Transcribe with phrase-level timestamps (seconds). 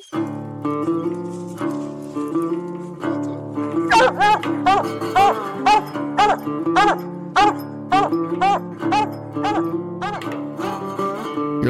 [0.00, 0.16] You're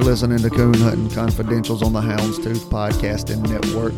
[0.03, 3.94] listening to Coon Hunting Confidentials on the Houndstooth Podcasting Network,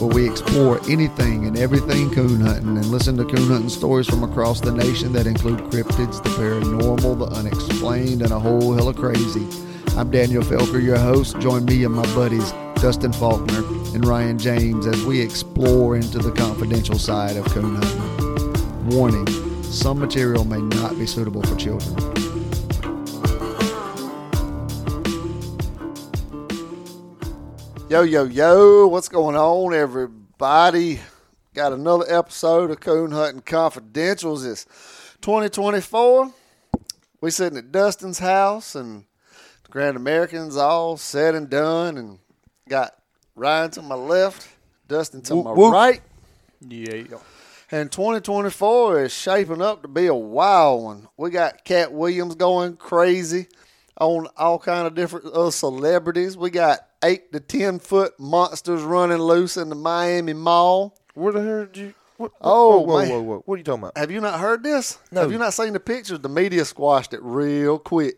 [0.00, 4.24] where we explore anything and everything coon hunting and listen to coon hunting stories from
[4.24, 8.96] across the nation that include cryptids, the paranormal, the unexplained, and a whole hell of
[8.96, 9.46] crazy.
[9.96, 11.38] I'm Daniel Felker, your host.
[11.38, 13.58] Join me and my buddies Dustin Faulkner
[13.94, 18.88] and Ryan James as we explore into the confidential side of coon hunting.
[18.88, 19.26] Warning
[19.64, 21.94] some material may not be suitable for children.
[27.90, 31.00] Yo, yo, yo, what's going on, everybody?
[31.52, 34.50] Got another episode of Coon Hunting Confidentials.
[34.50, 34.64] It's
[35.20, 36.32] 2024.
[37.20, 39.04] We're sitting at Dustin's house, and
[39.64, 42.20] the Grand American's all said and done, and
[42.70, 42.94] got
[43.34, 44.48] Ryan to my left,
[44.88, 45.72] Dustin to Whoop, my whoop.
[45.72, 46.00] right.
[46.66, 47.02] Yeah.
[47.72, 51.08] And 2024 is shaping up to be a wild one.
[51.16, 53.46] We got Katt Williams going crazy
[54.00, 56.36] on all kind of different uh, celebrities.
[56.36, 60.96] We got eight to ten foot monsters running loose in the Miami Mall.
[61.14, 61.94] Where the hell did you?
[62.16, 63.08] What, Oh, whoa, whoa, man.
[63.10, 63.42] whoa, whoa!
[63.46, 63.96] What are you talking about?
[63.96, 64.98] Have you not heard this?
[65.10, 65.22] No.
[65.22, 66.18] Have you not seen the pictures?
[66.20, 68.16] The media squashed it real quick.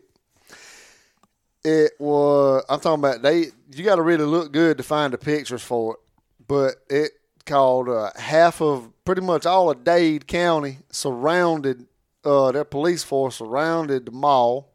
[1.63, 2.63] It was.
[2.69, 3.47] I'm talking about they.
[3.71, 5.99] You got to really look good to find the pictures for it.
[6.47, 7.11] But it
[7.45, 11.87] called uh, half of pretty much all of Dade County surrounded.
[12.25, 14.73] Uh, their police force surrounded the mall.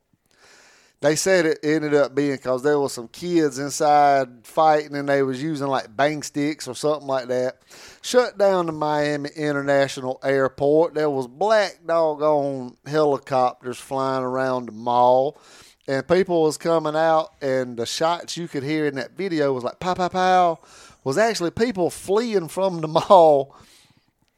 [1.00, 5.22] They said it ended up being because there was some kids inside fighting and they
[5.22, 7.58] was using like bang sticks or something like that.
[8.02, 10.94] Shut down the Miami International Airport.
[10.94, 15.40] There was black dog doggone helicopters flying around the mall.
[15.88, 19.64] And people was coming out and the shots you could hear in that video was
[19.64, 20.58] like pow pow pow
[21.02, 23.56] was actually people fleeing from the mall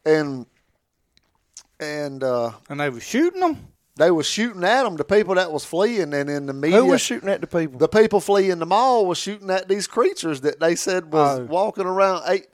[0.06, 0.46] and
[1.80, 3.66] and uh, And they were shooting them.
[3.96, 6.86] they was shooting at them, the people that was fleeing, and in the media, Who
[6.86, 7.78] was shooting at the people?
[7.78, 11.44] the people fleeing the mall was shooting at these creatures that they said was Oh.
[11.46, 12.22] walking around.
[12.28, 12.46] Eight,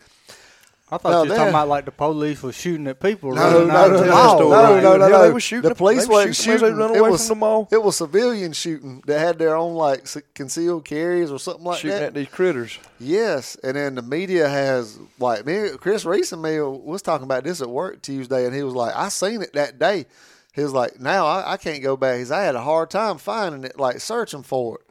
[0.88, 3.34] I thought No, you were talking about like the police was shooting at people.
[3.34, 4.82] no, no, no, no, the no, no, right?
[4.82, 5.22] no, no, no.
[5.22, 7.38] they was shooting The police they was wasn't shooting they run It away was from
[7.40, 7.68] the mall.
[7.72, 11.90] It was civilian shooting that had their own like concealed carries or something like shooting
[11.90, 11.96] that.
[11.96, 12.78] Shooting at these critters.
[13.00, 17.42] Yes, and then the media has like me, Chris Reese and me was talking about
[17.42, 20.06] this at work Tuesday, and he was like, "I seen it that day."
[20.54, 23.18] He was like, "Now I, I can't go back." He's, "I had a hard time
[23.18, 24.86] finding it, like searching for it."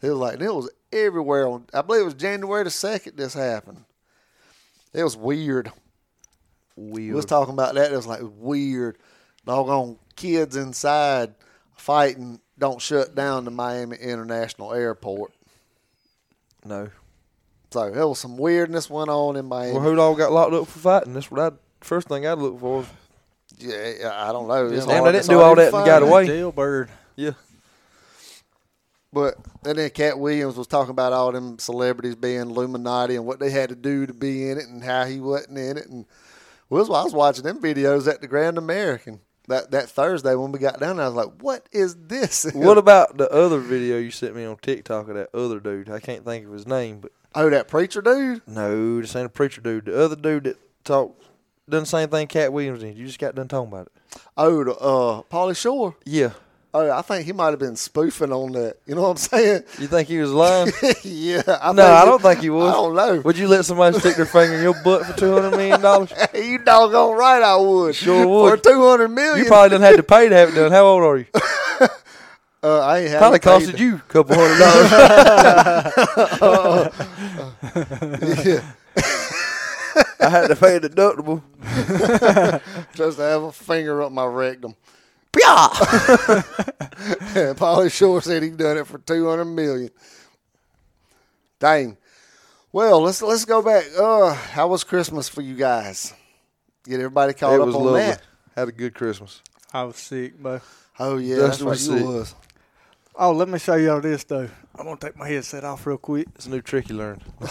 [0.00, 3.16] He was like, and "It was everywhere." On I believe it was January the second.
[3.16, 3.84] This happened.
[4.94, 5.72] It was weird.
[6.76, 7.08] Weird.
[7.08, 7.92] We was talking about that.
[7.92, 8.98] It was like weird.
[9.44, 11.34] Doggone kids inside
[11.76, 12.40] fighting.
[12.58, 15.32] Don't shut down the Miami International Airport.
[16.64, 16.90] no.
[17.72, 19.72] So there was some weirdness went on in Miami.
[19.72, 21.14] Well, who all got locked up for fighting?
[21.14, 22.84] That's what I first thing I'd look for.
[23.58, 24.66] Yeah, yeah, I don't know.
[24.66, 26.26] It's Damn, hard- they didn't do all that and got away.
[26.26, 26.90] Jailbird.
[27.16, 27.30] Yeah.
[29.12, 33.40] But and then Katt Williams was talking about all them celebrities being Illuminati and what
[33.40, 35.86] they had to do to be in it and how he wasn't in it.
[35.86, 36.06] And
[36.70, 40.58] well, I was watching them videos at the Grand American that that Thursday when we
[40.58, 41.06] got down there.
[41.06, 44.56] I was like, "What is this?" What about the other video you sent me on
[44.56, 45.90] TikTok of that other dude?
[45.90, 48.42] I can't think of his name, but oh, that preacher dude.
[48.46, 49.86] no, this ain't a preacher dude.
[49.86, 51.22] The other dude that talked
[51.68, 52.96] done the same thing Katt Williams did.
[52.96, 54.20] You just got done talking about it.
[54.36, 55.96] Oh, the, uh, Pauly Shore.
[56.04, 56.32] Yeah.
[56.74, 58.78] Oh, I think he might have been spoofing on that.
[58.86, 59.64] You know what I'm saying?
[59.78, 60.72] You think he was lying?
[61.02, 61.42] yeah.
[61.60, 62.70] I no, I don't think he was.
[62.70, 63.20] I don't know.
[63.20, 66.10] Would you let somebody stick their finger in your butt for two hundred million dollars?
[66.34, 67.94] you doggone right, I would.
[67.94, 68.50] Sure would.
[68.62, 69.44] For two hundred million.
[69.44, 70.72] You probably didn't have to pay to have it done.
[70.72, 71.26] How old are you?
[72.62, 74.90] uh, I ain't had Probably costed you a couple hundred dollars.
[78.46, 78.72] yeah.
[80.20, 81.42] I had to pay a deductible.
[82.94, 84.74] just to have a finger up my rectum.
[85.38, 85.68] Yeah.
[87.34, 89.90] And Pauly Shore said he done it for two hundred million.
[91.58, 91.96] Dang.
[92.72, 93.84] Well, let's let's go back.
[93.98, 96.12] Uh, how was Christmas for you guys?
[96.84, 98.00] Get everybody caught It up was on lovely.
[98.02, 98.22] that.
[98.56, 99.40] Had a good Christmas.
[99.72, 100.62] I was sick, but
[100.98, 101.94] Oh yeah, Dustin that's was right.
[101.94, 102.06] You sick.
[102.08, 102.34] was.
[103.16, 104.48] oh, let me show y'all this though.
[104.76, 106.28] I'm gonna take my headset off real quick.
[106.34, 107.22] It's a new trick you learned.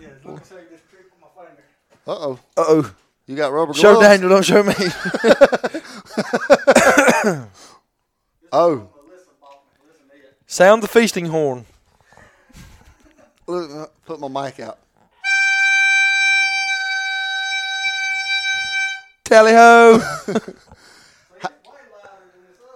[0.00, 1.62] Yeah, let me show you this trick with my finger.
[2.06, 2.38] Uh oh.
[2.56, 2.94] Uh oh.
[3.28, 3.80] You got rubber gloves.
[3.80, 4.74] Show Daniel, don't show me.
[8.50, 8.88] Oh,
[10.46, 11.66] Sound the feasting horn.
[13.46, 14.78] uh, put my mic out.
[19.24, 20.00] Tally ho.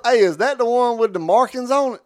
[0.04, 2.00] Hey, is that the one with the markings on it?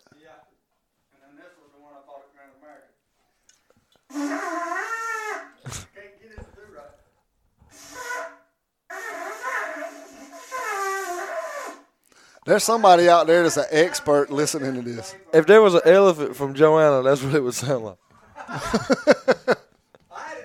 [12.46, 15.16] There's somebody out there that's an expert listening to this.
[15.34, 17.98] If there was an elephant from Joanna, that's what it would sound like.
[18.48, 18.86] I sounded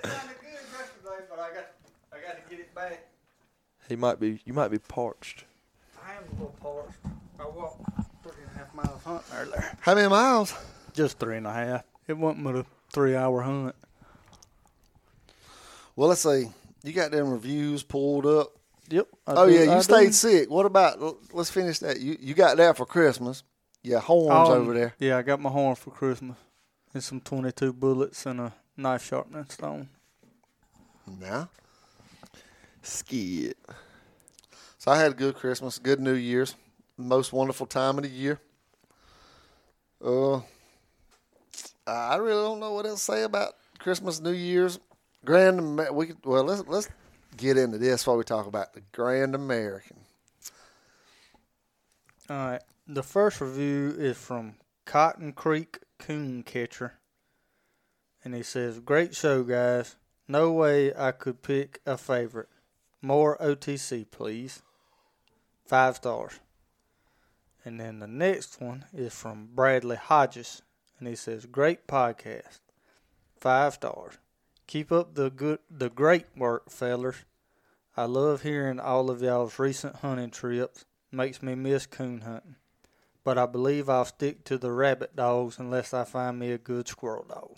[0.02, 1.68] good yesterday, but I got
[2.12, 3.06] I got to get it back.
[3.88, 4.42] He might be.
[4.46, 5.46] You might be parched.
[6.04, 6.98] I am a little parched.
[7.40, 7.86] I walked
[8.24, 9.78] three and a half miles hunting earlier.
[9.82, 10.56] How many miles?
[10.94, 11.84] Just three and a half.
[12.08, 13.76] It wasn't but a three hour hunt.
[15.96, 16.50] Well, let's see.
[16.84, 18.58] You got them reviews pulled up.
[18.92, 19.08] Yep.
[19.28, 19.82] I oh do- yeah, you I do.
[19.84, 20.50] stayed sick.
[20.50, 21.00] What about?
[21.34, 22.00] Let's finish that.
[22.00, 23.44] You you got that for Christmas.
[23.84, 24.94] Yeah, horns Um, over there.
[25.00, 26.38] Yeah, I got my horn for Christmas.
[26.94, 29.88] And some 22 bullets and a knife sharpening stone.
[31.20, 31.50] Now,
[32.82, 33.56] Skid.
[34.78, 36.56] so I had a good Christmas, good New Year's,
[36.98, 38.40] most wonderful time of the year.
[40.04, 40.42] Uh,
[41.88, 44.80] I really don't know what else to say about Christmas, New Year's,
[45.26, 45.80] Grand.
[45.94, 46.90] We could, well let's let's
[47.38, 49.98] get into this while we talk about the Grand American.
[52.30, 52.62] All right.
[52.88, 54.56] The first review is from
[54.86, 56.94] Cotton Creek Coon Catcher.
[58.24, 59.96] And he says, Great show, guys.
[60.28, 62.50] No way I could pick a favorite.
[63.02, 64.62] More OTC, please.
[65.66, 66.40] Five stars.
[67.64, 70.62] And then the next one is from Bradley Hodges.
[71.00, 72.60] And he says, Great podcast.
[73.40, 74.18] Five stars.
[74.72, 77.26] Keep up the good the great work, fellers.
[77.98, 80.86] I love hearing all of y'all's recent hunting trips.
[81.12, 82.56] Makes me miss coon hunting.
[83.26, 86.88] But I believe I'll stick to the rabbit dogs unless I find me a good
[86.88, 87.58] squirrel dog.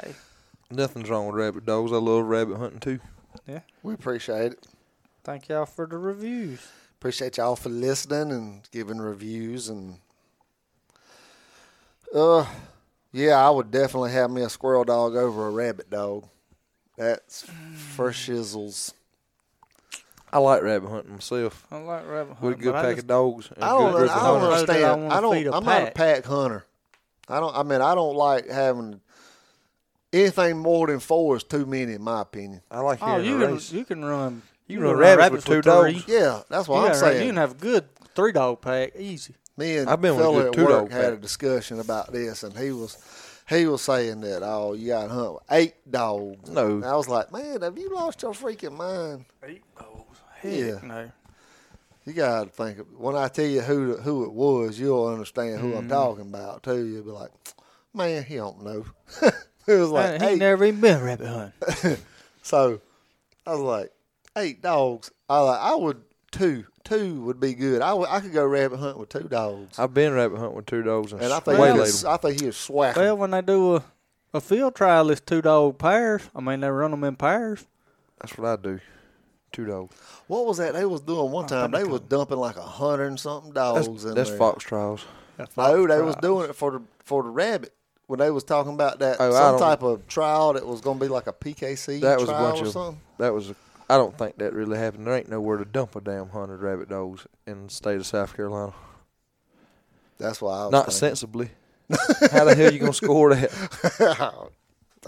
[0.00, 0.14] Hey.
[0.70, 1.90] Nothing's wrong with rabbit dogs.
[1.90, 3.00] I love rabbit hunting too.
[3.44, 3.62] Yeah.
[3.82, 4.68] We appreciate it.
[5.24, 6.64] Thank y'all for the reviews.
[6.92, 9.98] Appreciate y'all for listening and giving reviews and
[12.14, 12.46] uh
[13.12, 16.28] yeah, I would definitely have me a squirrel dog over a rabbit dog.
[16.96, 17.42] That's
[17.94, 18.14] for mm.
[18.14, 18.92] shizzles.
[20.32, 21.66] I like rabbit hunting myself.
[21.70, 22.48] I like rabbit hunting.
[22.50, 24.42] With a good but pack just- of dogs and I a don't, good I don't
[24.42, 24.84] understand.
[24.84, 25.34] I, want to I don't.
[25.34, 25.94] Feed a I'm not a pack.
[25.94, 26.64] pack hunter.
[27.28, 27.56] I don't.
[27.56, 29.00] I mean, I don't like having
[30.12, 32.62] anything more than four is too many, in my opinion.
[32.70, 33.72] I like Oh, you a can race.
[33.72, 35.92] you can run You can run rabbits with two three.
[35.94, 36.04] dogs.
[36.08, 37.22] Yeah, that's what You, I'm got- saying.
[37.22, 37.84] you can have a good
[38.14, 39.34] three dog pack easy.
[39.58, 42.12] Me and I've been with a fella good at two-dog work had a discussion about
[42.12, 42.96] this, and he was
[43.48, 46.48] he was saying that oh, you got to hunt with eight dogs.
[46.48, 46.66] No.
[46.66, 49.24] and I was like, man, have you lost your freaking mind?
[49.42, 50.20] Eight dogs.
[50.44, 50.78] Yeah.
[50.84, 51.10] No.
[52.06, 52.78] You got to think.
[52.78, 55.88] Of, when I tell you who who it was, you'll understand who I'm mm-hmm.
[55.88, 56.86] talking about too.
[56.86, 57.32] You'll be like,
[57.92, 58.86] man, he don't know.
[59.22, 59.34] it
[59.66, 60.38] was like Man, he eight.
[60.38, 61.96] never even been rabbit hunting.
[62.42, 62.80] So
[63.44, 63.92] I was like,
[64.38, 65.10] eight dogs.
[65.28, 66.00] I like, I would
[66.30, 66.64] two.
[66.88, 67.82] Two would be good.
[67.82, 70.82] I I could go rabbit hunt with two dogs, I've been rabbit hunting with two
[70.82, 71.76] dogs and, and I think he them.
[71.78, 73.02] was, I think he was swacking.
[73.02, 73.84] well, when they do a,
[74.34, 76.22] a field trial, it's two dog pairs.
[76.34, 77.66] I mean, they run them in pairs.
[78.20, 78.80] That's what I do.
[79.52, 79.94] Two dogs.
[80.28, 81.70] What was that they was doing one time?
[81.70, 84.38] They was dumping like a hundred and something dogs That's, in that's there.
[84.38, 85.04] fox trials.
[85.38, 87.72] No, oh, they was doing it for the for the rabbit
[88.06, 91.04] when they was talking about that Oh, some type of trial that was going to
[91.04, 93.00] be like a PKC That was a trial bunch or of- something.
[93.18, 93.50] That was.
[93.50, 93.56] A,
[93.88, 95.06] I don't think that really happened.
[95.06, 98.36] There ain't nowhere to dump a damn hundred rabbit dogs in the state of South
[98.36, 98.74] Carolina.
[100.18, 100.98] That's why I was Not thinking.
[100.98, 101.50] sensibly.
[102.30, 103.50] How the hell you gonna score that?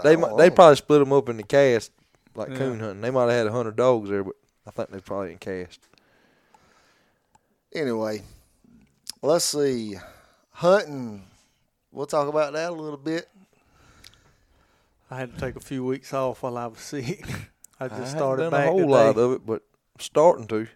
[0.03, 1.91] They I they probably split them up in the cast
[2.33, 2.55] like Yeah.
[2.57, 3.01] coon hunting.
[3.01, 4.35] They might have had a hundred dogs there, but
[4.65, 5.79] I think they probably in cast.
[7.75, 8.21] Anyway,
[9.21, 9.97] let's see.
[10.51, 11.23] Hunting.
[11.91, 13.27] We'll talk about that a little bit.
[15.11, 17.25] I had to take a few weeks off while I was sick.
[17.81, 18.91] I just I haven't started done back a whole today.
[18.91, 19.61] lot of it, but
[19.95, 20.67] I'm starting to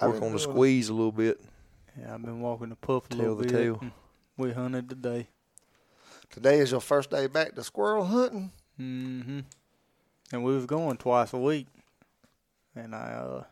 [0.00, 0.52] I've work been on the doing it.
[0.52, 1.40] squeeze a little bit.
[2.00, 3.52] Yeah, I've been walking the puff a Tell little the bit.
[3.52, 3.78] tale.
[3.80, 3.92] and
[4.36, 5.28] We hunted today.
[6.30, 8.52] Today is your first day back to squirrel hunting.
[8.80, 9.40] Mm hmm
[10.32, 11.66] And we was going twice a week.
[12.76, 13.44] And I, uh,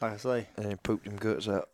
[0.00, 1.68] like I say, And then pooped them guts out.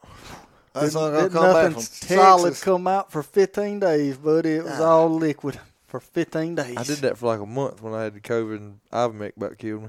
[0.73, 2.65] That's didn't- not going to didn't come back nothing from solid Texas.
[2.65, 4.55] come out for 15 days, buddy.
[4.57, 4.85] It was Ah.
[4.91, 6.77] all liquid for 15 days.
[6.77, 9.57] I did that for like a month when I had the COVID and Ivomec about
[9.59, 9.89] killed me.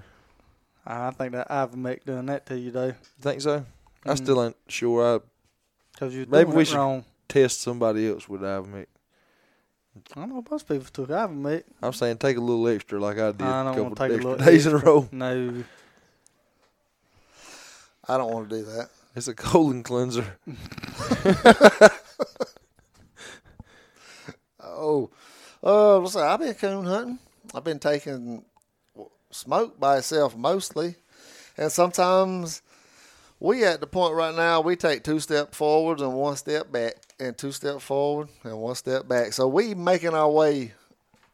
[0.86, 2.86] I think that Ivomec done that to you, though.
[2.88, 3.66] You think so?
[4.06, 4.18] I Mm.
[4.18, 5.16] still ain't sure.
[5.16, 5.20] I
[5.92, 7.04] Because you Maybe doing we should- wrong.
[7.28, 8.86] test somebody else with Ivomec.
[10.16, 11.64] I don't know most people took Ivomec.
[11.82, 14.04] I'm saying take a little extra like I did I a don't couple want to
[14.04, 15.10] take a extra little days in a row.
[15.12, 15.64] No.
[18.10, 18.90] I don't want to do that.
[19.16, 20.38] It's a colon cleanser.
[24.64, 25.10] Oh,
[25.64, 27.20] uh, let's say I've been coon hunting.
[27.54, 28.44] I've been taking
[29.32, 30.96] smoke by itself mostly,
[31.58, 32.62] and sometimes
[33.40, 36.96] we at the point right now we take two step forwards and one step back,
[37.20, 39.34] and two step forward and one step back.
[39.34, 40.74] So we making our way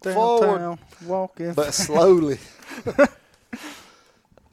[0.01, 1.53] forward, walking.
[1.53, 2.39] but slowly.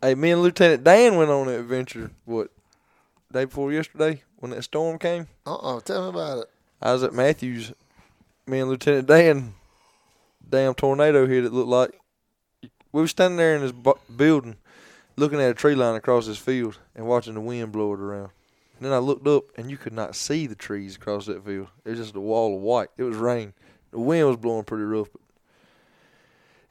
[0.03, 2.11] Hey, me and Lieutenant Dan went on an adventure.
[2.25, 2.49] What
[3.31, 5.29] day before yesterday when that storm came.
[5.45, 6.50] Uh uh Tell me about it.
[6.81, 7.75] I was at Matthews.
[8.47, 9.53] Me and Lieutenant Dan.
[10.50, 11.45] Damn tornado hit.
[11.45, 12.00] It looked like
[12.92, 14.57] we were standing there in this bu- building,
[15.16, 18.30] looking at a tree line across this field and watching the wind blow it around.
[18.76, 21.69] And then I looked up and you could not see the trees across that field.
[21.85, 22.88] It was just a wall of white.
[22.97, 23.52] It was rain.
[23.92, 25.21] The wind was blowing pretty rough, but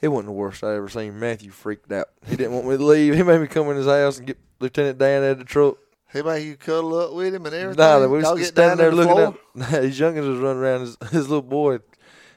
[0.01, 1.19] it wasn't the worst I ever seen.
[1.19, 2.09] Matthew freaked out.
[2.25, 3.15] He didn't want me to leave.
[3.15, 5.77] He made me come in his house and get Lieutenant Dan out of the truck.
[6.12, 7.86] He made you cuddle up with him and everything.
[7.86, 9.27] Nah, we was standing there the looking floor?
[9.27, 10.81] at nah, his youngins was running around.
[10.81, 11.79] His, his little boy,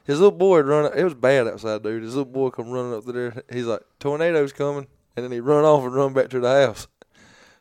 [0.05, 0.91] his little boy run.
[0.95, 2.03] It was bad outside, dude.
[2.03, 3.43] His little boy come running up to there.
[3.51, 6.87] He's like, "Tornado's coming," and then he run off and run back to the house.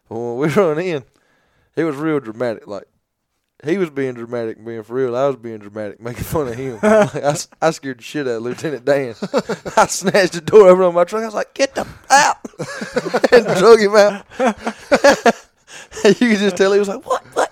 [0.08, 1.04] But when we run in,
[1.76, 2.66] it was real dramatic.
[2.66, 2.88] Like
[3.64, 5.14] he was being dramatic, being for real.
[5.14, 6.80] I was being dramatic, making fun of him.
[6.82, 9.14] I, I scared the shit out of Lieutenant Dan.
[9.76, 11.22] I snatched the door open on my truck.
[11.22, 12.38] I was like, "Get the out!"
[13.32, 14.26] and drug him out.
[16.04, 17.24] you could just tell he was like, "What?
[17.34, 17.50] What?"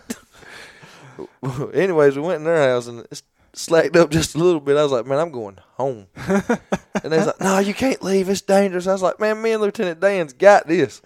[1.75, 4.77] Anyways, we went in their house and it slacked up just a little bit.
[4.77, 6.07] I was like, man, I'm going home.
[6.17, 6.59] and
[7.05, 8.29] they was like, no, you can't leave.
[8.29, 8.87] It's dangerous.
[8.87, 11.03] I was like, man, me and Lieutenant Dan's got this.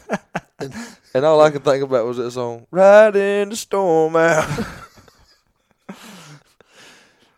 [0.58, 0.74] and,
[1.14, 4.48] and all I could think about was that song, Ridin' the Storm Out.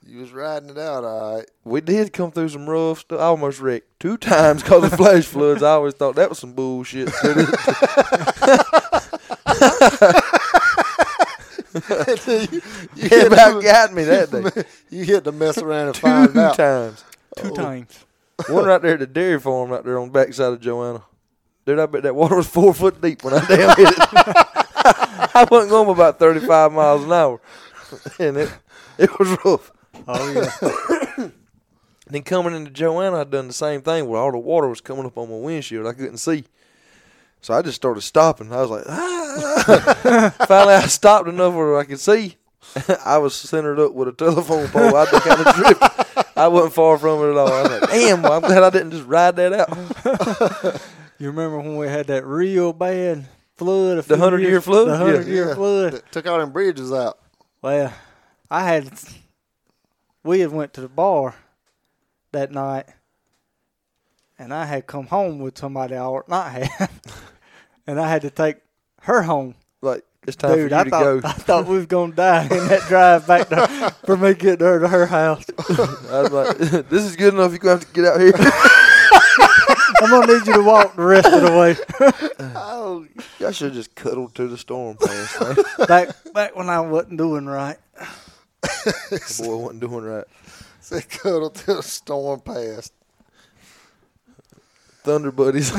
[0.05, 1.51] You was riding it out, all right.
[1.65, 3.19] we did come through some rough stuff.
[3.19, 5.63] I almost wrecked two times because of flash floods.
[5.63, 7.09] I always thought that was some bullshit.
[11.75, 11.81] You,
[12.53, 12.61] you,
[12.97, 14.65] it get about to, got me that day.
[14.91, 16.57] you get to mess around and find out.
[16.57, 17.05] times.
[17.37, 17.55] Two Oh.
[17.55, 18.05] times.
[18.49, 21.03] One right there at the dairy farm right there on the backside of Joanna.
[21.65, 23.97] Dude, I bet that water was four foot deep when I damn hit it.
[25.35, 27.41] I wasn't going about 35 miles an hour.
[28.19, 28.53] And it,
[28.99, 29.71] it was rough.
[30.09, 30.33] Oh
[31.19, 31.29] yeah.
[32.09, 35.07] Then coming into Joanna, I'd done the same thing where all the water was coming
[35.07, 35.87] up on my windshield.
[35.87, 36.45] I couldn't see.
[37.43, 38.53] So I just started stopping.
[38.53, 40.35] I was like, ah.
[40.49, 42.37] Finally, I stopped enough where I could see.
[43.05, 44.97] I was centered up with a telephone pole.
[44.97, 46.37] I'd kind of tripped.
[46.39, 47.53] I wasn't far from it at all.
[47.53, 50.81] I was like, damn, well, I'm glad I didn't just ride that out.
[51.19, 53.99] You remember when we had that real bad flood?
[53.99, 54.89] a The few 100-year flood?
[54.89, 54.97] The Yeah.
[54.99, 55.55] hundred year Yeah.
[55.55, 55.93] flood.
[55.93, 57.17] That Took all them bridges out.
[57.61, 57.93] Well,
[58.51, 58.91] I had
[60.25, 61.37] we had went to the bar
[62.33, 62.87] that night,
[64.37, 66.91] and I had come home with somebody I ought not have,
[67.87, 68.57] and I had to take
[69.03, 69.55] her home.
[69.81, 71.21] Like, it's time Dude, for you I to thought go.
[71.25, 74.79] I thought we was gonna die in that drive back to, for me getting her
[74.81, 75.45] to her house.
[75.69, 76.57] I was like,
[76.89, 77.51] this is good enough.
[77.51, 78.33] You're going to have to get out here.
[80.01, 81.77] I'm gonna need you to walk the rest of the way.
[82.57, 83.07] Oh,
[83.45, 85.87] I should just cuddled to the storm pass, man.
[85.87, 87.79] Back back when I wasn't doing right.
[88.63, 90.25] The boy wasn't doing right.
[90.91, 92.93] they cuddle till the storm passed.
[95.05, 95.73] Thunder buddies.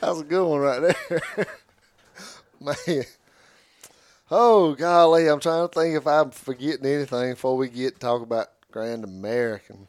[0.00, 1.46] That's a good one right there.
[2.60, 3.04] Man.
[4.30, 5.28] Oh, golly.
[5.28, 9.04] I'm trying to think if I'm forgetting anything before we get to talk about Grand
[9.04, 9.86] American.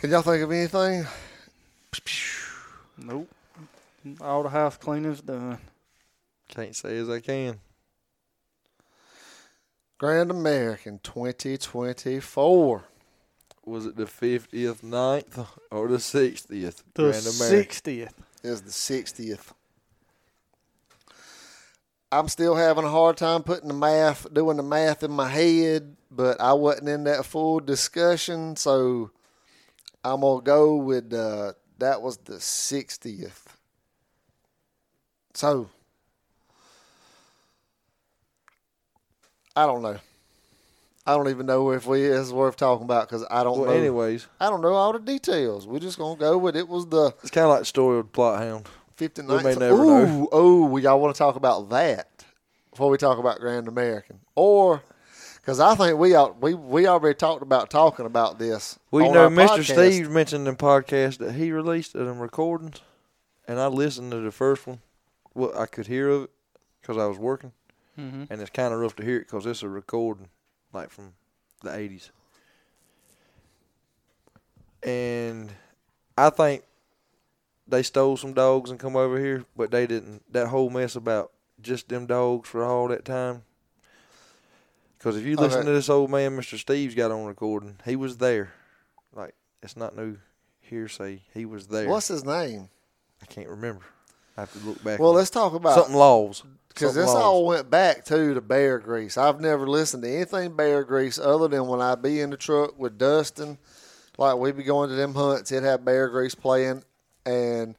[0.00, 1.06] Can y'all think of anything?
[2.98, 3.28] Nope.
[4.20, 5.58] All the house cleaning's done.
[6.48, 7.60] Can't say as I can.
[9.98, 12.84] Grand American 2024.
[13.64, 16.48] Was it the 50th, 9th, or the 60th?
[16.48, 17.32] The Grand American.
[17.32, 18.14] sixtieth.
[18.42, 19.52] is the 60th.
[22.10, 25.96] I'm still having a hard time putting the math, doing the math in my head,
[26.10, 29.10] but I wasn't in that full discussion, so
[30.04, 33.44] I'm gonna go with uh, that was the 60th.
[35.32, 35.70] So
[39.56, 39.98] I don't know.
[41.06, 43.76] I don't even know if we it's worth talking about because I don't Well, know.
[43.76, 45.66] anyways, I don't know all the details.
[45.66, 48.06] We're just gonna go with it was the it's kind of like the story of
[48.06, 48.68] the Plott hound.
[48.98, 49.38] 59th.
[49.38, 50.28] We may never ooh, know.
[50.38, 52.24] ooh, y'all want to talk about that
[52.70, 54.82] before we talk about Grand American, or
[55.36, 58.78] because I think we out, we we already talked about talking about this.
[58.92, 59.58] Well, you on know, our Mr.
[59.58, 59.72] podcast.
[59.92, 62.80] Steve mentioned in podcast that he released of them recordings,
[63.48, 64.78] and I listened to the first one.
[65.34, 66.30] Well, I could hear of it
[66.80, 67.52] because I was working,
[67.98, 68.24] Mm-hmm.
[68.30, 70.28] and it's kind of rough to hear it because it's a recording
[70.72, 71.12] like from
[71.62, 72.10] the 80s.
[74.82, 75.52] And
[76.18, 76.64] I think
[77.68, 80.32] they stole some dogs and come over here, but they didn't.
[80.32, 83.42] That whole mess about just them dogs for all that time.
[84.98, 86.58] Because if you listen to this old man, Mr.
[86.58, 88.52] Steve's got on recording, he was there.
[89.12, 90.18] Like, it's not new
[90.60, 91.22] hearsay.
[91.34, 91.88] He was there.
[91.88, 92.68] What's his name?
[93.20, 93.84] I can't remember.
[94.36, 94.98] I have to look back.
[94.98, 96.42] Well, let's talk about something laws.
[96.68, 97.16] because this laws.
[97.16, 99.18] all went back to the Bear Grease.
[99.18, 102.78] I've never listened to anything Bear Grease other than when I'd be in the truck
[102.78, 103.58] with Dustin,
[104.18, 105.52] like we'd be going to them hunts.
[105.52, 106.82] It'd have Bear Grease playing,
[107.26, 107.76] and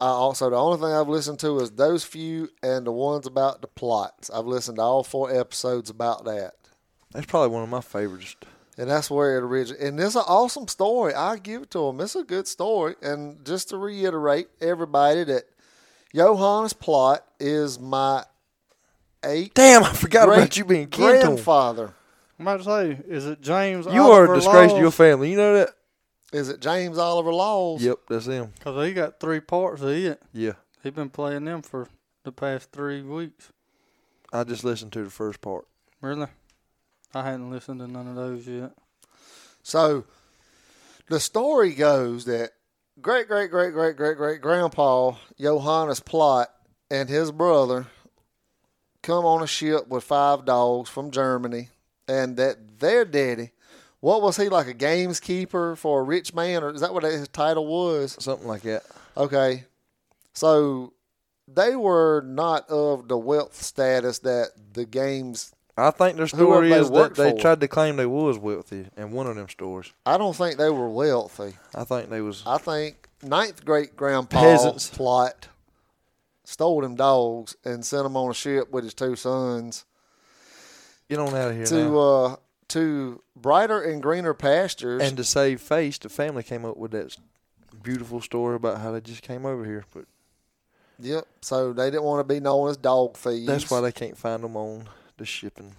[0.00, 3.62] I also the only thing I've listened to is those few and the ones about
[3.62, 4.30] the Plotts.
[4.34, 6.54] I've listened to all four episodes about that.
[7.12, 8.36] That's probably one of my favorites.
[8.78, 9.86] And that's where it originated.
[9.86, 11.14] And it's an awesome story.
[11.14, 12.00] I give it to them.
[12.00, 12.94] It's a good story.
[13.02, 15.44] And just to reiterate, everybody that
[16.14, 18.24] Johannes Plott is my
[19.24, 21.26] eight Damn, I forgot great about you being kin to him.
[21.26, 21.94] grandfather.
[22.38, 23.86] I'm about to say, is it James?
[23.86, 25.30] You are a disgrace to your family.
[25.30, 25.70] You know that?
[26.32, 27.82] Is it James Oliver Laws?
[27.82, 28.52] Yep, that's him.
[28.58, 30.20] Because he got three parts of it.
[30.32, 30.52] Yeah,
[30.82, 31.88] He been playing them for
[32.24, 33.52] the past three weeks.
[34.32, 35.66] I just listened to the first part.
[36.00, 36.26] Really?
[37.14, 38.72] I hadn't listened to none of those yet.
[39.62, 40.04] So
[41.08, 42.52] the story goes that
[43.00, 46.46] great great great great great great grandpa Johannes Plott
[46.90, 47.86] and his brother
[49.02, 51.70] come on a ship with five dogs from Germany
[52.06, 53.52] and that their daddy
[54.02, 57.28] what was he like a gameskeeper for a rich man or is that what his
[57.28, 58.16] title was?
[58.18, 58.82] Something like that.
[59.16, 59.64] Okay.
[60.34, 60.92] So
[61.46, 66.90] they were not of the wealth status that the games I think their story is
[66.90, 67.38] that they for.
[67.38, 69.92] tried to claim they was wealthy in one of them stores.
[70.04, 71.54] I don't think they were wealthy.
[71.74, 74.90] I think they was I think ninth great grandpa Peasants.
[74.90, 75.48] Plott
[76.44, 79.84] stole them dogs and sent them on a ship with his two sons
[81.08, 82.36] get on out of here to uh
[82.68, 85.02] to brighter and greener pastures.
[85.02, 87.16] and to save face, the family came up with that
[87.82, 89.84] beautiful story about how they just came over here.
[89.92, 90.04] But
[90.98, 91.26] yep.
[91.42, 93.46] So they didn't want to be known as dog thieves.
[93.46, 94.88] that's why they can't find them on
[95.22, 95.72] the shipping.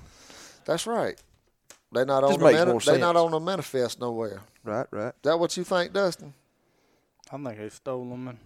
[0.65, 1.21] That's right.
[1.91, 3.25] They're not Just on the makes mani- more they're not sense.
[3.25, 4.39] on the manifest nowhere.
[4.63, 5.07] Right, right.
[5.09, 6.33] Is that what you think, Dustin?
[7.31, 8.27] I think they stole them.
[8.29, 8.37] And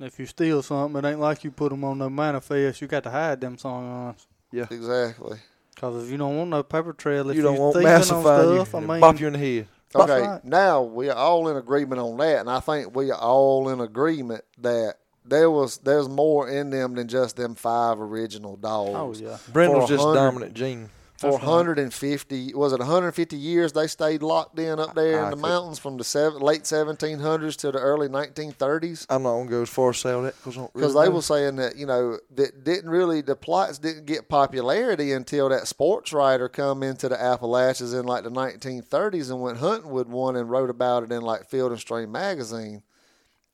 [0.00, 2.80] if you steal something, it ain't like you put them on no manifest.
[2.80, 4.26] You got to hide them songs.
[4.52, 4.66] Yeah.
[4.70, 5.38] Exactly.
[5.74, 8.48] Because if you don't want no paper trail, if you don't want thieving on massifying
[8.50, 9.68] you, stuff, I and mean, bop you in the head.
[9.92, 10.44] That's Okay, right.
[10.44, 13.80] now we are all in agreement on that, and I think we are all in
[13.80, 14.94] agreement that
[15.28, 19.20] there was there's more in them than just them five original dogs.
[19.20, 19.38] oh yeah.
[19.52, 20.90] Brindle's For a just dominant gene.
[21.18, 25.30] For That's 150, was it 150 years they stayed locked in up there I in
[25.30, 29.06] the could- mountains from the seven, late 1700s to the early 1930s?
[29.08, 31.56] I'm not gonna go as far as say all that because Because they were saying
[31.56, 36.50] that you know that didn't really the Plotts didn't get popularity until that sports writer
[36.50, 40.68] come into the Appalachians in like the 1930s and went hunting with one and wrote
[40.68, 42.82] about it in like Field and Stream magazine,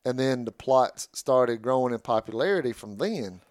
[0.05, 3.41] and then the Plotts started growing in popularity from then.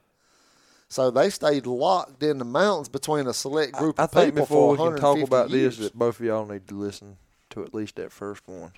[0.88, 4.42] So they stayed locked in the mountains between a select group I of think people
[4.46, 5.78] before we can talk about years.
[5.78, 7.16] this, that both of y'all need to listen
[7.50, 8.72] to at least that first one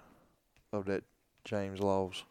[0.72, 1.02] of that
[1.44, 2.22] James Laws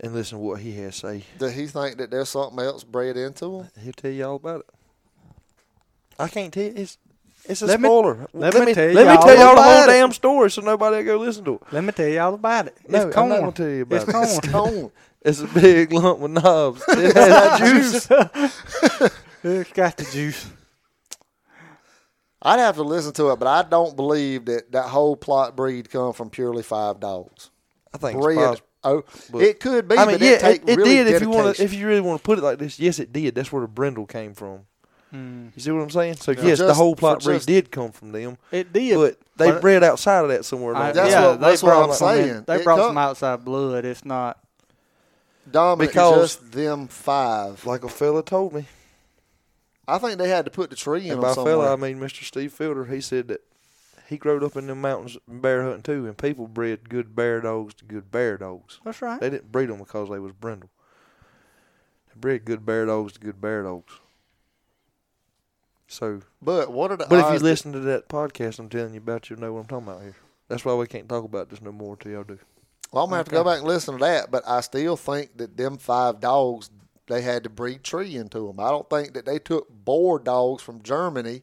[0.00, 1.24] and listen to what he has to say.
[1.38, 3.70] Does he think that there's something else bred into him?
[3.82, 4.66] He'll tell you all about it.
[6.18, 6.74] I can't tell you.
[6.76, 6.98] It's,
[7.46, 8.26] it's a Let me- spoiler.
[8.32, 11.16] let me tell let y'all tell y'all the whole damn story so nobody will go
[11.24, 11.62] listen to it.
[11.72, 12.76] Let me tell you all about it.
[12.88, 14.12] No, it's I'm not gonna tell you about it's it.
[14.12, 14.24] corn.
[14.28, 14.90] It's corn.
[15.24, 16.84] It's a big lump with knobs.
[16.88, 18.06] It has juice.
[19.42, 20.50] it's got the juice.
[22.42, 25.90] I'd have to listen to it, but I don't believe that that whole Plott breed
[25.90, 27.50] come from purely five dogs.
[27.94, 29.02] I think it's Oh,
[29.32, 31.06] but- it could be, I mean, but yeah, it take it, it really did.
[31.06, 33.34] If you want if you really want to put it like this, yes, it did.
[33.34, 34.66] That's where the brindle came from.
[35.14, 35.46] Hmm.
[35.54, 36.16] You see what I'm saying?
[36.16, 36.42] So Yeah.
[36.42, 38.96] yes, the whole Plott for just- did come from them, It did.
[38.96, 40.74] but they But- bred outside of that somewhere.
[40.74, 41.28] I- That's yeah, line.
[41.30, 42.44] what- they that's what brought I'm some in- saying.
[42.48, 43.84] They It brought come- some outside blood.
[43.84, 44.38] It's not.
[45.50, 47.64] dominant because- just them five.
[47.66, 48.66] like a fella told me,
[49.86, 51.52] I think they had to put the tree in and by somewhere.
[51.58, 52.24] fella I mean Mr.
[52.24, 52.86] Steve Fielder.
[52.86, 53.42] He said that
[54.08, 57.74] he growed up in the mountains bear hunting too, and people bred good bear dogs
[57.74, 58.80] to good bear dogs.
[58.84, 59.20] That's right.
[59.20, 60.70] They didn't breed them because they was brindle.
[62.08, 63.92] They bred good bear dogs to good bear dogs.
[65.94, 68.98] So but what are the But if you listen to that podcast I'm telling you
[68.98, 70.16] about, you'll know what I'm talking about here.
[70.48, 72.38] That's why we can't talk about this no more till y'all do.
[72.90, 74.28] well, I'm gonna have to go back and listen to that.
[74.30, 76.70] But I still think that them five dogs
[77.06, 78.58] they had to breed tree into them.
[78.58, 81.42] I don't think that they took boar dogs from Germany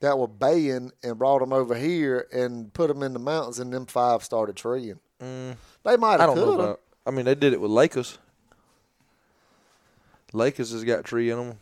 [0.00, 3.70] that were baying and brought them over here and put them in the mountains, and
[3.70, 4.98] them five started treeing.
[5.22, 6.80] Mm, They might I don't know about.
[7.06, 8.16] I mean, they did it with Laikas.
[10.32, 11.58] Laikas has got tree in them,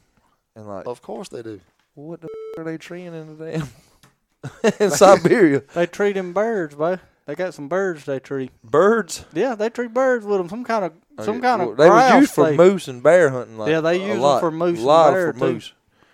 [0.54, 1.60] and like, Of course they do.
[2.06, 5.62] What the f- are they treeing in the damn in Siberia?
[5.74, 6.98] They treat them birds, boy.
[7.26, 8.50] They got some birds they treat.
[8.62, 9.24] Birds.
[9.34, 10.48] Yeah, they treat birds with them.
[10.48, 12.88] Some kind of oh, some kind Well, of they was grouse used for they- moose
[12.88, 13.58] and bear hunting.
[13.58, 15.52] Like, Yeah, they a use 'em lot, for moose A and lot bear, for too.
[15.52, 15.72] moose,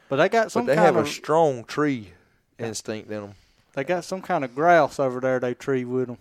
[0.09, 2.13] But they got some but they kind have of a strong tree
[2.59, 3.35] instinct in them.
[3.75, 5.39] they got some kind of grouse over there.
[5.39, 6.19] They treat with them.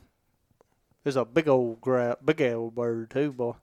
[1.03, 3.55] There's a big old grouse, big old bird too, boy.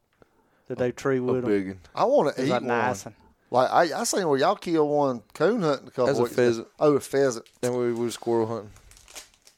[0.66, 1.50] That they treat A with them.
[1.50, 1.80] big one.
[1.94, 2.66] I want to It's eat a one.
[2.66, 3.14] nice one.
[3.50, 6.34] Like I, I seen where y'all killed one coon hunting a couple That's a weeks
[6.34, 6.42] ago.
[6.44, 6.68] pheasant.
[6.78, 7.46] Oh, a pheasant.
[7.62, 8.70] And we was squirrel hunting.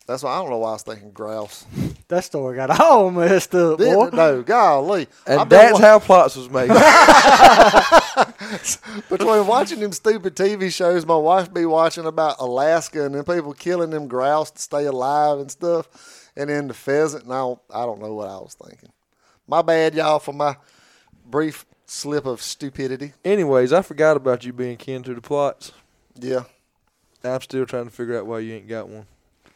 [0.06, 1.64] That's why I don't know why I was thinking grouse.
[2.08, 3.84] That story got all messed up, boy.
[3.84, 4.14] Didn't it?
[4.14, 5.08] No, golly.
[5.26, 6.68] And I've been that's wa- how Plotts was made.
[9.08, 13.54] between watching them stupid TV shows, my wife be watching about Alaska and then people
[13.54, 17.24] killing them grouse to stay alive and stuff, and then the pheasant.
[17.24, 18.90] And I don't, I don't know what I was thinking.
[19.46, 20.54] My bad, y'all, for my
[21.24, 23.12] brief slip of stupidity.
[23.24, 25.72] Anyways, I forgot about you being kin to the Plotts.
[26.18, 26.44] Yeah.
[27.22, 29.06] I'm still trying to figure out why you ain't got one.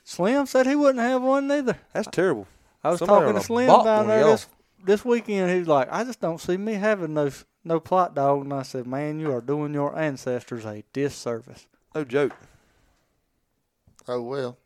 [0.05, 1.79] Slim said he wouldn't have one neither.
[1.92, 2.46] That's terrible.
[2.85, 4.46] I was Somebody talking to Slim bought down there this,
[4.85, 5.51] this weekend.
[5.51, 7.31] He's like, I just don't see me having no
[7.64, 8.42] no Plott dog.
[8.42, 11.66] And I said, Man, you are doing your ancestors a disservice.
[11.94, 12.33] No joke.
[14.07, 14.57] Oh well.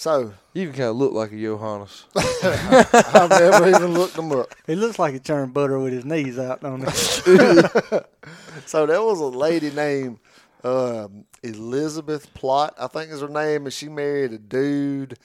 [0.00, 2.06] So You even kind of look like a Johannes.
[2.16, 4.54] I've never even looked him up.
[4.66, 6.86] He looks like he churned butter with his knees out, don't he?
[8.64, 10.18] So there was a lady named
[10.64, 15.18] um, Elizabeth Plott, I think is her name, and she married a dude,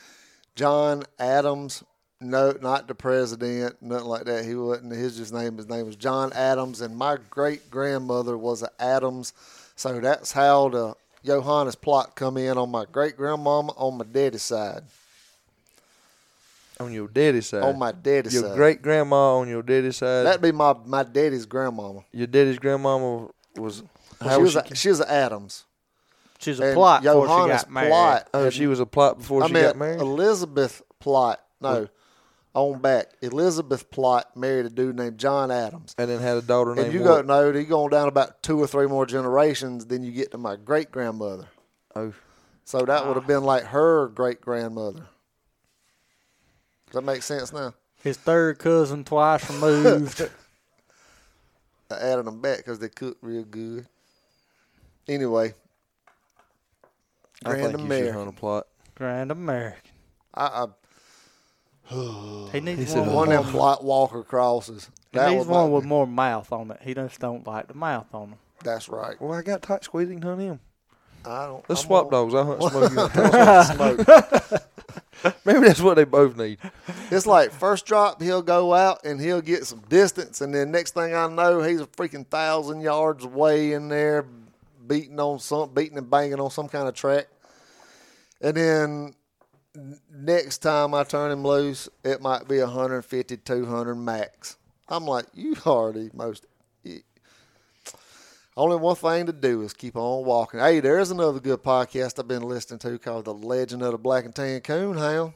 [0.57, 1.81] John Adams.
[2.19, 4.43] No, not the president, nothing like that.
[4.43, 4.91] He wasn't.
[4.91, 5.55] His just name.
[5.55, 9.31] His name was John Adams, and my great grandmother was a Adams.
[9.77, 14.43] So that's how the Johannes Plott come in on my great grandmama on my daddy's
[14.43, 14.83] side.
[16.79, 17.63] on your daddy's side.
[17.63, 18.47] On my daddy's your side.
[18.49, 20.25] Your great grandma on your daddy's side.
[20.25, 22.03] That'd be my my daddy's grandmama.
[22.11, 23.83] your daddy's grandmama was.
[24.21, 24.71] She How was was she?
[24.71, 25.65] a, she was a Adams.
[26.39, 27.91] She's a And Plott before she Johannes got married.
[27.91, 29.99] Plott oh, she was a Plott before I she meant got married.
[30.01, 31.38] Elizabeth Plott.
[31.61, 31.88] No,
[32.55, 33.07] on back.
[33.21, 35.93] Elizabeth Plott married a dude named John Adams.
[35.97, 36.85] and then had a daughter named.
[36.87, 37.27] And you what?
[37.27, 40.37] go no, you going down about two or three more generations, then you get to
[40.37, 41.47] my great grandmother.
[41.95, 42.13] Oh,
[42.63, 45.01] So that would have been like her great grandmother.
[46.87, 47.73] Does that make sense now?
[48.03, 50.21] His third cousin twice removed.
[51.91, 53.85] I added them back because they cook real good.
[55.07, 55.53] Anyway,
[57.43, 58.13] I Grand think you should American.
[58.25, 58.63] hunt a Plott.
[58.95, 59.91] Grand American.
[60.33, 60.67] I,
[61.89, 64.89] He needs He said, one, one of them Plott Walker crosses.
[65.11, 66.79] he That needs one my- with more mouth on it.
[66.81, 68.37] He just don't like the mouth on him.
[68.63, 69.19] That's right.
[69.21, 70.59] Well, I got tight squeezing hunt him.
[71.25, 71.63] I don't.
[71.69, 72.35] Let's I'm swap gonna- dogs.
[72.35, 73.01] I hunt Smokey.
[73.01, 73.73] and Tulsa.
[73.75, 75.35] Smoke.
[75.45, 76.59] Maybe that's what they both need.
[77.09, 80.93] It's like first drop, he'll go out and he'll get some distance, and then next
[80.93, 84.25] thing I know, he's a freaking thousand yards away in there,
[84.87, 87.27] beating on some, beating and banging on some kind of track.
[88.41, 89.13] And then n-
[90.11, 94.57] next time I turn him loose, it might be 150, 200 max.
[94.88, 96.45] I'm like, you already most.
[96.83, 97.01] you-
[98.57, 100.59] Only one thing to do is keep on walking.
[100.59, 104.25] Hey, there's another good podcast I've been listening to called The Legend of the Black
[104.25, 105.33] and Tan Coonhound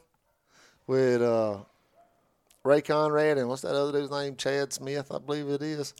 [0.86, 1.58] with uh,
[2.64, 4.36] Ray Conrad and what's that other dude's name?
[4.36, 5.94] Chad Smith, I believe it is.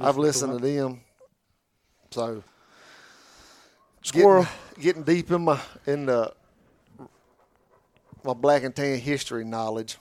[0.00, 1.00] I've listened to them.
[2.10, 2.42] So
[4.02, 4.46] Squirrel.
[4.76, 6.32] Getting, getting deep in my in the
[8.26, 9.98] my black and tan history knowledge.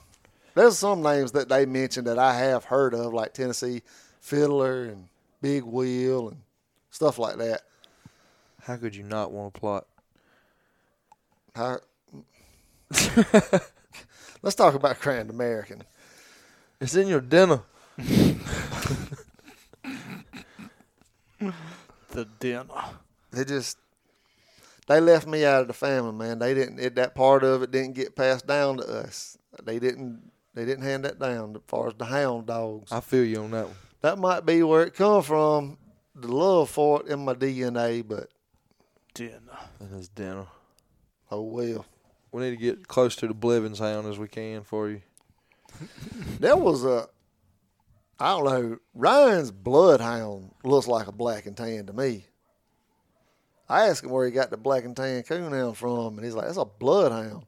[0.56, 3.82] There's some names that they mentioned that I have heard of, like Tennessee
[4.20, 5.08] Fiddler and
[5.42, 6.38] Big Wheel and
[6.90, 7.62] stuff like that.
[8.64, 9.86] How could you not want to plot?
[11.56, 11.80] How,
[14.42, 15.84] let's talk about Grand American.
[16.82, 17.62] It's in your dinner.
[22.16, 22.64] The dinner.
[23.32, 23.78] They just
[24.88, 26.40] they left me out of the family, man.
[26.40, 29.38] They didn't it, that part of it didn't get passed down to us.
[29.64, 32.92] They didn't they didn't hand that down as far as the hound dogs.
[32.92, 33.76] I feel you on that one.
[34.02, 35.78] That might be where it come from,
[36.14, 38.30] the love for it in my DNA, but
[39.14, 39.40] Dinner.
[39.80, 40.46] And it's dinner.
[41.32, 41.86] oh well.
[42.32, 45.02] We need to get close to the Blevins hound as we can for you.
[46.40, 47.08] There was a
[48.20, 52.26] I don't know, Ryan's bloodhound looks like a black and tan to me.
[53.68, 56.46] I asked him where he got the black and tan coonhound from, and he's like,
[56.46, 57.46] "That's a bloodhound."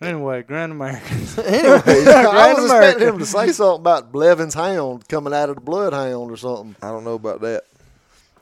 [0.00, 1.18] Anyway, Grand American.
[1.44, 5.56] Anyway, I Grand was expecting him to say something about Blevins hound coming out of
[5.56, 6.74] the bloodhound or something.
[6.82, 7.64] I don't know about that.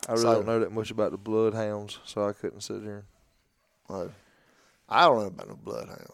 [0.07, 3.03] I really So- don't know that much about the bloodhounds, so I couldn't sit here.
[3.89, 4.07] I
[5.05, 6.07] don't know about no bloodhound.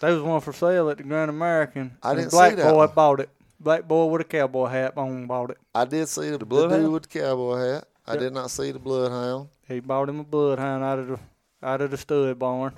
[0.00, 1.96] There was one for sale at the Grand American.
[2.02, 2.94] I and didn't Black see that boy one.
[2.94, 3.28] bought it.
[3.64, 5.58] Black boy with a cowboy hat on bought it.
[5.74, 6.82] I did see the, the, bloodhound?
[6.82, 7.84] dude with the cowboy hat.
[8.06, 8.20] I Yep.
[8.20, 9.48] did not see the bloodhound.
[9.66, 11.18] He bought him a bloodhound out of the
[11.62, 12.74] out of the stud barn.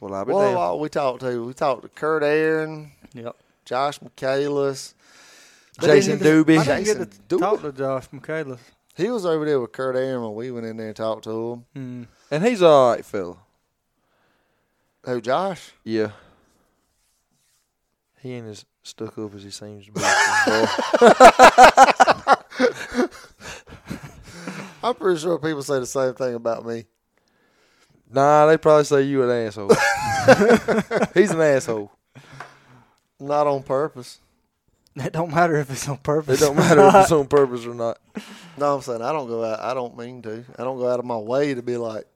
[0.00, 3.36] Well, I'll be Well, all we talked to, we talked to Kurt Aaron, Yep.
[3.64, 4.94] Josh Michaelis.
[5.80, 6.46] Jason I Doobie.
[6.46, 7.40] didn't Jason get to Doobie.
[7.40, 8.60] talk to Josh Michaelis.
[8.96, 11.64] He was over there with Kurt Aaron when we went in there and talked to
[11.74, 12.02] him.
[12.02, 12.06] Mm.
[12.30, 13.36] And he's all right, fella.
[15.06, 15.72] Who, Josh?
[15.84, 16.10] Yeah.
[18.22, 20.00] He ain't as stuck up as he seems to be.
[24.82, 26.84] I'm pretty sure people say the same thing about me.
[28.12, 29.68] Nah, they probably say you an asshole.
[31.14, 31.92] He's an asshole.
[33.18, 34.20] Not on purpose.
[34.96, 36.42] It don't matter if it's on purpose.
[36.42, 37.98] It don't matter if it's on purpose or not.
[38.58, 39.60] No, I'm saying I don't go out.
[39.60, 40.44] I don't mean to.
[40.58, 42.06] I don't go out of my way to be like.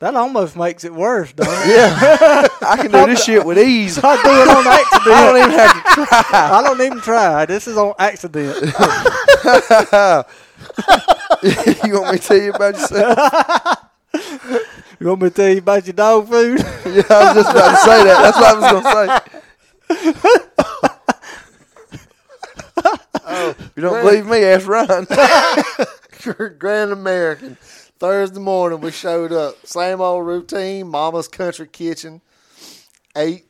[0.00, 1.66] That almost makes it worse, don't it?
[1.68, 3.98] Yeah, I can do this shit with ease.
[4.02, 5.16] I do it on accident.
[5.16, 6.24] I don't even have to try.
[6.32, 7.44] I don't even try.
[7.46, 8.56] This is on accident.
[11.84, 13.18] you want me to tell you about yourself?
[15.00, 16.58] You want me to tell you about your dog food?
[16.58, 18.20] Yeah, I was just about to say that.
[18.20, 19.06] That's what I was gonna say.
[20.10, 20.18] if
[23.24, 25.06] oh, you don't believe me, ask Ryan.
[26.24, 27.56] You're a grand American.
[27.98, 29.66] Thursday morning, we showed up.
[29.66, 30.88] Same old routine.
[30.88, 32.20] Mama's country kitchen.
[33.16, 33.46] Eight.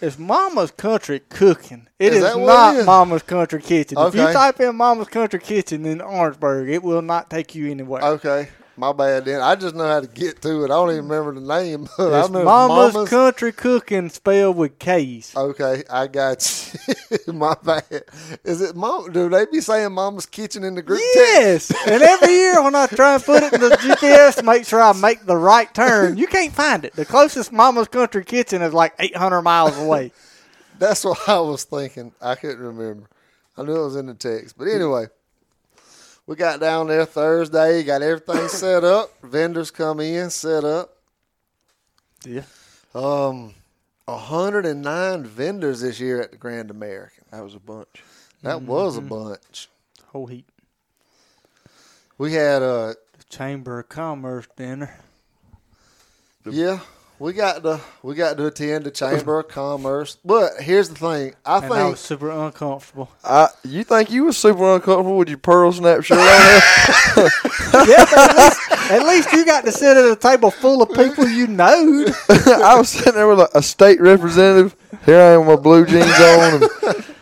[0.00, 1.86] It's Mama's Country Cooking.
[1.96, 2.86] It Is is, not it is?
[2.86, 3.96] Mama's Country Kitchen.
[3.98, 8.02] If you type in Mama's Country Kitchen in Orangeburg, it will not take you anywhere.
[8.02, 8.48] Okay.
[8.76, 9.42] My bad then.
[9.42, 10.66] I just know how to get to it.
[10.66, 11.88] I don't even remember the name.
[11.98, 13.10] I it's know Mama's, Mama's.
[13.10, 15.34] Country Cooking spelled with K's.
[15.36, 16.74] okay, I got
[17.26, 17.32] you.
[17.34, 18.04] My bad.
[18.44, 19.12] Is it mom?
[19.12, 21.70] Do they be saying Mama's kitchen in the group text?
[21.70, 24.80] Yes, and every year when I try and put it in the GPS make sure
[24.80, 26.94] I make the right turn, you can't find it.
[26.94, 30.12] The closest Mama's Country Kitchen is like 800 miles away.
[30.78, 32.12] That's what I was thinking.
[32.20, 33.08] I couldn't remember.
[33.56, 34.56] I knew it was in the text.
[34.56, 35.06] But anyway,
[36.32, 39.10] we got down there Thursday, got everything set up.
[39.22, 40.96] Vendors come in, set up.
[42.24, 42.44] Yeah.
[42.94, 43.52] Um,
[44.06, 47.26] 109 vendors this year at the Grand American.
[47.30, 48.02] That was a bunch.
[48.42, 49.68] That was a bunch.
[50.06, 50.50] Whole heap.
[52.16, 55.00] We had a The Chamber of Commerce dinner.
[56.50, 56.80] yeah,
[57.22, 60.18] we got to we got to attend the Chamber of Commerce.
[60.24, 61.34] But here's the thing.
[61.46, 63.12] I And I think was super uncomfortable.
[63.22, 66.24] I, you think you was super uncomfortable with your pearl snap shirt on
[67.86, 71.28] yeah, at least, at least you got to sit at a table full of people
[71.28, 72.06] you know.
[72.28, 74.74] I was sitting there with a, a state representative.
[75.06, 76.62] Here I am with my blue jeans on and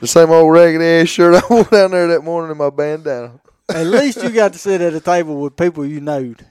[0.00, 3.38] the same old ragged ass shirt I wore down there that morning in my bandana.
[3.68, 6.46] At least you got to sit at a table with people you knowed.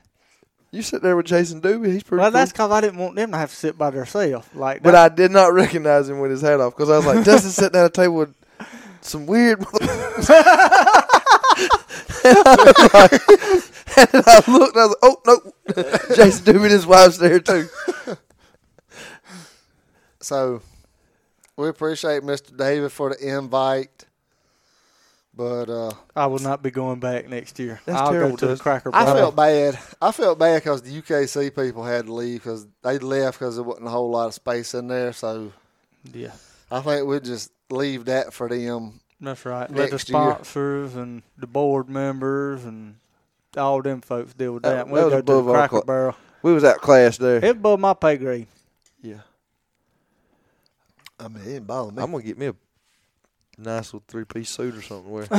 [0.71, 1.87] You sit there with Jason Doobie.
[1.93, 2.39] He's pretty Well, cool.
[2.39, 4.47] that's because I didn't want them to have to sit by themselves.
[4.53, 4.93] Like, But.
[4.95, 7.79] I did not recognize him with his hat off because I was like, Justin sitting
[7.79, 8.35] at a table with
[9.01, 9.59] some weird.
[9.61, 9.77] mother-
[12.21, 13.13] and, I like,
[13.97, 15.39] and I looked, and I was like, oh no,
[16.15, 17.67] Jason Doobie and his wife's there too.
[20.19, 20.61] so.
[21.57, 22.55] We appreciate Mr.
[22.55, 24.05] David for the invite.
[25.39, 27.79] But uh, I will not be going back next year.
[27.85, 28.63] That's I'll terrible, go to the Dustin.
[28.63, 29.79] Cracker I felt bad.
[30.01, 33.63] I felt bad because the UKC people had to leave because they left because there
[33.63, 35.13] wasn't a whole lot of space in there.
[35.13, 35.53] So
[36.13, 36.33] Yeah,
[36.69, 38.99] I think we'd just leave that for them.
[39.21, 39.71] that's right.
[39.71, 40.19] Let the Next year.
[40.19, 42.95] sponsors and the board members and
[43.55, 44.75] all them folks deal with That- that.
[44.87, 46.15] that we'll was go to above the Cracker cla- Barrel.
[46.41, 47.37] We was outclassed there.
[47.37, 48.47] It's above my pay grade.
[49.01, 49.21] Yeah,
[51.17, 52.03] I mean, it didn't bother me.
[52.03, 52.55] I'm gonna get me a
[53.59, 55.11] nice little three piece suit or something.
[55.11, 55.27] Where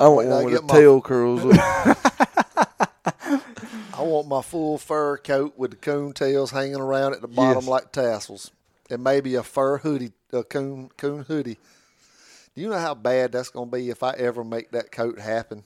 [0.00, 1.44] I want Wait till I one with the my- tail curls.
[1.44, 1.98] Up.
[3.94, 7.62] I want my full fur coat with the coon tails hanging around at the bottom
[7.62, 7.68] Yes.
[7.68, 8.52] like tassels,
[8.88, 11.58] and maybe a fur hoodie, a coon coon hoodie.
[12.54, 15.18] Do you know how bad that's going to be if I ever make that coat
[15.18, 15.64] happen?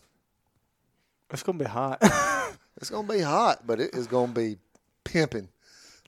[1.30, 1.98] It's gonna be hot.
[2.78, 4.56] It's going to be hot, but it is going to be
[5.04, 5.48] pimping.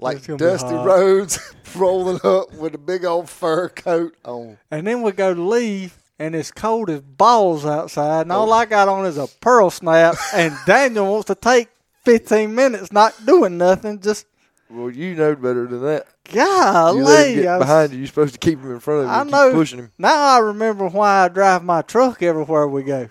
[0.01, 0.75] Like It's gonna be Dusty.
[0.75, 1.39] Rhodes
[1.77, 4.59] rolling up with a big old fur coat on.
[4.71, 8.41] and then we go to leave, and it's cold as balls outside, and Oh.
[8.41, 11.69] all I got on is a pearl snap, and Daniel wants to take
[12.05, 14.01] 15 minutes not doing nothing.
[14.01, 14.27] Just
[14.69, 16.07] well, you know better than that.
[16.33, 17.99] You let him golly, get behind you.
[17.99, 19.13] You're supposed to keep him in front of you.
[19.13, 19.53] I know.
[19.53, 19.93] Pushing him.
[19.99, 23.09] Now I remember why I drive my truck everywhere we go.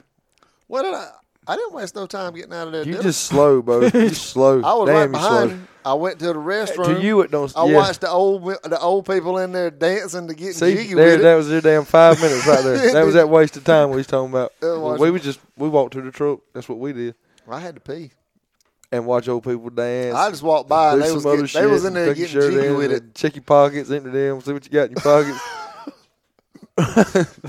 [0.67, 1.09] What did I?
[1.47, 2.83] I didn't waste no time getting out of there.
[2.85, 3.81] You just slow, Bo.
[3.81, 4.61] You just slow.
[4.61, 5.49] I was Damn, right behind.
[5.51, 5.59] slow.
[5.85, 6.95] I went to the restroom.
[6.95, 7.51] To you, it don't.
[7.57, 7.75] I yeah.
[7.75, 11.35] watched the old the old people in there dancing to get See, jiggy there, that
[11.35, 12.93] was their damn five minutes right there.
[12.93, 14.53] That was that waste of time we was talking about.
[14.61, 14.99] Was.
[14.99, 16.39] we was just we walked to the truck.
[16.53, 17.15] That's what we did,
[17.49, 18.11] I had to pee.
[18.93, 20.15] and watch old people dance.
[20.15, 22.71] I just walked by and they was, get, shit, they was in there getting jiggy
[22.71, 23.13] with it.
[23.13, 25.39] Check your pockets, enter them, see what you got in your pockets.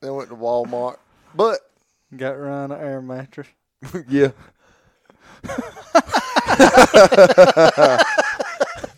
[0.00, 0.96] They went to Walmart,
[1.34, 1.58] but
[2.16, 3.46] Got around an air mattress.
[4.08, 4.32] yeah,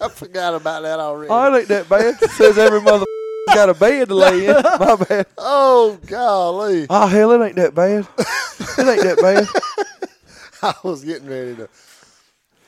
[0.01, 1.29] I forgot about that already.
[1.31, 2.19] oh, it ain't that bad.
[2.31, 3.05] Says every mother
[3.55, 4.55] got a bed to lay in.
[4.55, 5.27] My bad.
[5.39, 6.87] Oh golly!
[6.89, 8.09] Oh hell, it ain't that bad.
[8.19, 9.47] It ain't that bad.
[10.63, 11.69] I was getting ready to.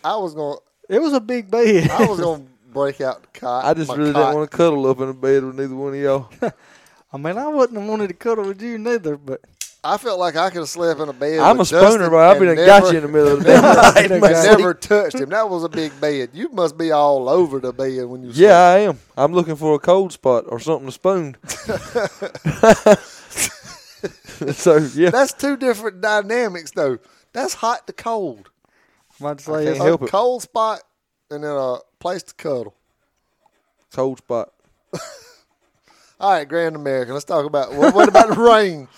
[0.04, 0.56] I was gonna.
[0.88, 1.90] It was a big bed.
[1.90, 3.64] I was gonna break out the cot.
[3.64, 4.26] I just really cot.
[4.26, 6.28] didn't want to cuddle up in a bed with neither one of y'all.
[7.12, 9.40] I mean, I wouldn't have wanted to cuddle with you neither, but
[9.84, 11.40] I felt like I could have slept in a bed.
[11.40, 12.30] I'm a spooner, Dustin bro.
[12.30, 14.10] I've and been got you in the middle of the bed.
[14.20, 15.28] Never- Never touched him.
[15.28, 16.30] That was a big bed.
[16.32, 18.30] You must be all over the bed when you.
[18.32, 18.98] Yeah, I am.
[19.16, 21.36] I'm looking for a cold spot or something to spoon.
[24.54, 25.10] so yeah.
[25.10, 26.98] That's two different dynamics, though.
[27.32, 28.50] That's hot to cold.
[29.20, 30.10] I'm about to I say can't A help it.
[30.10, 30.80] cold spot
[31.30, 32.74] and then a place to cuddle.
[33.92, 34.52] cold spot.
[36.20, 37.12] All right, Grand American.
[37.12, 38.88] Let's talk about what, what about the rain?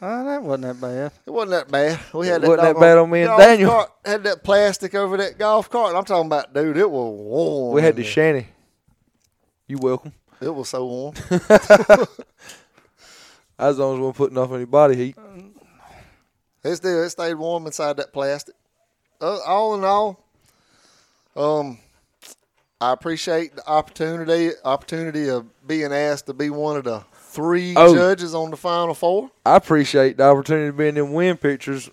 [0.00, 1.12] Uh, that wasn't that bad.
[1.26, 2.00] It wasn't that bad.
[2.14, 3.70] We had It wasn't that bad on me and Daniel.
[3.70, 5.94] Cart, had that plastic over that golf cart.
[5.94, 6.78] I'm talking about, dude.
[6.78, 7.74] It was warm.
[7.74, 8.10] We had the there.
[8.10, 8.46] shanty.
[9.66, 10.14] You welcome.
[10.40, 11.14] It was so warm.
[13.58, 15.16] I was the only one putting off any body heat.
[16.64, 18.54] It still it stayed warm inside that plastic.
[19.20, 20.24] Uh, all in all,
[21.36, 21.78] um,
[22.80, 27.94] I appreciate the opportunity opportunity of being asked to be one of the three Oh.
[27.94, 29.30] judges on the final four.
[29.46, 31.88] I appreciate the opportunity to be in them win pictures.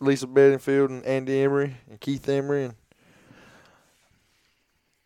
[0.00, 2.74] Lisa Bedingfield and Andy Emery and Keith Emery and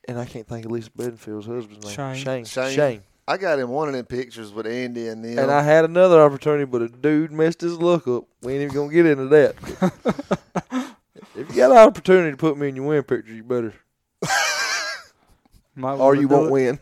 [0.09, 1.95] and I can't think of Lisa Bedingfield's husband's name.
[1.95, 2.25] Shane.
[2.25, 2.45] Shane.
[2.45, 2.75] Shane.
[2.77, 3.03] Shane.
[3.29, 5.37] I got in one of them pictures with Andy and them.
[5.39, 8.25] And I had another opportunity, but a dude messed his look up.
[8.43, 9.57] We ain't even gonna get into that.
[11.35, 13.75] if you got an opportunity to put me in your win picture, you better,
[15.75, 16.53] Might or you won't it.
[16.53, 16.79] win,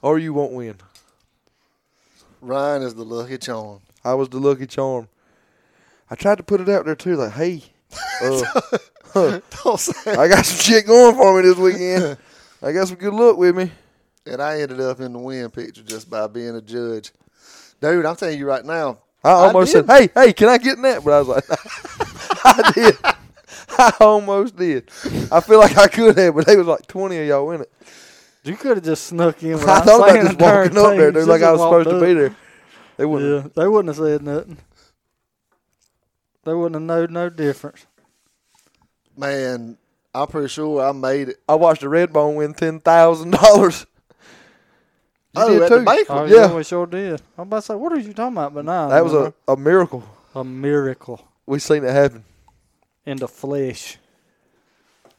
[0.00, 0.76] or you won't win.
[2.40, 3.80] Ryan is the lucky charm.
[4.04, 5.08] I was the lucky charm.
[6.10, 7.62] I tried to put it out there too, like, hey,
[8.22, 10.12] uh, Don't say.
[10.12, 12.16] I got some shit going for me this weekend.
[12.62, 13.70] I got some good luck with me.
[14.26, 17.12] And I ended up in the win picture just by being a judge.
[17.80, 18.98] Dude, I'm telling you right now.
[19.24, 19.86] I almost did.
[19.86, 21.44] said, "Hey, hey, can I get in that?" But I was like,
[22.44, 22.98] "I did.
[23.78, 24.90] I almost did.
[25.30, 27.72] I feel like I could have, but they was like twenty of y'all in it.
[28.44, 29.54] You could have just snuck in.
[29.60, 32.34] I thought about just walking up there, dude, like I was supposed to be there.
[32.96, 33.44] They wouldn't.
[33.44, 34.58] Yeah, they wouldn't have said nothing.
[36.44, 37.86] They wouldn't have known no difference.
[39.16, 39.76] Man,
[40.14, 41.36] I'm pretty sure I made it.
[41.48, 43.86] I watched a Redbone win ten thousand dollars.
[45.32, 45.84] You oh, did at too.
[45.84, 46.06] the.
[46.08, 46.34] Oh, Yeah.
[46.48, 47.22] yeah, we sure did.
[47.38, 48.52] I'm about to say, what are you talking about?
[48.52, 50.02] But now That was a, a miracle.
[50.34, 52.24] a miracle We seen it happen.
[53.06, 53.98] in the flesh.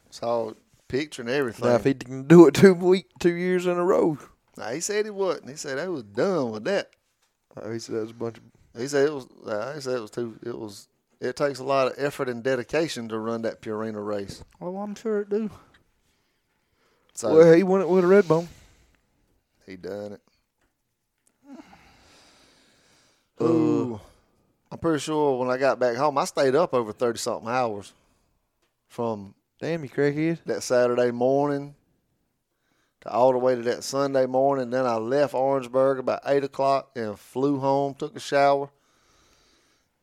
[0.09, 0.51] Saw
[0.91, 1.67] picture and everything.
[1.67, 4.17] Now if he can do it two week, two years in a row,
[4.57, 5.49] Nah, he said he wasn't.
[5.49, 6.89] He said they was done with that.
[7.55, 8.43] oh, he said that was a bunch of.
[8.79, 9.25] He said it was.
[9.45, 10.37] Uh, he said it was too.
[10.43, 10.87] It was.
[11.21, 14.43] It takes a lot of effort and dedication to run that Purina race.
[14.59, 15.49] Well, I'm sure it do.
[17.13, 18.49] So Well, he won it with a red bone.
[19.65, 20.21] he done it.
[23.39, 23.99] Uh, Ooh,
[24.71, 27.93] I'm pretty sure when I got back home, I stayed up over thirty something hours
[28.87, 30.39] from Damn, you crackhead.
[30.47, 31.75] that Saturday morning
[33.01, 34.71] to all the way to that Sunday morning.
[34.71, 38.71] Then I left Orangeburg about eight o'clock and flew home, took a shower,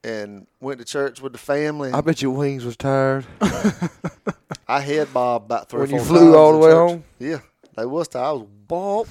[0.04, 1.90] and went to church with the family.
[1.90, 3.26] I bet your wings was tired.
[4.68, 5.80] I had Bob about three.
[5.80, 6.90] When you flew all the way church.
[6.90, 7.04] home?
[7.18, 7.40] Yeah,
[7.76, 8.24] they was tired.
[8.24, 9.08] I was bald.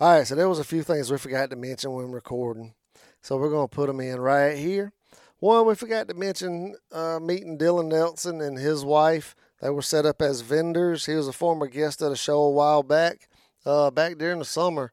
[0.00, 2.74] All right, so there was a few things we forgot to mention when recording,
[3.20, 4.92] so we're gonna put them in right here.
[5.42, 9.34] One, we forgot to mention uh, meeting Dylan Nelson and his wife.
[9.60, 11.06] They were set up as vendors.
[11.06, 13.28] He was a former guest at a show a while back,
[13.66, 14.92] uh, back during the summer,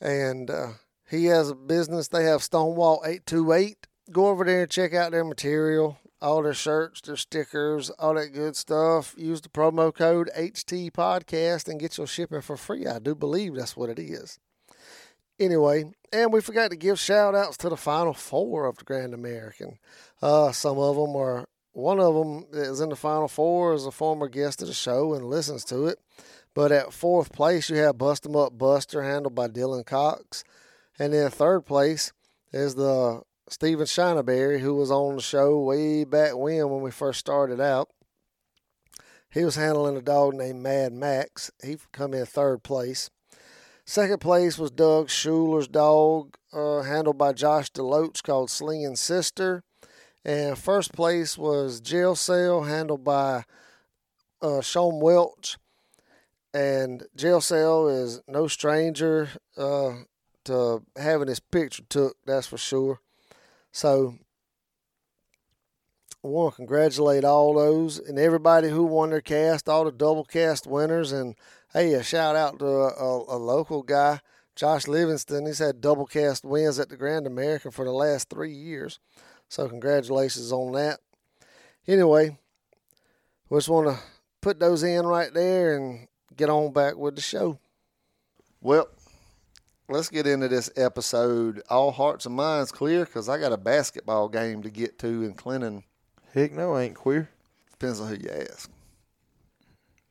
[0.00, 0.68] and uh,
[1.10, 2.06] he has a business.
[2.06, 3.88] They have Stonewall Eight Two Eight.
[4.12, 8.28] Go over there and check out their material, all their shirts, their stickers, all that
[8.28, 9.12] good stuff.
[9.18, 12.86] Use the promo code HT Podcast and get your shipping for free.
[12.86, 14.38] I do believe that's what it is.
[15.38, 19.14] Anyway, and we forgot to give shout outs to the final four of the Grand
[19.14, 19.78] American.
[20.20, 23.90] Uh, some of them are, one of them is in the final four, is a
[23.90, 25.98] former guest of the show and listens to it.
[26.54, 30.44] But at fourth place, you have Bust 'em Up Buster, handled by Dylan Cox.
[30.98, 32.12] And then third place
[32.52, 37.20] is the Stephen Shineberry, who was on the show way back when, when we first
[37.20, 37.88] started out.
[39.30, 41.50] He was handling a dog named Mad Max.
[41.64, 43.08] He come in third place.
[43.92, 49.64] Second place was Doug Schuler's dog, uh, handled by Josh DeLoach, called Slinging Sister.
[50.24, 53.44] And first place was Jail Cell, handled by
[54.40, 55.58] uh, Sean Welch.
[56.54, 59.28] And Jail Cell is no stranger
[59.58, 59.92] uh,
[60.44, 62.98] to having his picture took, that's for sure.
[63.72, 64.14] So
[66.24, 70.24] I want to congratulate all those and everybody who won their cast, all the double
[70.24, 71.34] cast winners, and
[71.72, 74.20] hey, a shout out to a, a, a local guy,
[74.54, 75.46] Josh Livingston.
[75.46, 78.98] He's had double cast wins at the Grand American for the last three years.
[79.48, 81.00] So congratulations on that.
[81.86, 82.36] Anyway,
[83.48, 84.02] we just want to
[84.40, 87.58] put those in right there and get on back with the show.
[88.60, 88.88] Well,
[89.88, 91.62] let's get into this episode.
[91.68, 95.34] All hearts and minds clear because I got a basketball game to get to in
[95.34, 95.84] Clinton.
[96.32, 97.28] Heck no, I ain't queer.
[97.72, 98.70] Depends on who you ask.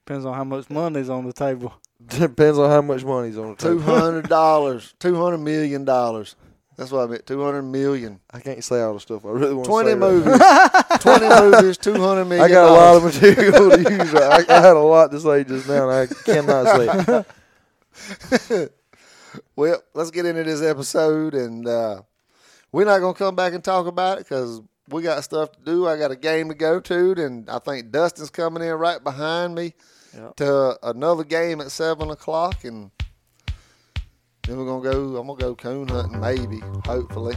[0.06, 1.74] Depends on how much money's on the table.
[2.08, 3.76] Depends on how much money's on the table.
[3.76, 6.36] Two hundred dollars, two hundred million dollars.
[6.78, 7.28] That's what I meant.
[7.28, 8.20] Two hundred million.
[8.32, 9.98] I can't say all the stuff I really want to Twenty say.
[9.98, 11.00] right movies.
[11.02, 11.78] Twenty movies.
[11.78, 12.46] Two hundred million.
[12.46, 14.16] I got a lot of material to use.
[14.16, 17.26] I, I had a lot to say just now, and I cannot
[18.48, 18.74] say it.
[19.56, 22.02] Well, let's get into this episode, and uh,
[22.74, 25.88] we're not gonna come back and talk about it because we got stuff to do.
[25.88, 29.56] I got a game to go to, and I think Dustin's coming in right behind
[29.56, 29.74] me
[30.16, 30.36] Yep.
[30.38, 32.92] to another game at seven o'clock, and
[34.48, 35.16] then we're gonna go.
[35.18, 37.36] I'm gonna go coon hunting, maybe, hopefully.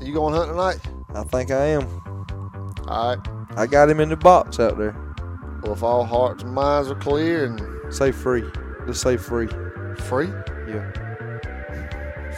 [0.00, 0.80] You going hunting tonight?
[1.14, 1.86] I think I am.
[2.88, 3.28] All right.
[3.56, 4.96] I got him in the box out there.
[5.62, 8.44] Well, if all hearts and minds are clear and Say free.
[8.86, 9.48] Just say free.
[9.98, 10.28] free,
[10.68, 10.90] Yeah.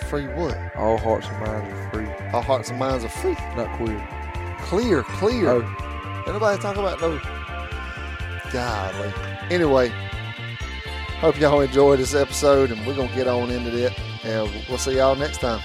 [0.09, 0.57] free what?
[0.77, 2.09] All hearts and minds are free.
[2.33, 3.37] All hearts and minds are free.
[3.57, 4.09] Not queer.
[4.71, 5.51] Clear, clear.
[5.51, 7.21] Oh, Anybody talk about no?
[8.53, 9.13] Golly.
[9.51, 9.89] Anyway,
[11.19, 13.93] hope y'all enjoyed this episode, and we're gonna get on into it.
[14.23, 15.61] And we'll see y'all next time.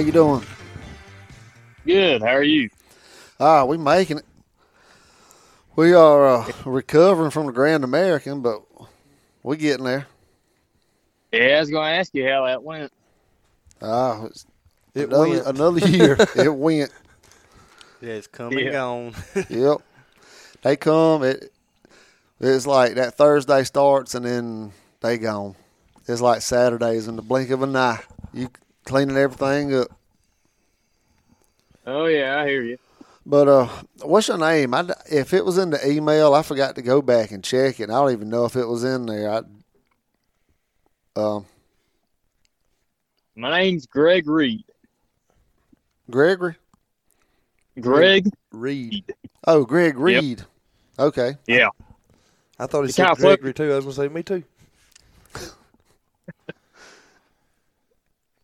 [0.00, 0.42] You doing?
[1.86, 2.22] Good.
[2.22, 2.68] How are you?
[3.38, 4.24] Ah, we making it.
[5.76, 8.62] We are uh, recovering from the Grand American, but
[9.42, 10.06] we getting there.
[11.32, 12.92] Yeah, I was going to ask you how that went.
[13.80, 14.44] Ah, it's
[14.94, 15.46] it another, went.
[15.46, 16.18] another year.
[16.36, 16.90] it went.
[18.00, 18.72] Yeah, it's coming and Yeah.
[18.72, 19.14] gone.
[19.48, 19.76] Yep.
[20.62, 21.22] They come.
[21.22, 21.52] It.
[22.40, 25.54] It's like that Thursday starts and then they gone.
[26.08, 28.00] It's like Saturdays in the blink of an eye.
[28.32, 28.48] You
[28.84, 29.88] cleaning everything up.
[31.86, 32.78] Oh yeah, I hear you.
[33.26, 33.68] But uh,
[34.02, 34.74] what's your name?
[34.74, 37.90] I, if it was in the email, I forgot to go back and check it.
[37.90, 39.30] I don't even know if it was in there.
[39.30, 39.42] I,
[41.20, 41.46] um,
[43.36, 44.64] My name's Greg Reed.
[46.10, 46.56] Gregory.
[47.80, 48.28] Greg.
[48.52, 49.04] Reed.
[49.46, 50.42] Oh, Greg Reed.
[50.98, 51.36] Okay.
[51.46, 51.68] Yeah.
[52.58, 53.16] I thought he It's said.
[53.16, 53.72] Gregory too.
[53.72, 54.42] I was gonna say me too.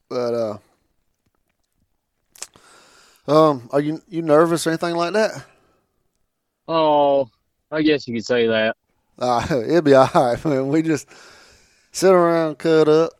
[0.08, 0.58] But
[3.28, 5.44] uh, um, are you you nervous or anything like that?
[6.68, 7.28] Oh,
[7.70, 8.76] I guess you could say that.
[9.18, 10.68] Uh, it'll be all right, man.
[10.68, 11.08] We just
[11.92, 13.12] sit around, cut up,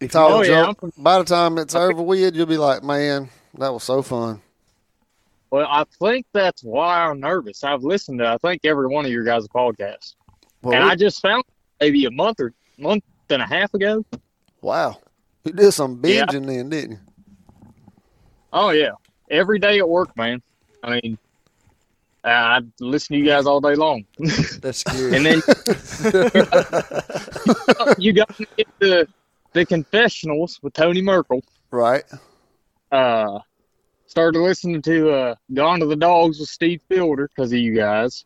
[0.00, 0.72] If talk Oh, yeah.
[0.98, 3.28] By the time it's over with, you'll be like, man,
[3.58, 4.40] that was so fun.
[5.50, 7.64] Well, I think that's why I'm nervous.
[7.64, 10.14] I've listened to I think every one of your guys' podcasts,
[10.62, 11.42] Well, and we- I just found
[11.80, 14.04] maybe a month or month and a half ago.
[14.62, 14.98] wow,
[15.44, 16.26] you did some Yeah.
[16.26, 16.98] binging then, didn't you?
[18.52, 18.92] Oh yeah,
[19.30, 20.42] every day at work, man.
[20.82, 21.18] I mean,
[22.24, 24.04] I listen to you guys all day long,
[24.60, 25.16] That's scary.
[25.16, 25.42] and then
[27.98, 29.08] you got to get the
[29.52, 31.42] the confessionals with Tony Merkel.
[31.70, 32.04] Right.
[32.92, 33.38] uh
[34.06, 38.24] started listening to uh Gone to the Dogs with Steve Fielder because of you guys.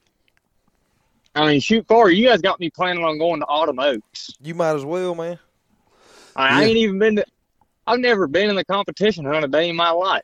[1.37, 4.31] I mean, shoot far, you guys got me planning on going to Autumn Oaks.
[4.41, 5.37] you might as well, man.
[6.37, 6.67] I, I Yeah.
[6.69, 7.25] ain't even been to.
[7.87, 10.23] I've never been in the competition hunt a day in my life.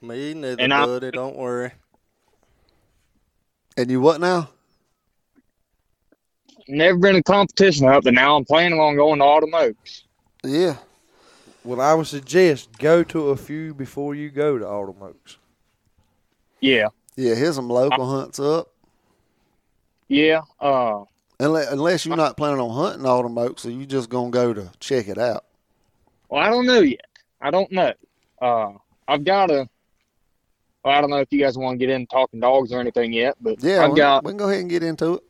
[0.00, 1.10] Me neither, And I- buddy.
[1.10, 1.72] Don't worry.
[3.76, 4.48] And you what now?
[6.68, 10.04] Never been in a competition hunt, but now I'm planning on going to Autumn Oaks.
[10.44, 10.76] Yeah.
[11.64, 15.38] Well, I would suggest go to a few before you go to Autumn Oaks.
[16.60, 18.68] Yeah, Yeah, here's some local hunts up.
[20.08, 20.42] yeah.
[20.60, 21.04] Uh,
[21.42, 24.70] Unless, unless you're not planning on hunting autumn oaks, so you're just gonna go to
[24.78, 25.44] check it out.
[26.28, 27.04] well, I don't know yet.
[27.40, 27.92] I don't know.
[28.40, 28.74] Uh,
[29.08, 29.68] I've got a.
[30.84, 33.12] Well, I don't know if you guys want to get into talking dogs or anything
[33.12, 35.22] yet, but Yeah, I've we, got we can go ahead and get into it.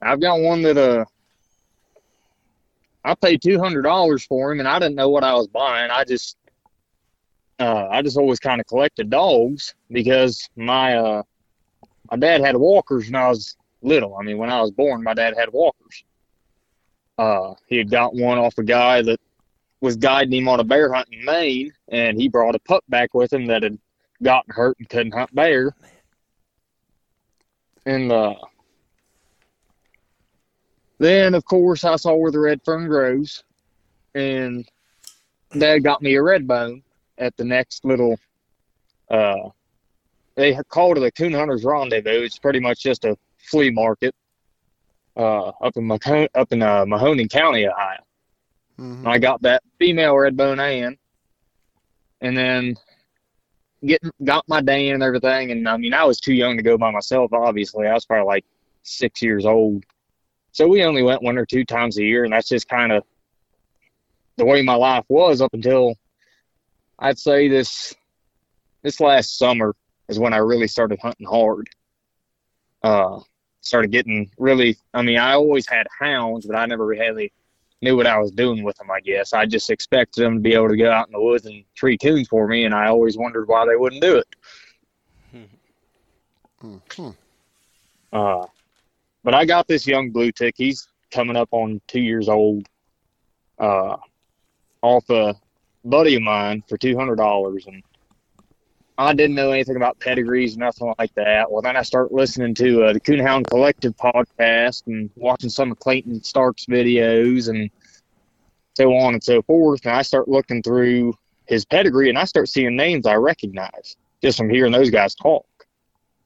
[0.00, 1.04] I've got one that uh
[3.04, 5.90] I paid two hundred dollars for him and I didn't know what I was buying.
[5.90, 6.36] I just
[7.58, 11.22] uh I just always kinda collected dogs because my uh
[12.10, 14.16] my dad had walkers and I was little.
[14.16, 16.04] I mean when I was born my dad had walkers.
[17.18, 19.20] Uh he had got one off a guy that
[19.80, 23.12] was guiding him on a bear hunt in Maine and he brought a pup back
[23.14, 23.78] with him that had
[24.22, 25.74] gotten hurt and couldn't hunt bear.
[27.86, 28.34] And uh,
[30.98, 33.44] then, of course, I saw where the red fern grows,
[34.14, 34.66] and
[35.56, 36.82] Dad got me a red bone
[37.18, 38.18] at the next little.
[39.10, 39.50] Uh,
[40.34, 42.22] they called it a coon hunters rendezvous.
[42.22, 44.14] It's pretty much just a flea market
[45.16, 48.00] uh, up in Maco- up in uh, Mahoning County, Ohio.
[48.78, 49.06] Mhm.
[49.06, 50.58] I got that female red bone
[52.20, 52.76] and then
[53.84, 55.50] getting got my day and everything.
[55.52, 57.32] And I mean, I was too young to go by myself.
[57.32, 58.44] Obviously, I was probably like
[58.82, 59.84] six years old,
[60.52, 63.04] so we only went one or two times a year, and that's just kind of
[64.36, 65.94] the way my life was up until
[66.98, 67.94] I'd say this
[68.82, 69.74] this last summer
[70.08, 71.68] is when I really started hunting hard.
[72.82, 73.20] Uh,
[73.64, 74.76] started getting really.
[74.92, 77.32] I mean, I always had hounds, but I never really
[77.82, 78.90] knew what I was doing with them.
[78.90, 81.46] I guess I just expected them to be able to go out in the woods
[81.46, 84.36] and tree coons for me, and I always wondered why they wouldn't do it.
[86.62, 87.16] Mhm.
[88.12, 88.46] Uh,
[89.22, 90.54] but I got this young blue tick.
[90.56, 92.66] He's coming up on two years old.
[93.58, 93.96] Uh,
[94.82, 95.34] off a
[95.84, 97.82] buddy of mine for two hundred dollars, and
[98.96, 101.50] I didn't know anything about pedigrees, nothing like that.
[101.50, 105.78] Well, then I start listening to uh, the Coonhound Collective podcast and watching some of
[105.80, 107.70] Clayton Stark's videos and
[108.76, 109.84] so on and so forth.
[109.84, 111.14] And I start looking through
[111.46, 115.46] his pedigree, and I start seeing names I recognize just from hearing those guys talk.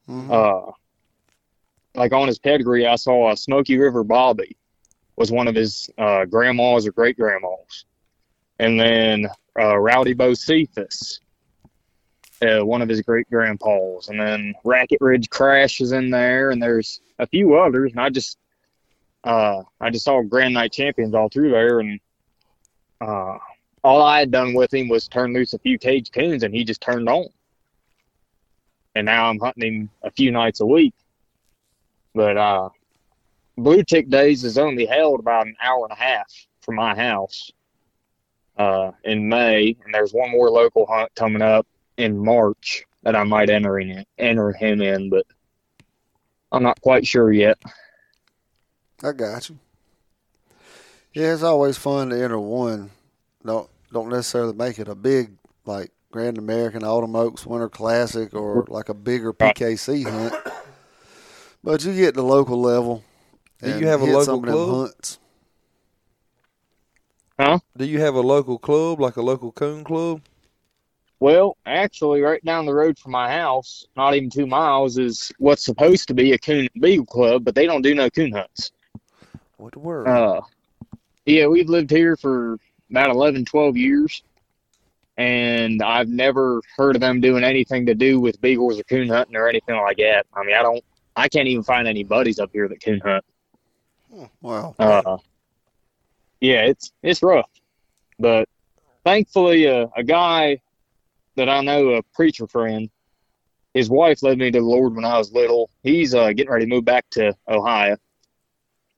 [0.07, 0.31] Mhm.
[0.31, 0.71] Uh,
[1.95, 4.55] like on his pedigree, I saw a Smoky River Bobby
[5.15, 7.85] was one of his uh, grandmas or great grandmas,
[8.59, 9.27] and then
[9.59, 11.19] uh, Rowdy Bo Cephas,
[12.41, 16.61] uh, one of his great grandpas, and then Racket Ridge Crash is in there, and
[16.61, 18.37] there's a few others, and I just
[19.23, 21.99] uh, I just saw Grand Nite Champions all through there, and
[23.01, 23.37] uh,
[23.83, 26.63] all I had done with him was turn loose a few cage coons, and he
[26.63, 27.27] just turned on.
[28.95, 30.93] And now I'm hunting him a few nights a week.
[32.15, 32.69] But uh,
[33.57, 36.31] Blue Tick Days is only held about an hour and a half
[36.61, 37.51] from my house
[38.57, 41.67] uh, in May, and there's one more local hunt coming up
[41.99, 45.25] in March that I might enter in, enter him in, but
[46.51, 47.57] I'm not quite sure yet.
[49.03, 49.59] I got you.
[51.13, 52.91] Yeah, it's always fun to enter one.
[53.45, 55.31] Don't don't necessarily make it a big
[55.65, 60.33] like Grand American Autumn Oaks Winter Classic or like a bigger PKC hunt.
[61.63, 63.03] But you get the local level.
[63.61, 64.69] Do you and have a local some of them club?
[64.69, 65.19] hunts.
[67.37, 67.59] Huh?
[67.75, 70.21] Do you have a local club, like a local coon club?
[71.19, 75.65] Well, actually, right down the road from my house, not even two miles, is what's
[75.65, 78.71] supposed to be a coon and beagle club, but they don't do no coon hunts.
[79.57, 80.07] What the word?
[80.07, 80.41] Uh,
[81.25, 82.57] yeah, we've lived here for
[82.89, 84.23] about 11, 12 years,
[85.17, 89.35] and I've never heard of them doing anything to do with beagles or coon hunting
[89.35, 90.25] or anything like that.
[90.33, 90.83] I mean, I don't,
[91.17, 93.25] I can't even find any buddies up here that coon hunt.
[94.41, 94.73] Wow.
[94.79, 95.17] Uh,
[96.39, 97.49] yeah, it's it's rough,
[98.17, 98.47] but
[99.03, 100.61] thankfully, uh, a guy
[101.35, 102.89] that I know, a preacher friend,
[103.73, 105.69] his wife led me to the Lord when I was little.
[105.83, 107.97] He's uh, getting ready to move back to Ohio,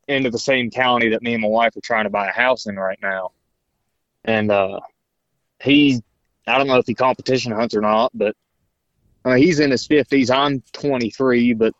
[0.07, 2.65] into the same county that me and my wife are trying to buy a house
[2.67, 3.32] in right now,
[4.25, 4.79] and uh,
[5.61, 6.01] he's
[6.47, 8.36] I don't know if he competition hunts or not, but
[9.25, 10.29] uh, he's in his fifties.
[10.29, 11.73] I'm 23, but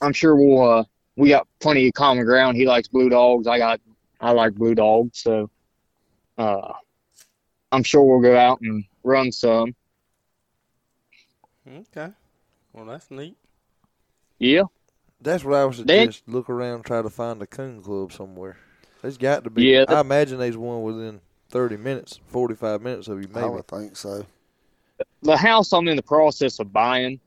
[0.00, 0.84] I'm sure we'll uh,
[1.16, 2.56] we got plenty of common ground.
[2.56, 3.46] He likes blue dogs.
[3.46, 3.80] I got
[4.20, 5.50] I like blue dogs, so
[6.38, 6.72] uh,
[7.72, 9.74] I'm sure we'll go out and run some.
[11.68, 12.08] Okay.
[12.72, 13.36] Well, that's neat.
[14.38, 14.62] Yeah,
[15.20, 16.24] That's what I was They- suggest.
[16.28, 18.56] Look around, try to find a coon club somewhere.
[19.02, 19.64] There's got to be.
[19.70, 23.48] Yeah, I imagine there's one within thirty minutes, forty-five minutes of you, I maybe.
[23.54, 24.26] would think so.
[25.22, 27.20] the house I'm in the process of buying.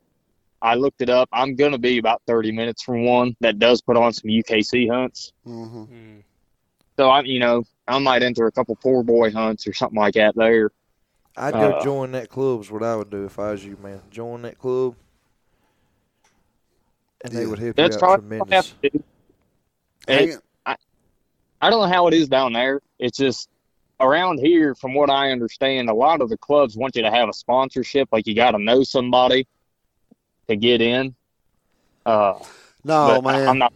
[0.62, 1.30] I looked it up.
[1.32, 5.32] I'm gonna be about 30 minutes from one that does put on some UKC hunts.
[5.46, 5.84] Mm-hmm.
[5.84, 6.24] Mm.
[6.98, 10.16] So I'm, you know, I might enter a couple poor boy hunts or something like
[10.16, 10.72] that there.
[11.38, 12.62] I'd go Uh, join that club.
[12.62, 14.02] Is what I would do if I was you, man.
[14.10, 14.96] Join that club,
[17.24, 18.76] and they would help That's you out probably what I have tremendous.
[18.84, 19.04] to do.
[20.08, 20.42] It-
[21.62, 22.82] I don't know how it is down there.
[23.00, 23.50] It's just
[24.00, 27.28] around here, from what I understand, a lot of the clubs want you to have
[27.28, 28.10] a sponsorship.
[28.12, 29.48] Like you got to know somebody
[30.48, 31.16] to get in.
[32.06, 32.40] Uh,
[32.84, 33.48] No, but I- man.
[33.50, 33.74] I'm not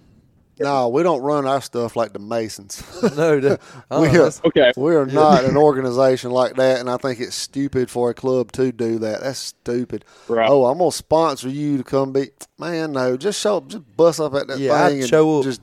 [0.60, 2.84] No, we don't run our stuff like the Masons.
[3.16, 4.72] no, that, uh, We are- okay.
[4.76, 8.52] we are not an organization like that, and I think it's stupid for a club
[8.54, 9.22] to do that.
[9.22, 10.04] That's stupid.
[10.28, 10.50] Right.
[10.50, 12.92] Oh, I'm gonna sponsor you to come be man.
[12.92, 15.46] No, just show up, just bust up at that Yeah, I'd thing and show up.
[15.46, 15.62] just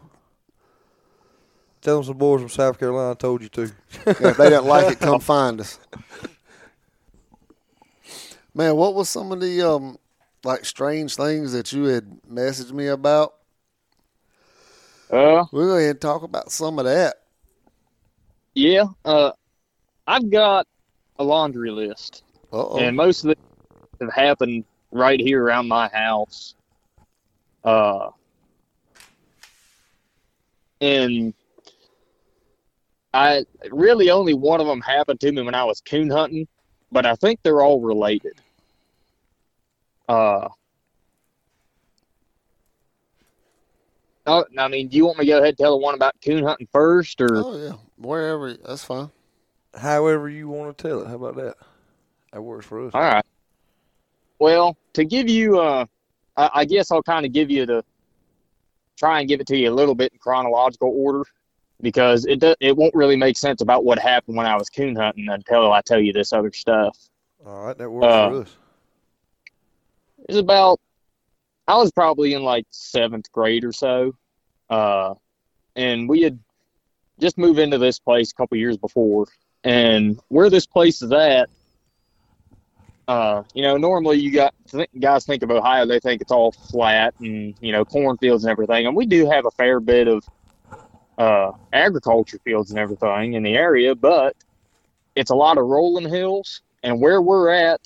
[1.83, 3.71] tell them some boys from South Carolina told you to.
[4.07, 5.79] if they don't like it, come find us.
[8.55, 9.99] Man, what was some of the um
[10.45, 13.35] like strange things that you had messaged me about?
[15.11, 17.17] Uh, We'll go ahead and talk about some of that.
[18.55, 18.85] yeah.
[19.05, 19.33] Uh,
[20.07, 20.67] I've got
[21.19, 22.79] a laundry list, Uh oh.
[22.79, 23.39] and most of it
[24.01, 26.55] have happened right here around my house.
[27.65, 28.11] Uh,
[30.81, 31.35] and
[33.15, 36.47] I really only one of them happened to me when I was coon hunting,
[36.93, 38.35] but I think they're all related.
[40.09, 40.49] Uh,
[44.27, 46.45] I mean, do you want me to go ahead and tell the one about coon
[46.45, 47.72] hunting first, or Oh yeah.
[47.97, 49.11] Wherever that's fine.
[49.74, 51.09] However you want to tell it.
[51.09, 51.57] How about that?
[52.33, 52.91] That works for us.
[52.95, 53.24] All right.
[54.39, 55.87] Well, to give you, uh,
[56.37, 57.85] I, I guess I'll kind of give you the,
[58.97, 61.24] try and give it to you a little bit in chronological order,
[61.81, 64.97] because it do, it won't really make sense about what happened when I was coon
[64.97, 66.99] hunting until I tell you this other stuff.
[67.47, 68.57] All right, that works Uh, for us.
[70.20, 70.81] It was about,
[71.69, 74.14] I was probably in like seventh grade or so,
[74.71, 75.14] uh,
[75.75, 76.39] and we had
[77.21, 79.27] just moved into this place a couple years before,
[79.64, 81.49] and where this place is at,
[83.09, 86.53] uh, you know, normally you got th- guys think of Ohio, they think it's all
[86.53, 90.25] flat and you know cornfields and everything, and we do have a fair bit of
[91.19, 94.37] uh, agriculture fields and everything in the area, but
[95.17, 97.81] it's a lot of rolling hills, and where we're at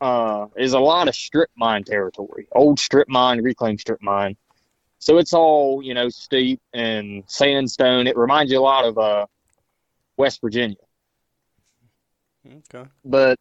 [0.00, 4.36] uh, is a lot of strip mine territory, old strip mine, reclaimed strip mine.
[4.98, 8.06] So it's all you know steep and sandstone.
[8.06, 9.26] It reminds you a lot of uh,
[10.16, 10.76] West Virginia
[12.46, 12.88] Okay.
[13.04, 13.38] but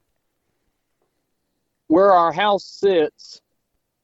[1.88, 3.42] where our house sits,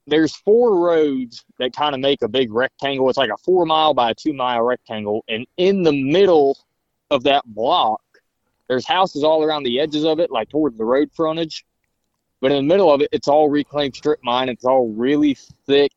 [0.06, 3.10] there's four roads that kind of make a big rectangle.
[3.10, 6.58] It's like a four mile by a two mile rectangle, and in the middle
[7.10, 8.02] of that block,
[8.68, 11.66] there's houses all around the edges of it, like towards the road frontage.
[12.42, 14.50] But in the middle of it, it's all reclaimed strip mine.
[14.50, 15.36] It's all really
[15.66, 15.92] thick,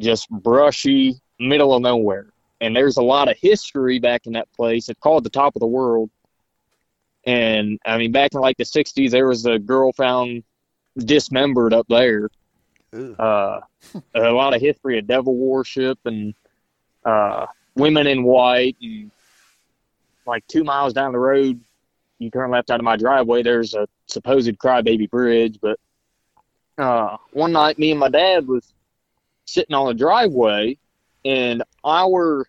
[0.00, 2.26] just brushy, middle of nowhere.
[2.60, 4.88] And there's a lot of history back in that place.
[4.88, 6.10] It's called the top of the world.
[7.24, 10.42] And I mean, back in like the '60s, there was a girl found
[10.96, 12.28] dismembered up there.
[12.92, 13.60] Uh,
[14.14, 16.34] a lot of history of devil worship and
[17.04, 18.76] uh, women in white.
[18.82, 19.10] And
[20.26, 21.60] like two miles down the road,
[22.22, 23.42] you turn left out of my driveway.
[23.42, 25.58] There's a supposed crybaby bridge.
[25.60, 25.78] But
[26.78, 28.72] uh, one night, me and my dad was
[29.46, 30.78] sitting on the driveway,
[31.24, 32.46] and our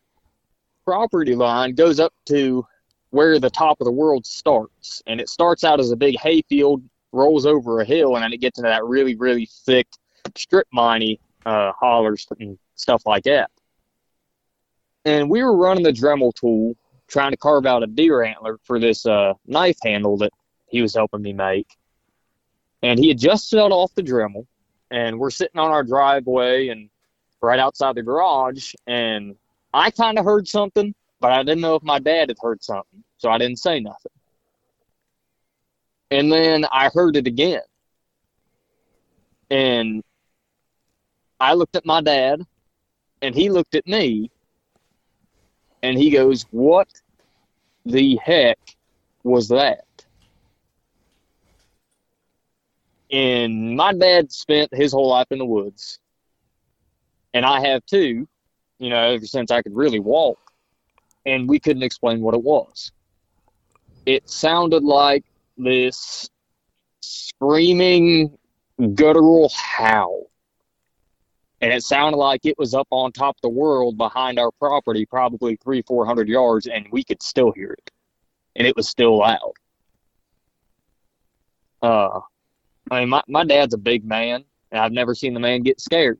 [0.85, 2.65] property line goes up to
[3.09, 5.01] where the top of the world starts.
[5.07, 8.37] And it starts out as a big hayfield, rolls over a hill, and then it
[8.37, 9.87] gets into that really, really thick
[10.35, 13.51] strip miney uh, hollers and stuff like that.
[15.05, 16.75] And we were running the Dremel tool,
[17.07, 20.31] trying to carve out a deer antler for this uh, knife handle that
[20.67, 21.67] he was helping me make.
[22.81, 24.45] And he had just set off the Dremel,
[24.91, 26.89] and we're sitting on our driveway and
[27.41, 29.35] right outside the garage, and
[29.73, 33.03] I kind of heard something, but I didn't know if my dad had heard something,
[33.17, 34.11] so I didn't say nothing.
[36.11, 37.61] And then I heard it again.
[39.49, 40.03] And
[41.39, 42.41] I looked at my dad,
[43.21, 44.29] and he looked at me,
[45.83, 46.87] and he goes, What
[47.85, 48.57] the heck
[49.23, 49.85] was that?
[53.11, 55.99] And my dad spent his whole life in the woods,
[57.35, 58.27] and I have too,
[58.79, 60.39] you know, ever since I could really walk,
[61.25, 62.91] and we couldn't explain what it was.
[64.07, 65.23] It sounded like
[65.57, 66.29] this
[67.01, 68.35] screaming,
[68.95, 70.29] guttural howl.
[71.63, 75.05] And it sounded like it was up on top of the world behind our property,
[75.05, 77.89] probably three, four hundred yards, and we could still hear it.
[78.57, 79.53] And it was still loud.
[81.81, 82.19] Uh,
[82.91, 84.43] I mean, my, my dad's a big man,
[84.73, 86.19] and I've never seen the man get scared.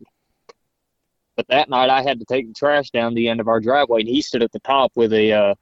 [1.36, 4.00] But that night, I had to take the trash down the end of our driveway,
[4.00, 5.56] and he stood at the top with a, uh,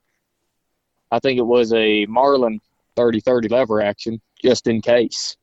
[1.09, 2.61] I think it was a Marlin
[2.97, 5.35] 30-30 lever action, just in case.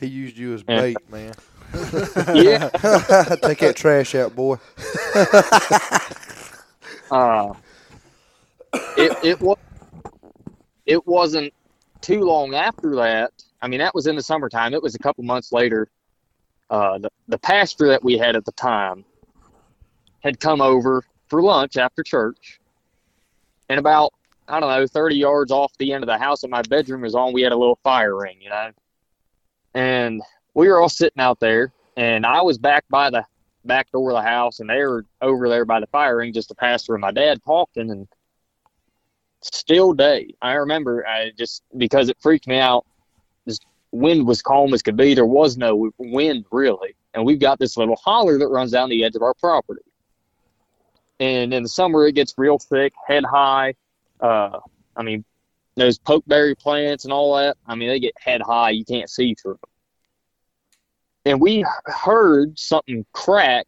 [0.00, 0.80] He used you as Yeah.
[0.80, 1.32] bait, man.
[2.34, 2.68] Yeah.
[3.42, 4.56] Take that trash out, boy.
[7.10, 7.54] Uh,
[8.96, 9.58] it it was
[10.86, 11.52] it wasn't
[12.00, 13.32] too long after that.
[13.62, 14.74] I mean, that was in the summertime.
[14.74, 15.88] It was a couple months later.
[16.70, 19.04] Uh, the the pastor that we had at the time
[20.20, 22.60] had come over for lunch after church,
[23.68, 24.12] and about
[24.48, 27.14] I don't know thirty yards off the end of the house that my bedroom was
[27.14, 28.70] on, we had a little fire ring, you know,
[29.74, 30.22] and
[30.56, 33.24] we were all sitting out there, and I was back by the
[33.66, 36.54] back door of the house, and they were over there by the fire just the
[36.54, 38.08] pastor and my dad talking, and
[39.42, 40.34] still day.
[40.40, 42.86] I remember I just because it freaked me out.
[43.46, 45.14] Just wind was calm as could be.
[45.14, 49.04] There was no wind really, and we've got this little holler that runs down the
[49.04, 49.82] edge of our property.
[51.20, 53.74] And in the summer, it gets real thick, head high.
[54.20, 54.58] Uh,
[54.96, 55.22] I mean,
[55.74, 57.58] those pokeberry plants and all that.
[57.66, 58.70] I mean, they get head high.
[58.70, 59.70] You can't see through them.
[61.26, 63.66] And we heard something crack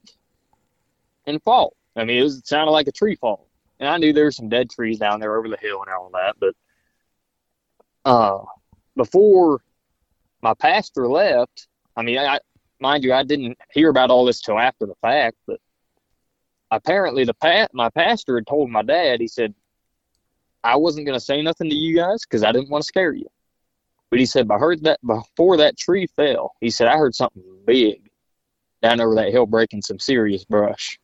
[1.26, 1.74] and fall.
[1.96, 3.48] I mean, it, was, it sounded like a tree fall.
[3.80, 6.08] And I knew there were some dead trees down there over the hill and all
[6.14, 6.36] that.
[6.38, 6.54] But
[8.04, 8.44] uh,
[8.96, 9.60] before
[10.40, 12.38] my pastor left, I mean, I,
[12.78, 15.60] mind you, I didn't hear about all this till after the fact, but
[16.70, 19.52] apparently the pa- my pastor had told my dad, he said,
[20.62, 23.12] I wasn't going to say nothing to you guys because I didn't want to scare
[23.12, 23.26] you.
[24.10, 27.42] But he said, I heard that before that tree fell, he said, I heard something
[27.66, 28.10] big
[28.82, 30.98] down over that hill breaking some serious brush.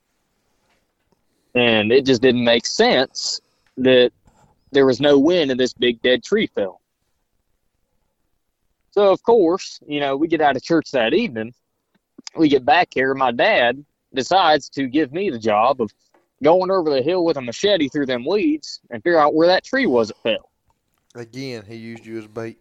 [1.55, 3.41] And it just didn't make sense
[3.77, 4.13] that
[4.73, 6.81] there was no wind and this big dead tree fell.
[8.93, 11.53] So, of course, you know, we get out of church that evening.
[12.37, 13.13] We get back here.
[13.15, 13.85] My dad
[14.15, 15.93] decides to give me the job of
[16.43, 19.65] going over the hill with a machete through them weeds and figure out where that
[19.65, 20.51] tree was that fell.
[21.15, 22.59] Again, he used you as bait.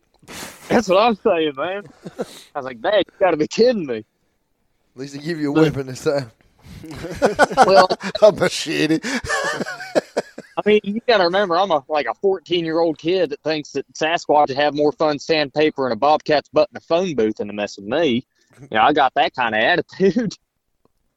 [0.69, 1.84] That's what I'm saying, man.
[2.19, 3.97] I was like, Dad, you got to be kidding me.
[3.97, 4.05] At
[4.95, 6.32] least they give you a weapon this time.
[7.65, 7.88] Well,
[8.21, 8.99] a machete.
[9.03, 13.41] I mean, you got to remember, I'm a like a 14 year old kid that
[13.41, 17.15] thinks that Sasquatch would have more fun sandpaper and a Bobcat's butt in a phone
[17.15, 18.26] booth than to mess with me.
[18.59, 20.36] You know, I got that kind of attitude.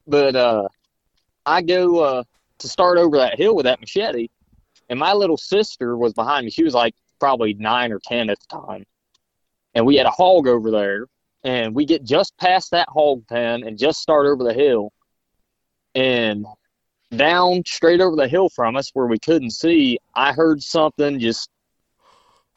[0.09, 0.68] But uh,
[1.46, 2.22] I go uh,
[2.59, 4.28] to start over that hill with that machete,
[4.88, 6.52] and my little sister was behind me.
[6.52, 8.86] She was like probably nine or 10 at the time.
[9.77, 11.07] And we had a hog over there,
[11.45, 14.91] and we get just past that hog pen and just start over the hill.
[15.95, 16.47] And
[17.14, 21.51] down straight over the hill from us where we couldn't see, I heard something just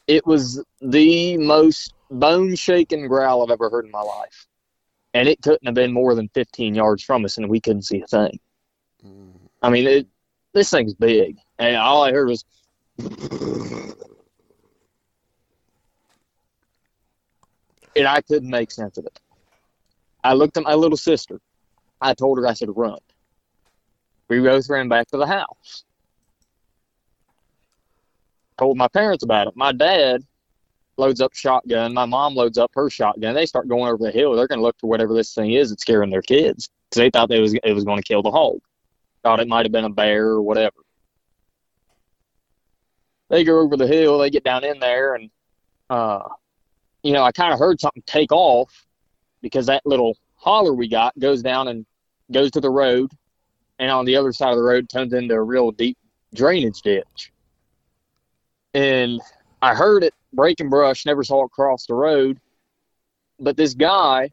[0.06, 4.46] it was the most bone shaking growl I've ever heard in my life.
[5.12, 8.00] And it couldn't have been more than 15 yards from us, and we couldn't see
[8.00, 8.40] a thing.
[9.06, 9.32] Mm.
[9.62, 10.06] I mean, it,
[10.54, 11.36] this thing's big.
[11.58, 12.46] And all I heard was.
[17.96, 19.18] And I couldn't make sense of it.
[20.22, 21.40] I looked at my little sister.
[22.00, 22.98] I told her, I said, run.
[24.28, 25.84] We both ran back to the house.
[28.58, 29.56] Told my parents about it.
[29.56, 30.22] My dad
[30.96, 31.92] loads up shotgun.
[31.92, 33.34] My mom loads up her shotgun.
[33.34, 34.34] They start going over the hill.
[34.34, 37.10] They're going to look for whatever this thing is that's scaring their kids because they
[37.10, 38.60] thought they was it was going to kill the hog.
[39.22, 40.76] Thought it might have been a bear or whatever.
[43.30, 44.18] They go over the hill.
[44.18, 45.30] They get down in there, and
[45.88, 46.28] uh,
[47.02, 48.86] you know, I kind of heard something take off
[49.42, 51.86] because that little holler we got goes down and
[52.32, 53.10] goes to the road,
[53.78, 55.98] and on the other side of the road turns into a real deep
[56.34, 57.32] drainage ditch.
[58.74, 59.20] And
[59.62, 62.38] I heard it breaking brush, never saw it cross the road,
[63.38, 64.30] but this guy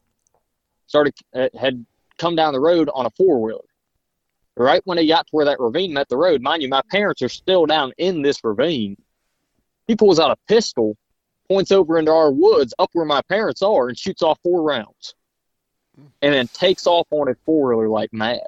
[0.86, 1.84] started uh, had
[2.18, 3.60] come down the road on a four wheeler.
[4.56, 7.22] Right when he got to where that ravine met the road, mind you, my parents
[7.22, 8.96] are still down in this ravine.
[9.86, 10.96] He pulls out a pistol,
[11.48, 15.14] points over into our woods up where my parents are, and shoots off four rounds.
[16.22, 18.40] And then takes off on a four wheeler like mad.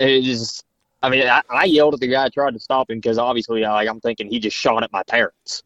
[0.00, 0.64] It just,
[1.02, 3.88] I mean, I, I yelled at the guy, tried to stop him because obviously, like,
[3.88, 5.62] I'm thinking he just shot at my parents.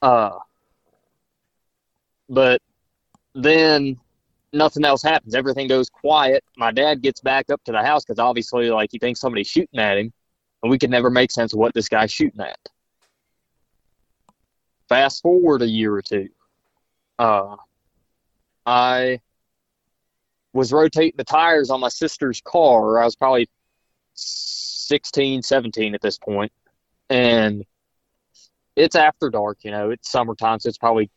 [0.00, 0.38] Uh,
[2.28, 2.62] but
[3.34, 3.98] then
[4.52, 5.34] nothing else happens.
[5.34, 6.44] Everything goes quiet.
[6.56, 9.80] My dad gets back up to the house because obviously, like, he thinks somebody's shooting
[9.80, 10.12] at him,
[10.62, 12.58] and we could never make sense of what this guy's shooting at.
[14.92, 16.28] Fast forward a year or two.
[17.18, 17.56] Uh,
[18.66, 19.20] I
[20.52, 23.00] was rotating the tires on my sister's car.
[23.00, 23.48] I was probably
[24.12, 26.52] 16, 17 at this point,
[27.08, 27.64] and
[28.76, 29.60] it's after dark.
[29.62, 31.08] You know, it's summertime, so it's probably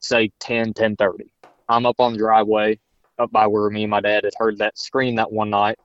[0.00, 1.28] say 10, 10.30.
[1.68, 2.78] I'm up on the driveway
[3.18, 5.78] up by where me and my dad had heard that scream that one night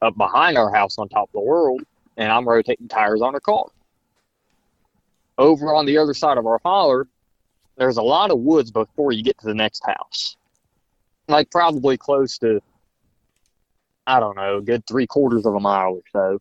[0.00, 1.82] up behind our house on top of the world,
[2.16, 3.64] and I'm rotating tires on her car.
[5.36, 7.08] Over on the other side of our holler,
[7.76, 10.36] there's a lot of woods before you get to the next house.
[11.28, 12.60] Like probably close to,
[14.06, 16.38] I don't know, a good three quarters of a mile or so.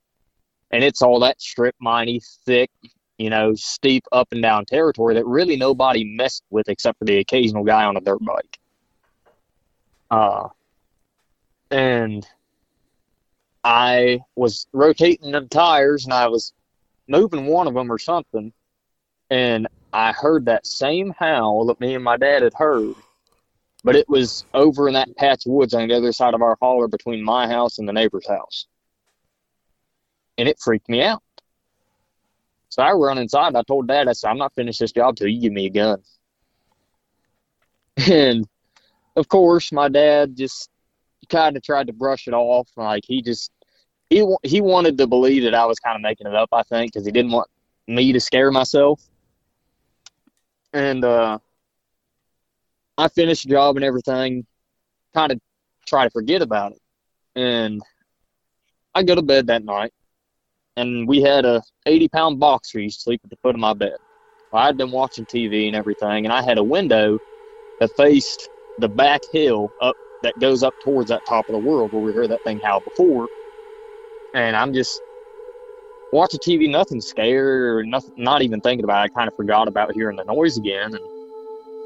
[0.72, 2.70] And it's all that strip miney, thick,
[3.18, 7.18] you know, steep up and down territory that really nobody messed with except for the
[7.18, 8.60] occasional guy on a dirt bike.
[10.12, 10.50] Uh,
[11.72, 12.28] and
[13.64, 16.54] I was rotating the tires and I was
[17.08, 18.52] moving one of them or something,
[19.34, 22.94] and I heard that same howl that me and my dad had heard,
[23.84, 26.56] but it was over in that patch of woods on the other side of our
[26.62, 28.68] holler between my house and the neighbor's house.
[30.38, 31.24] And it freaked me out.
[32.70, 35.16] So I run inside and I told dad, I said, I'm not finished this job
[35.16, 36.02] till you give me a gun.
[38.08, 38.48] And
[39.16, 40.70] of course, my dad just
[41.30, 42.70] kind of tried to brush it off.
[42.76, 43.52] Like he just
[44.12, 46.50] he he wanted to believe that I was kind of making it up.
[46.52, 47.50] I think because he didn't want
[47.88, 49.02] me to scare myself.
[50.74, 51.40] And uh,
[52.98, 54.46] I finished the job and everything,
[55.14, 55.40] kind of
[55.86, 56.82] try to forget about it.
[57.36, 57.82] And
[58.96, 59.92] I go to bed that night,
[60.78, 63.74] and we had a 80 pound boxer used to sleep at the foot of my
[63.74, 63.98] bed.
[64.52, 67.18] Well, I'd been watching TV and everything, and I had a window
[67.80, 68.50] that faced
[68.80, 72.14] the back hill up that goes up towards that top of the world where we
[72.14, 73.28] heard that thing howl before.
[74.34, 75.02] And I'm just
[76.14, 79.12] watching TV, nothing scared or nothing, not even thinking about it.
[79.12, 80.94] I kind of forgot about hearing the noise again.
[80.94, 81.04] And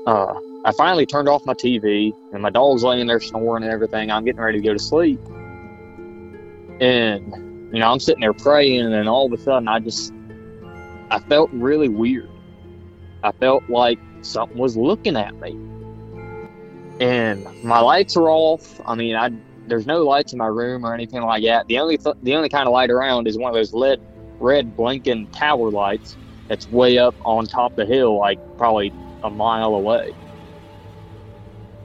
[0.05, 4.11] uh, I finally turned off my TV, and my dog's laying there snoring and everything.
[4.11, 5.19] I'm getting ready to go to sleep.
[6.79, 7.33] And,
[7.73, 10.13] you know, I'm sitting there praying, and all of a sudden, I just,
[11.09, 12.29] I felt really weird.
[13.23, 15.51] I felt like something was looking at me.
[16.99, 18.81] And my lights are off.
[18.85, 19.31] I mean, I
[19.67, 21.67] there's no lights in my room or anything like that.
[21.67, 23.99] The only th- the only kind of light around is one of those red
[24.39, 26.17] red blinking tower lights
[26.47, 28.91] that's way up on top of the hill, like probably
[29.23, 30.13] a mile away.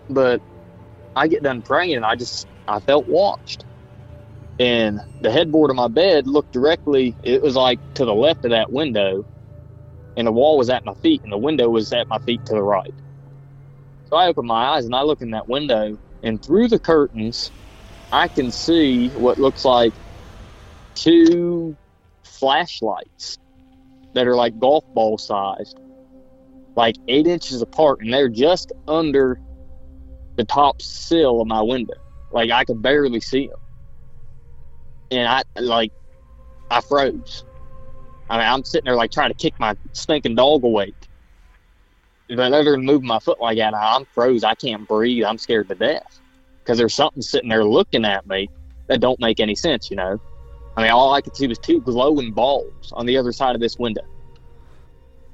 [0.08, 0.40] But
[1.16, 3.64] I get done praying, and I just I felt watched.
[4.58, 7.16] And the headboard of my bed looked directly.
[7.22, 9.24] It was like to the left of that window,
[10.16, 12.54] and the wall was at my feet, and the window was at my feet to
[12.54, 12.94] the right.
[14.08, 17.50] So I open my eyes and I look in that window, and through the curtains,
[18.12, 19.94] I can see what looks like
[20.94, 21.76] two
[22.24, 23.38] flashlights
[24.14, 25.78] that are like golf ball sized,
[26.76, 29.40] like eight inches apart, and they're just under
[30.36, 31.94] the top sill of my window.
[32.32, 33.60] Like I could barely see them,
[35.10, 35.92] and I like
[36.70, 37.44] I froze.
[38.30, 40.94] I mean, I'm sitting there like trying to kick my stinking dog awake.
[42.28, 44.42] If I ever move my foot like that, I'm froze.
[44.42, 45.24] I can't breathe.
[45.24, 46.20] I'm scared to death
[46.64, 48.48] because there's something sitting there looking at me
[48.86, 49.90] that don't make any sense.
[49.90, 50.20] You know,
[50.76, 53.60] I mean, all I could see was two glowing balls on the other side of
[53.60, 54.02] this window,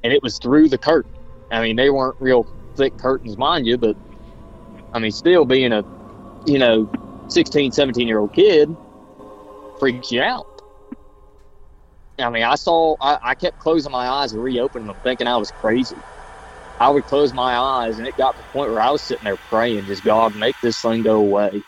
[0.02, 1.12] and it was through the curtain.
[1.50, 3.96] I mean, they weren't real thick curtains, mind you, but
[4.92, 5.84] I mean, still being a
[6.46, 6.90] you know
[7.28, 8.74] 16, 17 year old kid
[9.78, 10.46] freaks you out.
[12.18, 15.36] I mean, I saw, I, I kept closing my eyes and reopening them, thinking I
[15.36, 15.96] was crazy.
[16.80, 19.24] I would close my eyes, and it got to the point where I was sitting
[19.24, 21.62] there praying, just God, make this thing go away.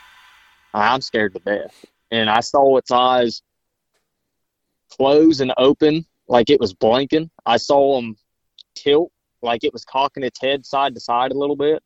[0.73, 1.85] I'm scared to death.
[2.11, 3.41] And I saw its eyes
[4.97, 7.29] close and open like it was blinking.
[7.45, 8.15] I saw them
[8.75, 9.11] tilt
[9.41, 11.83] like it was cocking its head side to side a little bit.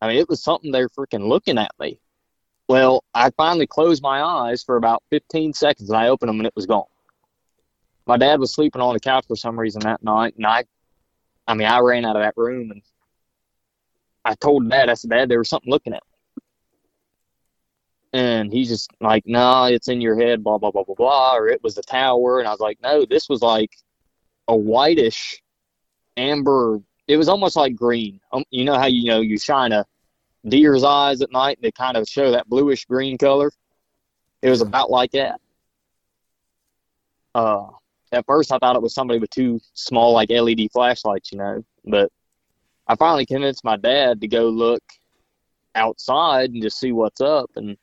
[0.00, 1.98] I mean, it was something they were freaking looking at me.
[2.68, 6.46] Well, I finally closed my eyes for about 15 seconds, and I opened them, and
[6.46, 6.84] it was gone
[8.06, 10.64] my dad was sleeping on the couch for some reason that night, and I,
[11.46, 12.82] I mean, I ran out of that room and
[14.24, 16.13] I told dad, I said, Dad, there was something looking at me.
[18.14, 21.48] And he's just like, nah, it's in your head, blah, blah, blah, blah, blah, or
[21.48, 22.38] it was the tower.
[22.38, 23.72] And I was like, no, this was like
[24.46, 25.42] a whitish
[26.16, 26.80] amber.
[27.08, 28.20] It was almost like green.
[28.32, 29.84] Um, you know how, you know, you shine a
[30.46, 33.50] deer's eyes at night and they kind of show that bluish green color?
[34.42, 35.40] It was about like that.
[37.34, 37.66] Uh,
[38.12, 41.64] at first I thought it was somebody with two small like LED flashlights, you know.
[41.84, 42.12] But
[42.86, 44.84] I finally convinced my dad to go look
[45.74, 47.76] outside and just see what's up and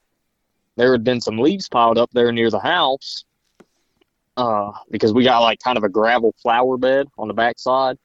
[0.81, 3.23] there had been some leaves piled up there near the house.
[4.35, 7.99] Uh, because we got like kind of a gravel flower bed on the back side.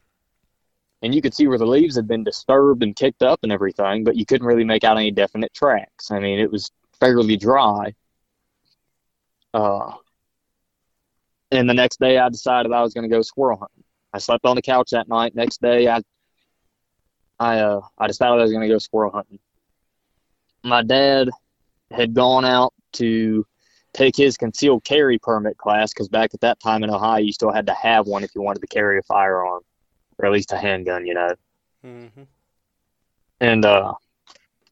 [1.00, 4.04] And you could see where the leaves had been disturbed and kicked up and everything,
[4.04, 6.10] but you couldn't really make out any definite tracks.
[6.10, 6.70] I mean, it was
[7.00, 7.94] fairly dry.
[9.54, 9.92] Uh,
[11.50, 13.84] and the next day, I decided I was going to go squirrel hunting.
[14.12, 15.34] I slept on the couch that night.
[15.34, 16.02] Next day, I
[17.40, 19.38] I uh, I decided I was going to go squirrel hunting.
[20.62, 21.30] My dad
[21.90, 23.46] had gone out to
[23.92, 27.52] take his concealed carry permit class because back at that time in Ohio, you still
[27.52, 29.62] had to have one if you wanted to carry a firearm,
[30.18, 31.30] or at least a handgun, you know.
[31.84, 32.22] Mm-hmm.
[33.40, 33.94] And uh,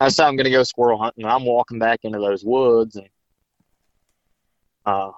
[0.01, 1.25] I decided I'm going to go squirrel hunting.
[1.25, 3.09] I'm walking back into those woods, and
[4.85, 5.13] uh,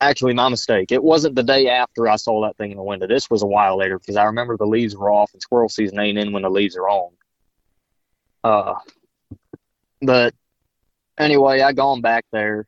[0.00, 0.92] actually my mistake.
[0.92, 3.06] It wasn't the day after I saw that thing in the window.
[3.06, 5.98] This was a while later because I remember the leaves were off and squirrel season
[5.98, 7.12] ain't in when the leaves are on.
[8.44, 8.74] Uh,
[10.00, 10.34] but
[11.18, 12.66] anyway, I gone back there.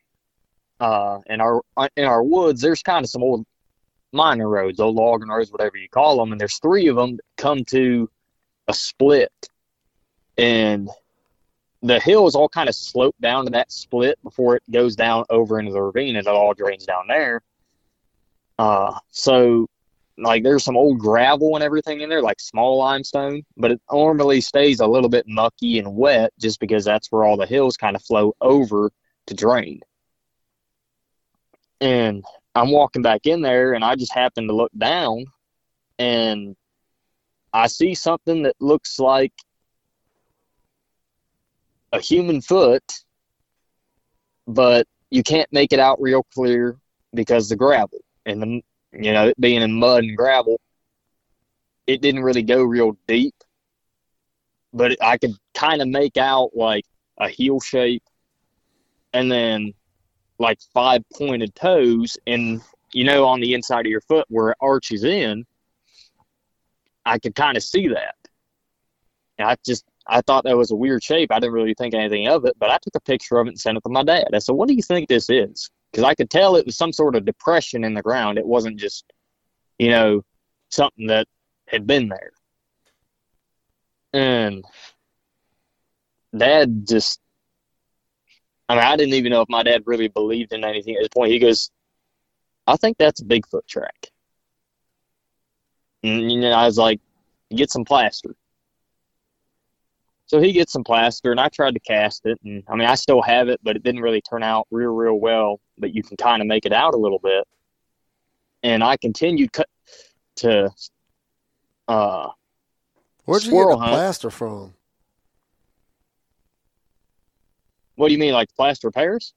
[0.79, 1.63] Uh, in our
[1.97, 3.45] in our woods, there's kind of some old
[4.13, 7.25] minor roads, old logging roads, whatever you call them, and there's three of them that
[7.37, 8.11] come to
[8.67, 9.49] a split,
[10.39, 10.89] and
[11.83, 15.59] the hills all kind of slope down to that split before it goes down over
[15.59, 17.43] into the ravine and it all drains down there.
[18.59, 19.67] Uh, so
[20.23, 24.41] like there's some old gravel and everything in there, like small limestone, but it normally
[24.41, 27.97] stays a little bit mucky and wet just because that's where all the hills kind
[27.97, 28.91] of flow over
[29.27, 29.81] to drain.
[31.81, 35.25] And I'm walking back in there and I just happen to look down
[35.99, 36.57] and
[37.53, 39.33] I see something that looks like
[41.93, 42.85] a human foot,
[44.47, 46.77] but you can't make it out real clear
[47.15, 48.63] because the gravel and the
[48.93, 50.61] you know being in mud and gravel,
[51.87, 53.35] it didn't really go real deep.
[54.73, 56.85] But I could kind of make out like
[57.19, 58.03] a heel shape,
[59.13, 59.75] and then
[60.39, 62.61] like five pointed toes, and
[62.93, 65.45] you know on the inside of your foot where it arches in.
[67.07, 68.15] I could kind of see that.
[69.39, 71.33] And I just I thought that was a weird shape.
[71.33, 73.61] I didn't really think anything of it, but I took a picture of it and
[73.61, 74.29] sent it to my dad.
[74.35, 76.93] I said, "What do you think this is?" Because I could tell it was some
[76.93, 78.39] sort of depression in the ground.
[78.39, 79.05] It wasn't just,
[79.79, 80.25] you know,
[80.69, 81.27] something that
[81.67, 82.33] had been there.
[84.13, 84.65] And
[86.37, 87.21] dad just,
[88.69, 91.09] I mean, I didn't even know if my dad really believed in anything at this
[91.09, 91.33] point.
[91.33, 91.71] He goes,
[92.67, 94.11] "I think that's a Bigfoot track."
[96.03, 97.01] And you know, I was like,
[97.55, 98.37] "Get some plaster."
[100.31, 102.95] So he gets some plaster, and I tried to cast it, and I mean, I
[102.95, 105.61] still have it, but it didn't really turn out real, real well.
[105.77, 107.49] But you can kind of make it out a little bit.
[108.63, 109.67] And I continued cut
[110.37, 110.71] to.
[111.89, 112.29] Uh,
[113.25, 113.91] Where'd you get the hunt.
[113.91, 114.75] plaster from?
[117.97, 119.35] what do you mean, like plaster repairs?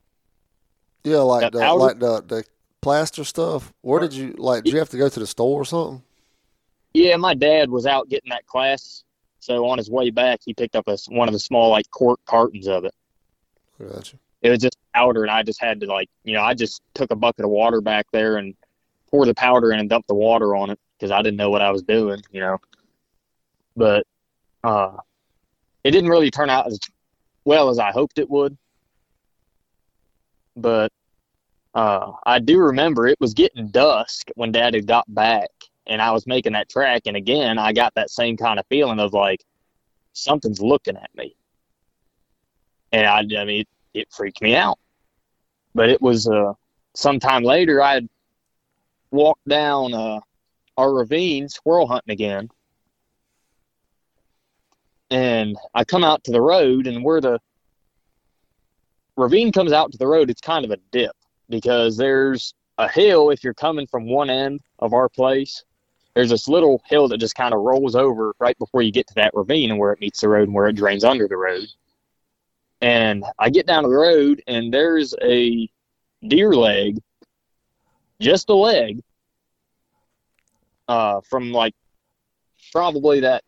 [1.04, 2.44] Yeah, like the like the the
[2.84, 3.74] plaster stuff.
[3.82, 4.64] Where did you like?
[4.64, 6.04] Did you have to go to the store or something?
[6.94, 9.04] Yeah, my dad was out getting that class,
[9.44, 12.20] so on his way back, he picked up a, one of the small like quart
[12.26, 12.94] cartons of it.
[13.80, 14.18] Gotcha.
[14.42, 17.12] it was just powder and I just had to like you know I just took
[17.12, 18.56] a bucket of water back there and
[19.10, 21.62] poured the powder in and dumped the water on it because I didn't know what
[21.62, 22.58] I was doing you know
[23.76, 24.06] but
[24.64, 24.98] uh
[25.84, 26.80] it didn't really turn out as
[27.46, 28.56] well as I hoped it would
[30.56, 30.92] but
[31.74, 35.50] uh I do remember it was getting dusk when dad had got back
[35.88, 39.00] and I was making that track and again I got that same kind of feeling
[39.00, 39.44] of like
[40.14, 41.36] something's looking at me
[42.94, 44.78] and I, I mean, it, it freaked me out.
[45.76, 46.54] But it was uh,
[46.96, 48.08] sometime later, I had
[49.12, 50.20] walked down uh,
[50.78, 52.50] our ravine squirrel hunting again.
[55.10, 57.40] And I come out to the road, and where the
[59.18, 61.16] ravine comes out to the road, it's kind of a dip
[61.50, 65.64] because there's a hill if you're coming from one end of our place.
[66.16, 69.16] There's this little hill that just kind of rolls over right before you get to
[69.16, 71.68] that ravine and where it meets the road and where it drains under the road.
[72.82, 75.70] And I get down to the road, and there's a
[76.28, 77.00] deer leg,
[78.20, 79.02] just a leg,
[80.88, 81.74] uh, from like
[82.72, 83.44] probably that,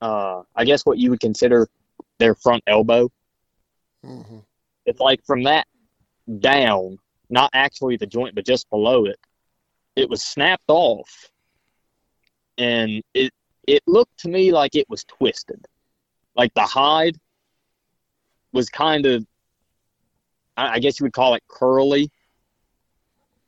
[0.00, 1.68] uh, I guess what you would consider
[2.18, 3.10] their front elbow.
[4.02, 4.38] hmm
[4.86, 5.66] It's like from that
[6.40, 6.98] down,
[7.30, 9.18] not actually the joint, but just below it.
[9.96, 11.30] It was snapped off,
[12.58, 13.32] and it
[13.66, 15.64] it looked to me like it was twisted,
[16.36, 17.16] like the hide
[18.52, 19.26] was kind of,
[20.56, 22.10] I guess you would call it curly,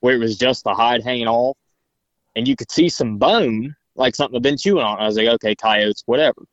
[0.01, 1.57] where it was just the hide hanging off,
[2.35, 4.99] and you could see some bone, like something had been chewing on.
[4.99, 6.45] I was like, okay, coyotes, whatever.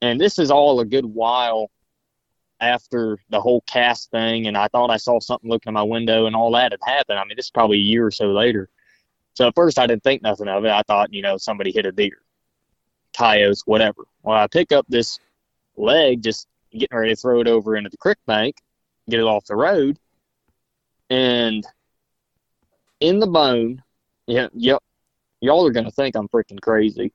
[0.00, 1.70] And this is all a good while
[2.60, 6.26] after the whole cast thing, and I thought I saw something looking at my window,
[6.26, 7.18] and all that had happened.
[7.18, 8.68] I mean, this is probably a year or so later.
[9.34, 10.70] So at first, I didn't think nothing of it.
[10.70, 12.18] I thought, you know, somebody hit a deer,
[13.16, 14.04] coyotes, whatever.
[14.22, 15.18] Well, I pick up this
[15.76, 18.56] leg, just getting ready to throw it over into the creek bank,
[19.08, 19.98] get it off the road,
[21.10, 21.66] and
[23.00, 23.82] in the bone,
[24.26, 24.82] yeah, yep,
[25.40, 27.12] y'all are gonna think I'm freaking crazy.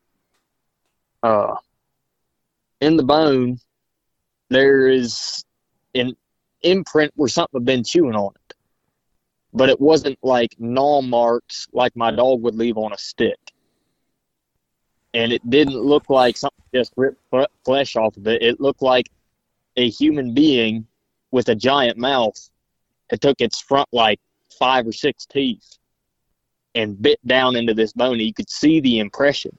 [1.24, 1.56] Uh,
[2.82, 3.60] in the bone,
[4.50, 5.44] there is
[5.96, 6.16] an
[6.62, 8.47] imprint where something had been chewing on it,
[9.58, 13.40] but it wasn't like gnaw marks like my dog would leave on a stick
[15.14, 17.20] and it didn't look like something just ripped
[17.66, 18.44] flesh off of it.
[18.44, 19.10] It looked like
[19.76, 20.86] a human being
[21.32, 22.38] with a giant mouth
[23.10, 24.20] that took its front like
[24.60, 25.78] five or six teeth
[26.76, 28.20] and bit down into this bone.
[28.20, 29.58] You could see the impression.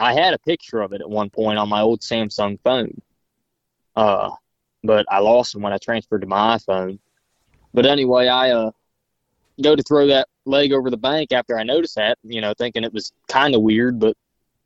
[0.00, 3.02] I had a picture of it at one point on my old Samsung phone,
[3.96, 4.30] uh,
[4.82, 7.00] but I lost it when I transferred to my iPhone.
[7.74, 8.70] But anyway, I uh,
[9.62, 12.84] go to throw that leg over the bank after I noticed that, you know, thinking
[12.84, 14.16] it was kind of weird, but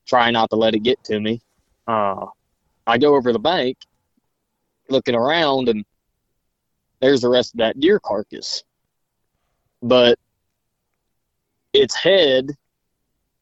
[0.06, 1.40] try not to let it get to me.
[1.86, 2.26] Uh,
[2.86, 3.76] I go over the bank,
[4.88, 5.84] looking around, and
[7.00, 8.62] there's the rest of that deer carcass.
[9.82, 10.18] But
[11.72, 12.50] its head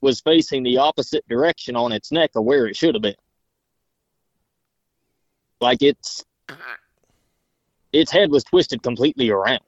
[0.01, 3.15] was facing the opposite direction on its neck of where it should have been.
[5.61, 6.25] Like it's
[7.93, 9.61] its head was twisted completely around.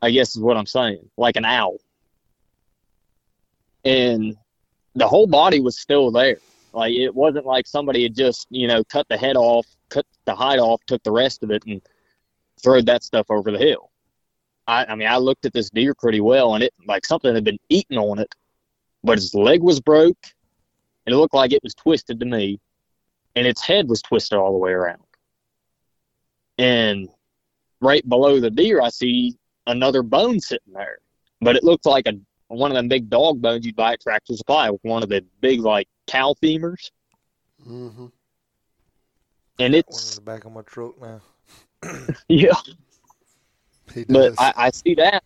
[0.00, 1.78] I guess is what I'm saying, like an owl.
[3.84, 4.36] And
[4.94, 6.38] the whole body was still there.
[6.72, 10.34] Like it wasn't like somebody had just, you know, cut the head off, cut the
[10.34, 11.80] hide off, took the rest of it and
[12.62, 13.90] threw that stuff over the hill.
[14.66, 17.44] I, I mean, I looked at this deer pretty well and it like something had
[17.44, 18.34] been eaten on it,
[19.02, 20.26] but its leg was broke
[21.06, 22.60] and it looked like it was twisted to me
[23.34, 25.02] and its head was twisted all the way around.
[26.58, 27.08] And
[27.80, 29.36] right below the deer, I see
[29.66, 30.98] another bone sitting there,
[31.40, 32.14] but it looked like a
[32.48, 35.24] one of them big dog bones you'd buy at Tractor Supply with one of the
[35.40, 36.90] big like cow femurs,
[37.68, 38.06] Mm-hmm.
[39.58, 41.20] and it's the back of my truck now.
[42.28, 42.54] yeah.
[44.08, 44.34] But.
[44.38, 45.22] I, I see that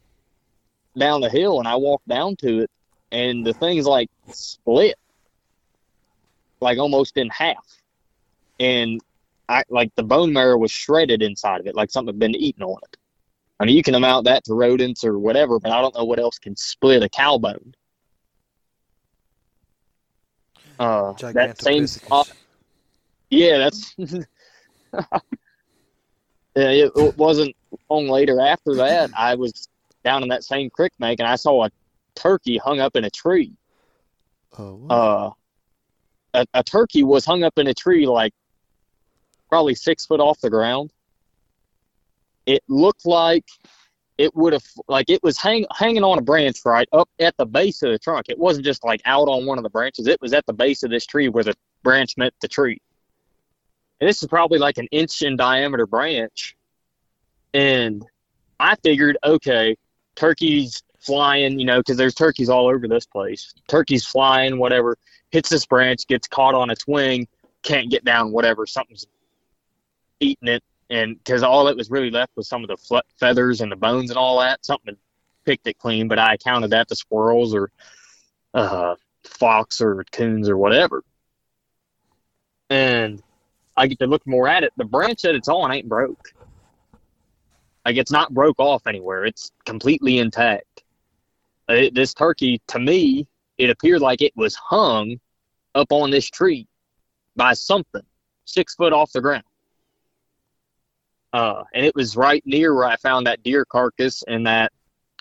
[0.99, 2.71] down the hill, and I walk down to it,
[3.13, 4.97] and the thing's like split,
[6.61, 7.65] like almost in half,
[8.59, 9.01] and
[9.53, 12.63] I like the bone marrow was shredded inside of it, like something had been eaten
[12.63, 12.97] on it.
[13.61, 16.19] I mean, you can amount that to rodents or whatever, but I don't know what
[16.19, 17.75] else can split a cow bone.
[20.79, 22.29] Uh, that same spot,
[23.31, 23.95] yeah, that's.
[23.99, 24.25] yeah,
[26.55, 27.55] it, it wasn't
[27.91, 29.11] long later after that.
[29.15, 29.69] I was
[30.03, 31.71] down in that same creek bank and I saw a
[32.17, 33.53] turkey hung up in a tree.
[34.59, 35.37] oh, wow.
[36.35, 38.33] Uh, a, a turkey was hung up in a tree like
[39.53, 40.91] probably six foot off the ground.
[42.47, 43.45] It looked like
[44.17, 47.45] it would have like it was hang, hanging on a branch right up at the
[47.45, 48.31] base of the trunk.
[48.31, 50.07] It wasn't just like out on one of the branches.
[50.07, 52.81] It was at the base of this tree where the branch met the tree.
[54.01, 56.57] And this is probably like an inch in diameter branch.
[57.53, 58.03] And
[58.59, 59.77] I figured, okay,
[60.17, 63.53] turkeys flying, you know, because there's turkeys all over this place.
[63.69, 64.97] Turkeys flying, whatever,
[65.31, 67.29] hits this branch, gets caught on its wing,
[67.63, 68.65] can't get down, whatever.
[68.65, 69.07] Something's
[70.23, 70.63] eating it.
[70.91, 73.77] And because all that was really left was some of the fle- feathers and the
[73.77, 74.65] bones and all that.
[74.65, 74.97] Something
[75.45, 77.71] picked it clean, but I accounted that to squirrels or
[78.55, 81.03] uh, fox or coons or whatever.
[82.71, 83.23] And
[83.77, 84.73] I get to look more at it.
[84.77, 86.33] The branch that it's on ain't broke.
[87.85, 89.25] Like it's not broke off anywhere.
[89.25, 90.85] It's completely intact.
[91.69, 93.27] It, this turkey, to me,
[93.59, 95.19] it appeared like it was hung
[95.75, 96.67] up on this tree
[97.35, 98.03] by something
[98.45, 99.45] six foot off the ground.
[101.33, 104.71] Uh, and it was right near where I found that deer carcass and that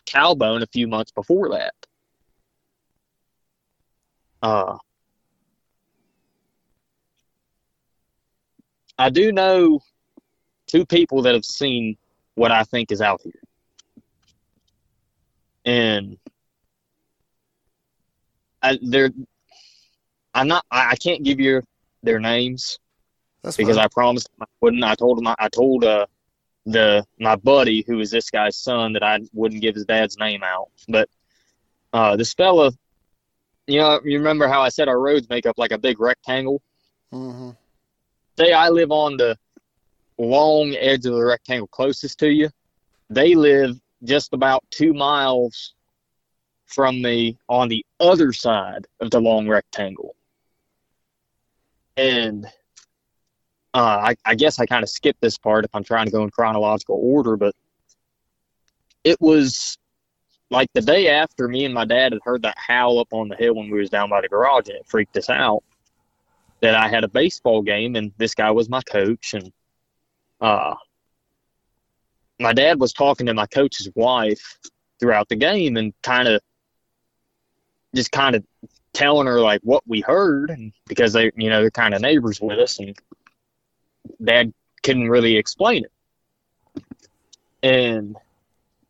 [0.06, 1.74] cow bone a few months before that.
[4.44, 4.78] Uh,
[8.98, 9.80] I do know
[10.68, 11.98] two people that have seen
[12.36, 13.34] what I think is out here.
[15.64, 16.18] And
[18.62, 19.12] I, they're,
[20.34, 21.62] I'm not, I, I can't give you
[22.04, 22.80] their names
[23.44, 23.86] That's because fine.
[23.86, 24.84] I promised I wouldn't.
[24.84, 26.06] I told him I, I told uh
[26.66, 30.44] the my buddy who is this guy's son that I wouldn't give his dad's name
[30.44, 30.70] out.
[30.88, 31.10] But
[31.94, 32.72] uh this fella,
[33.68, 36.62] you know, you remember how I said our roads make up like a big rectangle?
[37.12, 37.58] Mhm.
[38.38, 39.38] Say I live on the
[40.18, 42.50] long edge of the rectangle closest to you.
[43.10, 45.74] They live just about two miles
[46.66, 50.16] from me on the other side of the long rectangle.
[51.98, 52.48] And
[53.74, 53.78] uh,
[54.12, 56.30] I, I guess I kind of skipped this part if I'm trying to go in
[56.30, 57.56] chronological order, but
[59.04, 59.78] it was
[60.50, 63.36] like the day after me and my dad had heard that howl up on the
[63.36, 65.64] hill when we was down by the garage and it freaked us out
[66.60, 69.52] that I had a baseball game and this guy was my coach and
[70.42, 70.76] uh
[72.40, 74.58] my dad was talking to my coach's wife
[75.00, 76.42] throughout the game and kind of
[77.96, 78.44] just kind of
[78.94, 82.42] telling her like what we heard and because they you know they're kind of neighbors
[82.42, 82.96] with us and
[84.24, 84.54] dad
[84.84, 86.84] couldn't really explain it.
[87.64, 88.16] And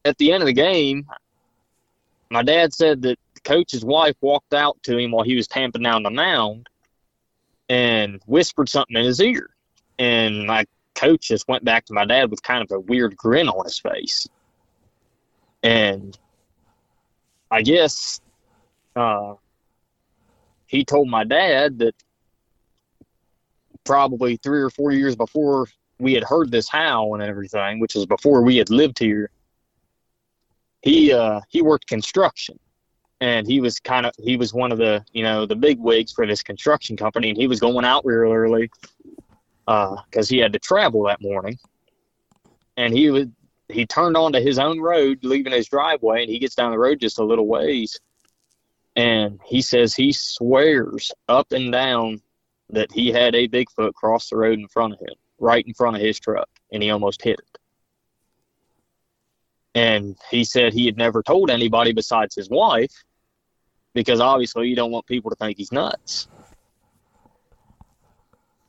[0.05, 1.05] at the end of the game
[2.31, 5.83] my dad said that the coach's wife walked out to him while he was tamping
[5.83, 6.67] down the mound
[7.69, 9.49] and whispered something in his ear.
[9.99, 10.65] And my
[10.95, 13.77] coach just went back to my dad with kind of a weird grin on his
[13.77, 14.27] face.
[15.61, 16.17] And
[17.51, 18.21] i guess
[18.95, 19.33] uh,
[20.67, 21.95] he told my dad that
[23.83, 25.67] probably three or four years before
[25.99, 29.29] we had heard this howl and everything, which was before we had lived here,
[30.81, 32.59] he uh, he worked construction,
[33.19, 36.11] and he was kind of he was one of the you know the big wigs
[36.11, 38.69] for this construction company, and he was going out real early
[39.65, 41.57] because he had to travel that morning,
[42.77, 43.31] and he would
[43.71, 46.99] he turned onto his own road, leaving his driveway, and he gets down the road
[46.99, 47.99] just a little ways.
[48.95, 52.21] And he says he swears up and down
[52.71, 55.95] that he had a Bigfoot cross the road in front of him, right in front
[55.95, 57.57] of his truck, and he almost hit it.
[59.73, 62.91] And he said he had never told anybody besides his wife
[63.93, 66.27] because obviously you don't want people to think he's nuts.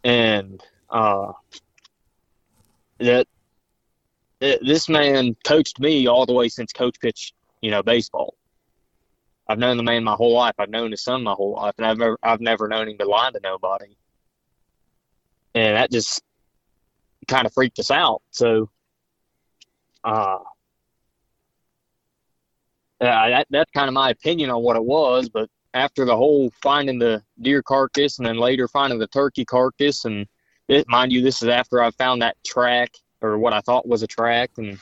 [0.05, 1.33] And uh,
[2.99, 3.27] that
[4.41, 8.35] th- this man coached me all the way since coach pitched, you know, baseball.
[9.53, 10.55] I've known the man my whole life.
[10.59, 13.05] I've known his son my whole life, and I've never, I've never known him to
[13.05, 13.99] lie to nobody.
[15.55, 16.23] And that just
[17.29, 18.23] kind of freaked us out.
[18.31, 18.71] So,
[20.05, 20.39] uh,
[23.03, 25.29] yeah, that, that's kind of my opinion on what it was.
[25.29, 30.07] But after the whole finding the deer carcass and then later finding the turkey carcass,
[30.07, 30.27] and
[30.69, 34.03] it, mind you, this is after I found that track or what I thought was
[34.03, 34.79] a track and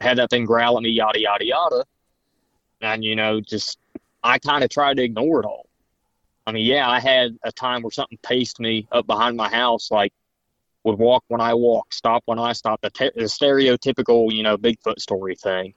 [0.00, 1.84] had that thing growl at me, yada, yada, yada.
[2.80, 3.78] And, you know, just
[4.22, 5.66] I kind of tried to ignore it all.
[6.46, 9.90] I mean, yeah, I had a time where something paced me up behind my house,
[9.90, 10.12] like
[10.84, 14.56] would walk when I walk, stop when I stop, the, te- the stereotypical, you know,
[14.56, 15.74] Bigfoot story thing.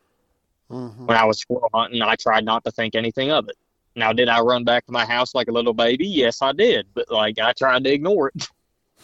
[0.72, 1.06] Mhm.
[1.06, 3.58] When I was squirrel hunting, I tried not to think anything of it.
[3.96, 6.08] Now, did I run back to my house like a little baby?
[6.08, 6.88] Yes, I did.
[6.94, 8.48] But like, I tried to ignore it.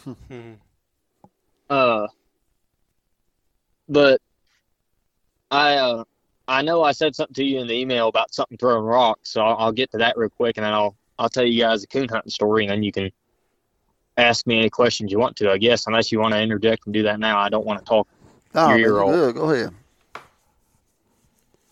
[1.68, 2.08] Uh,
[3.88, 4.20] but
[5.52, 6.04] I uh,
[6.50, 9.40] I know I said something to you in the email about something throwing rocks, so
[9.40, 11.86] I'll, I'll get to that real quick, and then I'll I'll tell you guys a
[11.86, 13.08] coon hunting story, and then you can
[14.16, 15.50] ask me any questions you want to.
[15.52, 17.84] I guess unless you want to interject and do that now, I don't want to
[17.84, 18.08] talk.
[18.56, 19.12] Oh, Your man, year old.
[19.12, 19.34] good.
[19.36, 19.74] Go ahead.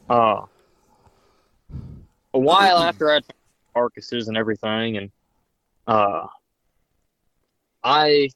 [0.09, 0.47] Uh,
[2.35, 3.25] a while after found
[3.75, 5.11] carcasses and everything, and
[5.89, 6.29] uh,
[7.83, 8.29] I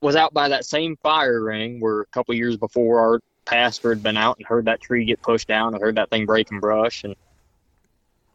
[0.00, 3.20] was out by that same fire ring where a couple years before our
[3.50, 6.24] pastor had been out and heard that tree get pushed down and heard that thing
[6.24, 7.16] break and brush, and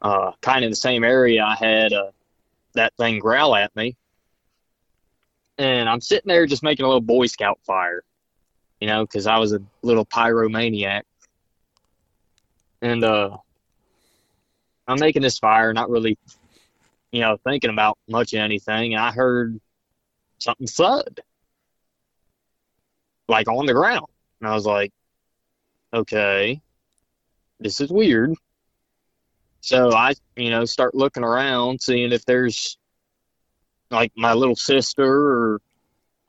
[0.01, 2.11] uh, kind of the same area, I had uh,
[2.73, 3.95] that thing growl at me,
[5.57, 8.03] and I'm sitting there just making a little Boy Scout fire,
[8.81, 11.03] you know, because I was a little pyromaniac.
[12.81, 13.37] And uh,
[14.87, 16.17] I'm making this fire, not really,
[17.11, 19.59] you know, thinking about much of anything, and I heard
[20.39, 21.21] something thud,
[23.27, 24.05] like on the ground,
[24.39, 24.91] and I was like,
[25.93, 26.61] okay,
[27.59, 28.33] this is weird.
[29.61, 32.77] So I, you know, start looking around, seeing if there's
[33.89, 35.61] like my little sister or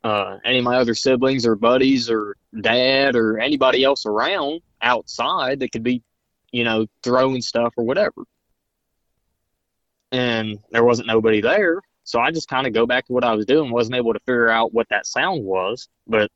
[0.05, 5.61] uh, any of my other siblings or buddies or dad or anybody else around outside
[5.61, 6.03] that could be
[6.57, 8.25] you know, throwing stuff or whatever.
[10.11, 11.83] And there wasn't nobody there.
[12.05, 13.71] So I just kind of go back to what I was doing.
[13.71, 16.31] Wasn't able to figure out what that sound was, but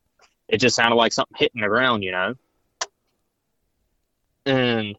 [0.47, 2.35] it just sounded like something hitting the ground, you know.
[4.45, 4.97] And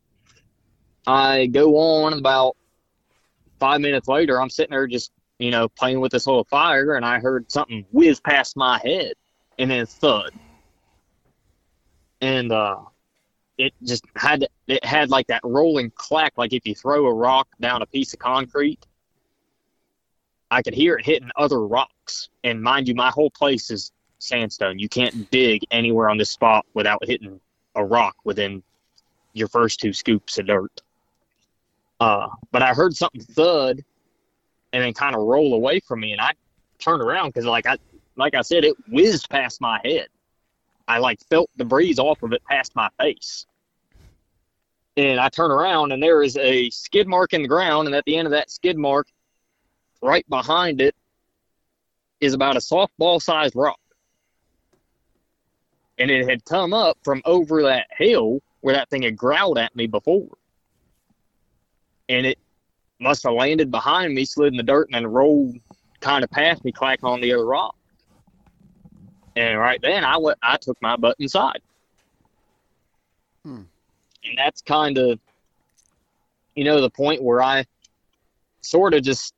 [1.07, 2.57] I go on about
[3.59, 4.41] five minutes later.
[4.41, 7.85] I'm sitting there just, you know, playing with this little fire, and I heard something
[7.93, 9.15] whiz past my head
[9.59, 10.33] and then thud.
[12.21, 12.77] And uh,
[13.59, 17.49] it just had it had like that rolling clack like if you throw a rock
[17.61, 18.87] down a piece of concrete
[20.51, 24.79] i could hear it hitting other rocks and mind you my whole place is sandstone
[24.79, 27.41] you can't dig anywhere on this spot without hitting
[27.75, 28.63] a rock within
[29.33, 30.83] your first two scoops of dirt
[32.01, 33.81] uh, but i heard something thud
[34.73, 36.33] and then kind of roll away from me and i
[36.79, 37.77] turned around because like i
[38.17, 40.09] like i said it whizzed past my head
[40.89, 43.47] I like felt the breeze off of it past my face.
[44.97, 48.05] And I turn around and there is a skid mark in the ground, and at
[48.05, 49.07] the end of that skid mark,
[50.03, 50.95] right behind it,
[52.21, 53.81] is about a softball sized rock.
[55.99, 59.77] And it had come up from over that hill where that thing had growled at
[59.77, 60.29] me before.
[62.09, 62.39] And it
[62.99, 65.57] must have landed behind me, slid in the dirt, and then rolled
[66.01, 67.77] kind of past me, clacking on the other rock.
[69.37, 70.39] And right then, I went.
[70.43, 71.61] I took my butt inside,
[73.45, 73.63] Hmm.
[74.25, 75.19] and that's kind of,
[76.55, 77.65] you know, the point where I
[78.61, 79.35] sort of just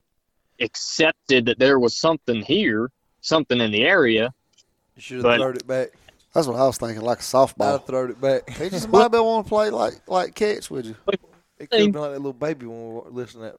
[0.61, 2.91] accepted that there was something here,
[3.21, 4.35] something in the area.
[4.97, 5.91] You should have thrown it back.
[6.35, 7.73] That's what I was thinking, like a I'd softball.
[7.73, 8.51] have thrown it back.
[8.51, 10.97] He just might be want to play like like catch with you.
[11.59, 13.59] It could have been like that little baby when we were listening to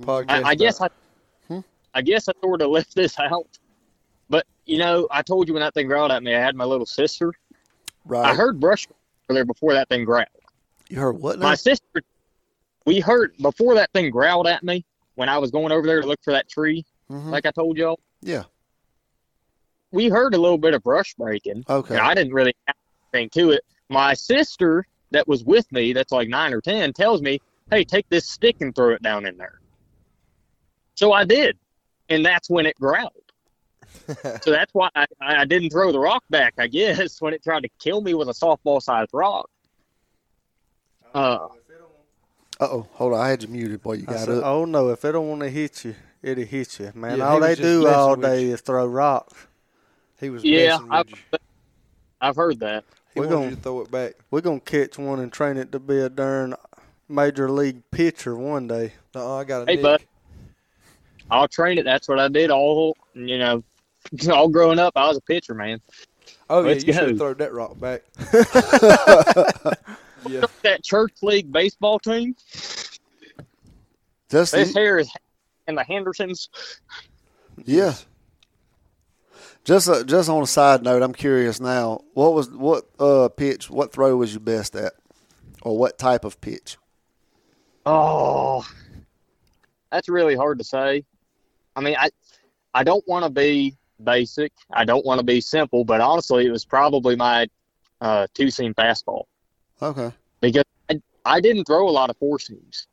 [0.00, 0.44] that podcast.
[0.44, 0.88] I, I guess I,
[1.48, 1.60] Hmm?
[1.94, 3.46] I guess I sort of left this out.
[4.28, 6.64] But you know, I told you when that thing growled at me, I had my
[6.64, 7.32] little sister.
[8.04, 8.24] Right.
[8.26, 8.86] I heard brush
[9.30, 10.26] over there before that thing growled.
[10.88, 11.46] you heard what now?
[11.48, 12.02] My sister,
[12.84, 16.06] we heard before that thing growled at me when I was going over there to
[16.06, 17.30] look for that tree, Mhm.
[17.30, 18.00] like I told y'all.
[18.22, 18.42] yeah.
[19.94, 21.64] We heard a little bit of brush breaking.
[21.68, 21.94] Okay.
[21.94, 22.76] And I didn't really have
[23.12, 23.62] anything to it.
[23.88, 27.40] My sister that was with me, that's like nine or ten, tells me,
[27.70, 29.60] "Hey, take this stick and throw it down in there."
[30.96, 31.56] So I did,
[32.08, 33.12] and that's when it growled.
[34.42, 36.54] so that's why I, I didn't throw the rock back.
[36.58, 39.48] I guess when it tried to kill me with a softball-sized rock.
[41.14, 41.46] Uh,
[42.60, 43.20] oh, hold on.
[43.20, 43.94] I had you muted boy.
[43.94, 44.44] you I got said, up.
[44.44, 46.90] oh no, if it don't want to hit you, it'll hit you.
[46.94, 48.54] Man, Yeah, all they do all day you.
[48.54, 49.46] is throw rocks.
[50.20, 51.24] He was yeah, messing I've.
[52.20, 52.84] I've heard that.
[53.12, 54.14] He We're gonna- you to throw it back.
[54.30, 56.54] We're gonna catch one and train it to be a darn
[57.08, 58.92] major league pitcher one day.
[59.14, 59.82] No, I got a Hey, nick.
[59.82, 60.04] bud.
[61.30, 61.84] I'll train it.
[61.84, 63.62] That's what I did all, you know,
[64.32, 64.92] all growing up.
[64.96, 65.80] I was a pitcher, man.
[66.50, 67.08] Oh yeah, Let's you should go.
[67.08, 68.02] have thrown that rock back.
[70.28, 70.44] yeah.
[70.62, 72.34] That church league baseball team.
[74.30, 75.10] Just This hair is
[75.68, 76.48] in the Hendersons.
[77.64, 77.94] yeah.
[79.64, 82.02] Just uh, just on a side note, I'm curious now.
[82.12, 83.70] What was what uh pitch?
[83.70, 84.92] What throw was you best at,
[85.62, 86.76] or what type of pitch?
[87.86, 88.66] Oh,
[89.90, 91.04] that's really hard to say.
[91.76, 92.10] I mean, I
[92.74, 94.52] I don't want to be basic.
[94.70, 97.48] I don't want to be simple, but honestly, it was probably my
[98.00, 99.24] uh, two seam fastball
[99.80, 100.12] Okay.
[100.40, 102.86] because I, I didn't throw a lot of four seams.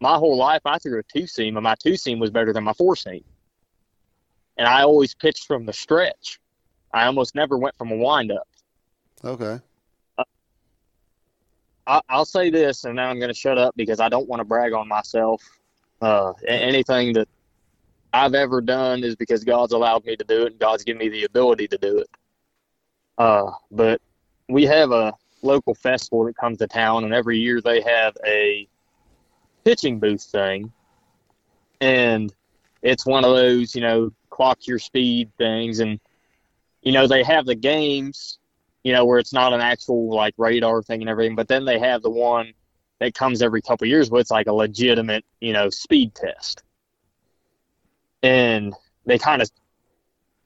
[0.00, 2.64] My whole life, I threw a two seam, and my two seam was better than
[2.64, 3.22] my four seam.
[4.58, 6.40] And I always pitched from the stretch.
[6.92, 8.48] I almost never went from a windup.
[9.24, 9.60] Okay.
[11.86, 14.40] I, I'll say this, and now I'm going to shut up because I don't want
[14.40, 15.42] to brag on myself.
[16.00, 17.28] Uh, anything that
[18.12, 21.08] I've ever done is because God's allowed me to do it, and God's given me
[21.08, 22.10] the ability to do it.
[23.16, 24.00] Uh, but
[24.48, 28.68] we have a local festival that comes to town, and every year they have a
[29.64, 30.72] pitching booth thing,
[31.80, 32.32] and
[32.82, 36.00] it's one of those, you know, clock your speed things, and
[36.82, 38.38] you know they have the games
[38.88, 41.36] you know, where it's not an actual like radar thing and everything.
[41.36, 42.52] But then they have the one
[43.00, 46.62] that comes every couple years where it's like a legitimate, you know, speed test.
[48.22, 48.74] And
[49.06, 49.50] they kind of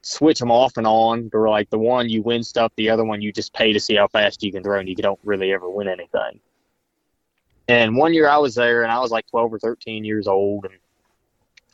[0.03, 1.29] switch them off and on.
[1.31, 3.95] They're like the one you win stuff, the other one you just pay to see
[3.95, 6.41] how fast you can throw, and you don't really ever win anything.
[7.69, 10.67] And one year I was there, and I was like 12 or 13 years old,
[10.67, 10.75] and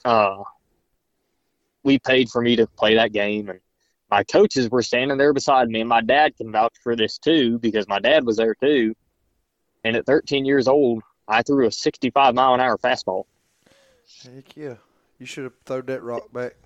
[0.04, 0.44] uh,
[1.88, 3.60] we paid for me to play that game, and
[4.10, 7.58] my coaches were standing there beside me, and my dad can vouch for this too
[7.58, 8.94] because my dad was there too.
[9.84, 13.24] And at 13 years old, I threw a 65 mile an hour fastball.
[14.22, 14.74] Heck yeah.
[15.18, 16.56] You should have thrown that rock back.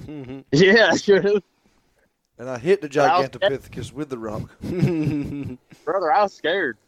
[0.00, 0.44] Mhm.
[0.52, 1.40] Yeah, sure.
[2.38, 4.48] And I hit the Gigantopithecus with the rock.
[5.84, 6.78] Brother, I was scared.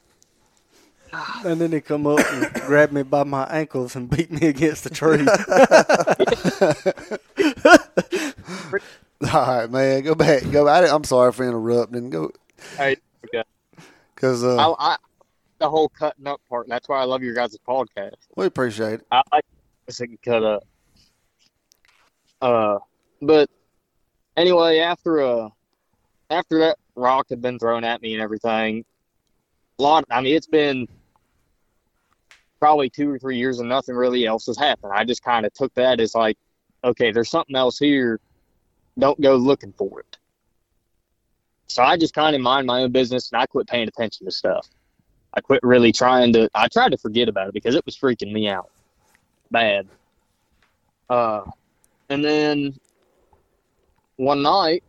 [1.44, 4.90] Then he come up and grab me by my ankles and beat me against the
[4.90, 5.26] tree.
[9.32, 10.02] All right, man.
[10.02, 10.50] Go back.
[10.50, 10.66] Go.
[10.66, 12.10] I, I'm sorry for interrupting.
[12.10, 12.32] Go
[12.76, 13.42] Hey, okay.
[14.14, 14.96] because uh, I, I,
[15.58, 16.68] the whole cutting up part.
[16.68, 18.14] That's why I love your guys' podcast.
[18.36, 19.06] we appreciate it.
[19.10, 19.44] I like
[19.86, 20.64] listening cut up.
[22.40, 22.78] Uh,
[23.20, 23.50] but
[24.36, 25.48] anyway, after uh,
[26.30, 28.84] after that rock had been thrown at me and everything,
[29.78, 30.04] a lot.
[30.10, 30.88] I mean, it's been
[32.60, 34.92] probably two or three years and nothing really else has happened.
[34.94, 36.36] I just kind of took that as like,
[36.84, 38.20] okay, there's something else here.
[38.98, 40.18] Don't go looking for it.
[41.66, 44.32] So I just kind of mind my own business and I quit paying attention to
[44.32, 44.68] stuff.
[45.32, 46.50] I quit really trying to.
[46.54, 48.70] I tried to forget about it because it was freaking me out
[49.50, 49.86] bad.
[51.08, 51.42] Uh,
[52.08, 52.74] and then
[54.16, 54.82] one night,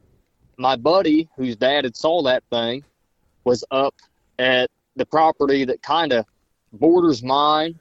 [0.57, 2.83] my buddy, whose dad had saw that thing,
[3.43, 3.95] was up
[4.39, 6.25] at the property that kind of
[6.71, 7.79] borders mine,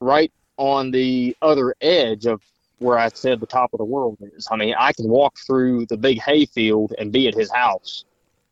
[0.00, 2.42] right on the other edge of
[2.78, 4.46] where I said the top of the world is.
[4.50, 8.04] I mean, I can walk through the big hayfield and be at his house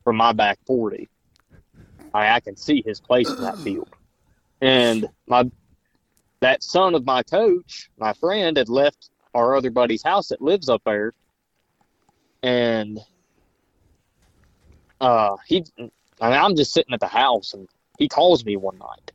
[0.03, 1.09] from my back 40.
[2.15, 3.89] I, I can see his place in that field.
[4.61, 5.51] And my
[6.41, 10.69] that son of my coach, my friend, had left our other buddy's house that lives
[10.69, 11.13] up there,
[12.43, 12.99] and
[15.01, 17.69] uh, he, I mean, I'm just sitting at the house, and
[17.99, 19.13] he calls me one night,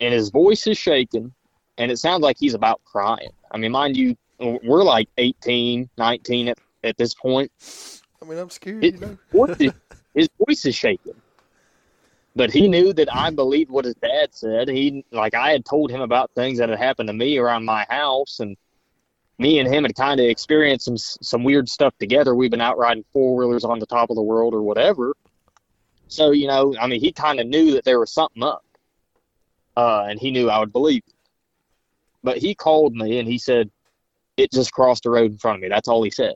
[0.00, 1.32] and his voice is shaking,
[1.78, 3.30] and it sounds like he's about crying.
[3.50, 7.50] I mean, mind you, we're like 18, 19 at, at this point.
[8.22, 9.18] I mean, I'm scared, It- you know.
[9.32, 9.72] What the-
[10.14, 11.14] his voice is shaking.
[12.36, 14.68] But he knew that I believed what his dad said.
[14.68, 17.84] He like I had told him about things that had happened to me around my
[17.88, 18.56] house, and
[19.38, 22.36] me and him had kind of experienced some some weird stuff together.
[22.36, 25.14] We've been out riding four wheelers on the top of the world or whatever.
[26.08, 28.64] So you know, I mean, he kind of knew that there was something up,
[29.76, 31.02] uh, and he knew I would believe.
[31.06, 31.14] It.
[32.24, 33.70] But he called me and he said,
[34.36, 36.34] "It just crossed the road in front of me." That's all he said.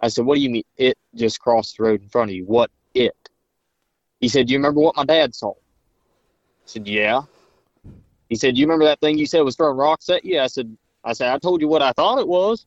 [0.00, 2.44] I said, "What do you mean it just crossed the road in front of you?
[2.44, 3.16] What it?"
[4.20, 7.22] He said, "Do you remember what my dad saw?" I said, "Yeah."
[8.28, 10.48] He said, Do "You remember that thing you said was throwing rocks at you?" I
[10.48, 12.66] said, "I said I told you what I thought it was.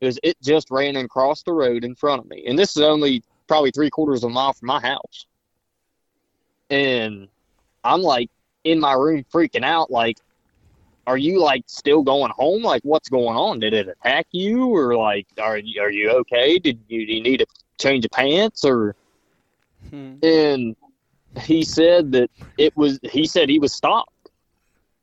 [0.00, 2.76] It was it just ran and crossed the road in front of me, and this
[2.76, 5.26] is only probably three quarters of a mile from my house."
[6.72, 7.28] And
[7.84, 8.30] I'm like
[8.64, 10.16] in my room freaking out, like,
[11.06, 12.62] "Are you like still going home?
[12.62, 13.60] Like, what's going on?
[13.60, 16.58] Did it attack you, or like, are you are you okay?
[16.58, 17.46] Did you, do you need a
[17.78, 18.96] change of pants, or?"
[19.90, 20.14] Hmm.
[20.22, 20.76] and
[21.42, 24.10] he said that it was he said he was stopped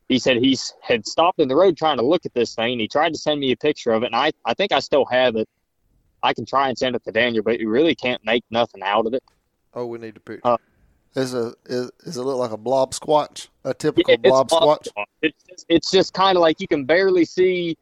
[0.08, 2.88] he said he had stopped in the road trying to look at this thing he
[2.88, 5.36] tried to send me a picture of it and i, I think i still have
[5.36, 5.48] it
[6.24, 9.06] i can try and send it to daniel but you really can't make nothing out
[9.06, 9.22] of it
[9.74, 10.42] Oh, we need the picture.
[10.44, 10.58] Uh,
[11.16, 13.48] Is a is, does it look like a blob squatch?
[13.64, 14.88] A typical Yeah, blob blob squatch?
[14.96, 15.06] squatch.
[15.22, 17.76] It's just, it's just kind of like you can barely see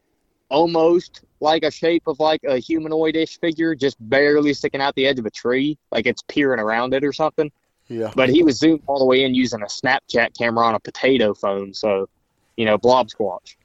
[0.50, 5.18] almost like a shape of like a humanoid-ish figure just barely sticking out the edge
[5.18, 7.52] of a tree like it's peering around it or something
[7.88, 8.10] Yeah.
[8.16, 11.34] but he was zoomed all the way in using a Snapchat camera on a potato
[11.34, 12.08] phone, so
[12.56, 13.56] you know, blob squatch.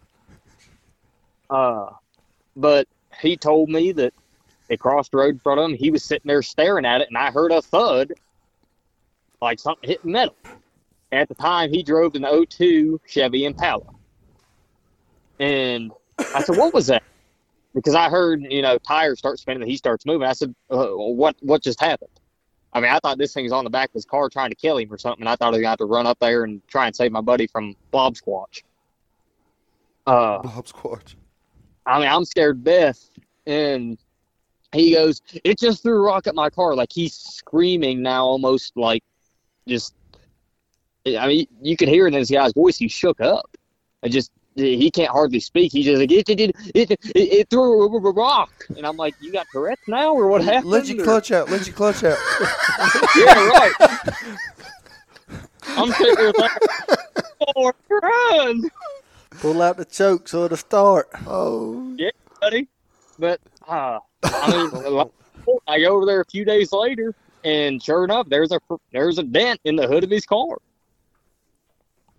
[1.49, 1.89] Uh,
[2.55, 2.87] but
[3.21, 4.13] he told me that
[4.69, 5.75] it crossed the road in front of him.
[5.75, 8.13] He was sitting there staring at it, and I heard a thud,
[9.43, 10.35] like something hit metal.
[11.11, 13.85] At the time, he drove an 02 Chevy Impala,
[15.39, 17.03] and I said, "What was that?"
[17.75, 20.27] Because I heard, you know, tires start spinning, and he starts moving.
[20.27, 21.35] I said, uh, "What?
[21.41, 22.09] What just happened?"
[22.73, 24.55] I mean, I thought this thing was on the back of his car trying to
[24.55, 25.21] kill him or something.
[25.21, 26.95] And I thought I was going to have to run up there and try and
[26.95, 28.63] save my buddy from Blob Squatch.
[30.07, 31.15] Uh, Blob Squatch.
[31.85, 33.09] I mean, I'm scared death.
[33.45, 33.99] And
[34.73, 36.75] he goes, It just threw a rock at my car.
[36.75, 39.03] Like he's screaming now, almost like
[39.67, 39.93] just.
[41.05, 43.49] I mean, you could hear in this guy's voice, he shook up.
[44.03, 45.73] I just, he can't hardly speak.
[45.73, 48.51] He just like, it, it, it, it, it, it threw a rock.
[48.77, 50.71] And I'm like, You got Tourette's now, or what happened?
[50.71, 51.49] Let your Or- clutch out.
[51.49, 52.17] Let your clutch out.
[53.17, 53.73] yeah, right.
[55.67, 56.51] I'm sitting there like,
[57.55, 58.69] oh, run,
[59.39, 61.09] Pull out the choke so it'll start.
[61.25, 62.67] Oh, yeah, buddy.
[63.17, 65.09] But uh, I mean,
[65.67, 67.13] I go over there a few days later,
[67.43, 68.59] and sure enough, there's a
[68.91, 70.57] there's a dent in the hood of his car.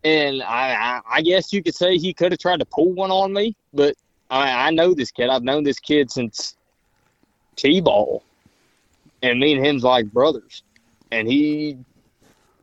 [0.04, 3.10] And I, I, I guess you could say he could have tried to pull one
[3.10, 3.96] on me, but
[4.30, 5.30] I, I know this kid.
[5.30, 6.56] I've known this kid since
[7.56, 8.22] t-ball,
[9.22, 10.62] and me and him's like brothers.
[11.10, 11.78] And he,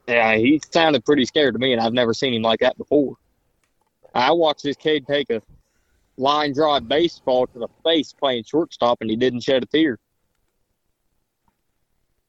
[0.07, 3.15] yeah, he sounded pretty scared to me, and I've never seen him like that before.
[4.13, 5.41] I watched this kid take a
[6.17, 9.97] line drive baseball to the face playing shortstop, and he didn't shed a tear.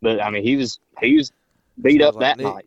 [0.02, 1.32] But I mean, he was he was
[1.80, 2.46] beat Sounds up like that Nick.
[2.54, 2.66] night.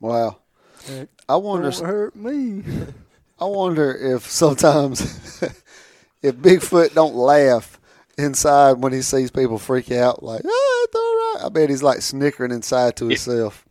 [0.00, 0.38] wow.
[0.86, 1.70] Heck, I wonder.
[1.70, 2.64] Don't hurt me.
[3.38, 5.00] I wonder if sometimes
[6.22, 7.78] if Bigfoot don't laugh
[8.18, 11.46] inside when he sees people freak out, like, oh, it's all right.
[11.46, 13.64] I bet he's like snickering inside to himself.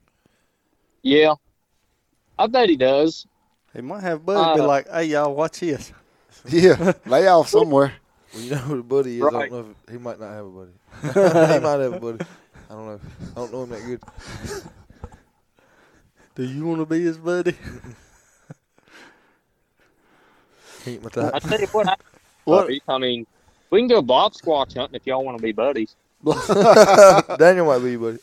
[1.03, 1.35] Yeah,
[2.37, 3.25] I bet he does.
[3.75, 5.91] He might have Buddy be Uh, like, "Hey y'all, watch this."
[6.47, 7.93] Yeah, lay off somewhere.
[8.33, 9.23] Well, you know who the buddy is.
[9.25, 10.71] I don't know if he might not have a buddy.
[11.01, 12.25] He might have a buddy.
[12.69, 12.99] I don't know.
[13.31, 14.63] I don't know him that good.
[16.35, 17.55] Do you want to be his buddy?
[20.85, 21.31] He ain't my type.
[21.33, 21.95] I tell you what, I,
[22.45, 22.71] What?
[22.87, 23.27] I mean,
[23.69, 25.95] we can go blob squatch hunting if y'all want to be buddies.
[27.37, 28.17] Daniel might be buddy.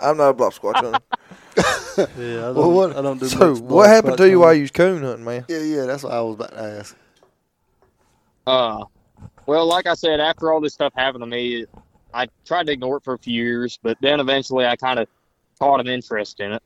[0.00, 1.00] I'm not a blob squatch hunter.
[1.98, 4.62] Yeah, I don't, Well, what- I don't do So, what happened to you while you
[4.62, 5.44] was coon hunting, man?
[5.48, 6.96] Yeah, yeah, that's what I was about to ask.
[8.46, 8.84] Uh,
[9.46, 11.66] well, like I said, after all this stuff happened to me,
[12.14, 15.08] I tried to ignore it for a few years, but then eventually I kind of
[15.58, 16.62] caught an interest in it.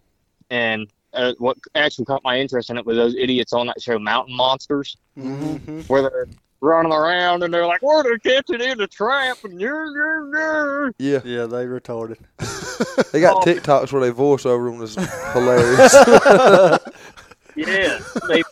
[0.50, 3.98] And uh, what actually caught my interest in it was those idiots on that show,
[3.98, 5.88] Mountain Monsters, Mhm.
[5.88, 6.28] where they're
[6.60, 10.28] running around and they're like, "We're gonna catch it in the trap," and you're, you're,
[10.34, 10.94] you're.
[10.98, 11.20] Yeah.
[11.24, 12.18] Yeah, they retarded.
[13.12, 13.40] They got Oh.
[13.40, 14.82] TikToks where they voice over them.
[14.82, 14.94] is
[15.32, 15.94] hilarious.
[17.56, 18.42] Yeah, they.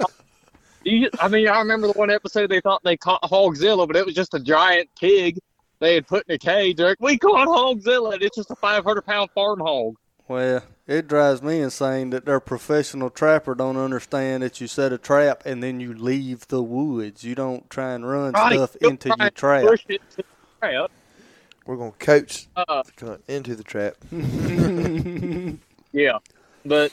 [0.85, 3.97] Thought, you, I mean, I remember the one episode they thought they caught Hogzilla, but
[3.97, 5.39] it was just a giant pig
[5.81, 6.77] they had put in a cage.
[6.77, 9.97] They're like, "We caught Hogzilla, and it's just a 500 pound farm hog."
[10.29, 14.99] Well, it drives me insane that their professional trapper don't understand that you set a
[14.99, 17.25] trap and then you leave the woods.
[17.25, 19.67] You don't try and run Right, stuff you're into your trap.
[19.67, 20.25] Push it to the
[20.61, 20.91] trap.
[21.67, 22.83] We're gonna coach Uh,
[23.29, 23.97] into the trap.
[25.93, 26.19] Yeah,
[26.65, 26.91] but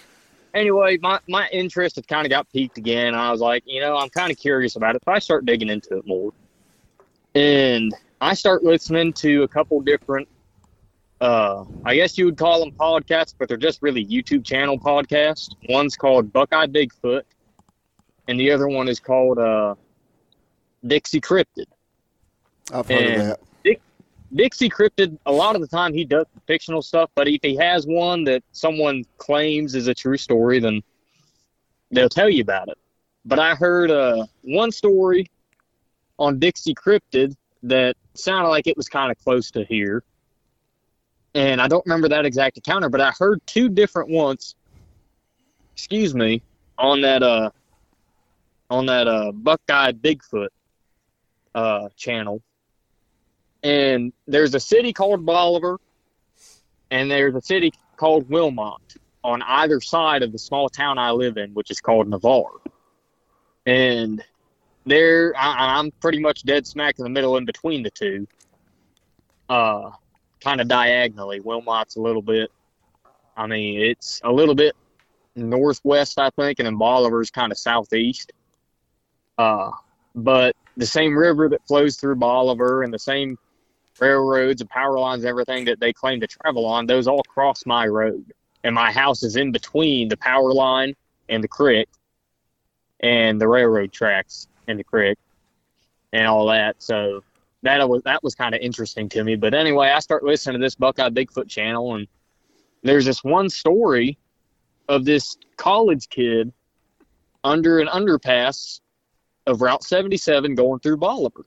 [0.54, 3.16] anyway, my my interest had kind of got piqued again.
[3.16, 5.02] I was like, you know, I'm kind of curious about it.
[5.06, 6.32] So I start digging into it more,
[7.36, 10.28] and I start listening to a couple different.
[11.22, 15.50] Uh, I guess you would call them podcasts, but they're just really YouTube channel podcasts.
[15.68, 17.24] One's called Buckeye Bigfoot,
[18.30, 19.76] and the other one is called uh,
[20.88, 21.66] Dixie Cryptid.
[22.74, 23.40] I've heard And- of that.
[24.34, 27.88] Dixie Cryptid, a lot of the time he does fictional stuff, but if he has
[27.88, 30.82] one that someone claims is a true story, then
[31.92, 32.78] they'll tell you about it.
[33.26, 35.30] But I heard uh, one story
[36.20, 40.04] on Dixie Cryptid that sounded like it was kind of close to here.
[41.34, 44.56] And I don't remember that exact encounter, but I heard two different ones,
[45.74, 46.42] excuse me,
[46.78, 47.52] on that uh
[48.70, 50.50] on that uh Buckeye Bigfoot
[51.56, 52.42] uh channel
[53.64, 55.80] and there's a city called Bolivar,
[56.92, 61.38] and there's a city called Wilmot on either side of the small town I live
[61.38, 62.52] in, which is called Navarre.
[63.66, 64.24] And
[64.86, 68.28] there, I, I'm pretty much dead smack in the middle in between the two,
[69.50, 69.92] uh,
[70.42, 71.42] kind of diagonally.
[71.42, 72.50] Wilmot's a little bit,
[73.36, 74.76] I mean, it's a little bit
[75.36, 78.32] northwest, I think, and then Bolivar's kind of southeast.
[79.38, 79.72] Uh,
[80.16, 83.38] but the same river that flows through Bolivar and the same
[84.02, 87.88] railroads and power lines everything that they claim to travel on, those all cross my
[87.88, 88.34] road.
[88.64, 90.96] And my house is in between the power line
[91.30, 91.88] and the creek
[93.00, 95.18] and the railroad tracks and the creek
[96.12, 96.76] and all that.
[96.80, 97.24] So
[97.64, 99.36] that was that was kind of interesting to me.
[99.36, 102.08] But anyway, I start listening to this Buckeye Bigfoot channel and
[102.84, 104.18] there's this one story
[104.88, 106.52] of this college kid
[107.44, 108.80] under an underpass
[109.46, 111.46] of Route 77 going through Bolivar.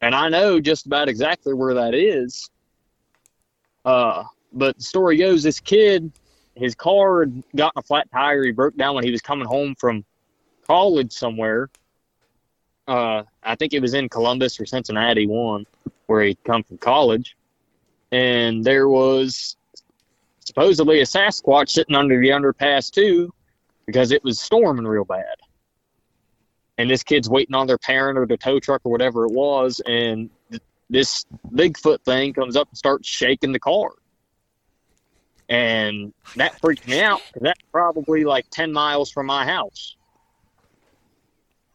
[0.00, 2.50] And I know just about exactly where that is.
[3.84, 6.12] Uh, but the story goes this kid,
[6.54, 8.44] his car had gotten a flat tire.
[8.44, 10.04] He broke down when he was coming home from
[10.66, 11.70] college somewhere.
[12.88, 15.66] Uh, I think it was in Columbus or Cincinnati, one
[16.06, 17.36] where he'd come from college.
[18.12, 19.56] And there was
[20.40, 23.32] supposedly a Sasquatch sitting under the underpass, too,
[23.86, 25.36] because it was storming real bad
[26.78, 29.80] and this kid's waiting on their parent or the tow truck or whatever it was,
[29.86, 33.90] and th- this Bigfoot thing comes up and starts shaking the car.
[35.48, 39.96] And that freaked me out that's probably like 10 miles from my house.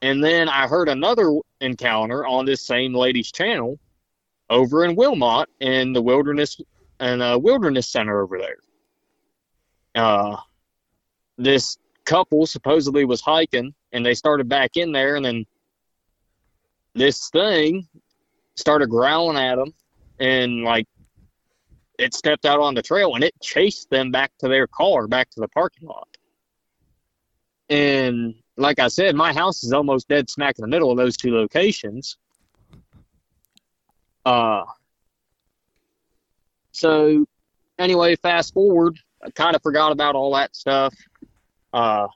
[0.02, 3.80] And then I heard another encounter on this same lady's channel
[4.50, 6.60] over in Wilmot in the wilderness
[7.00, 8.58] and uh, wilderness center over there.
[9.96, 10.38] Uh,
[11.38, 11.78] this
[12.12, 15.46] couple supposedly was hiking and they started back in there and then
[16.94, 17.88] this thing
[18.58, 19.74] started growling at them
[20.20, 20.86] and like
[21.98, 25.30] it stepped out on the trail and it chased them back to their car back
[25.30, 26.10] to the parking lot.
[27.70, 31.16] And like i said my house is almost dead smack in the middle of those
[31.16, 32.18] two locations.
[34.26, 34.66] Uh
[36.74, 37.26] so
[37.80, 40.94] anyway fast forward i kind of forgot about all that stuff
[41.74, 42.08] uh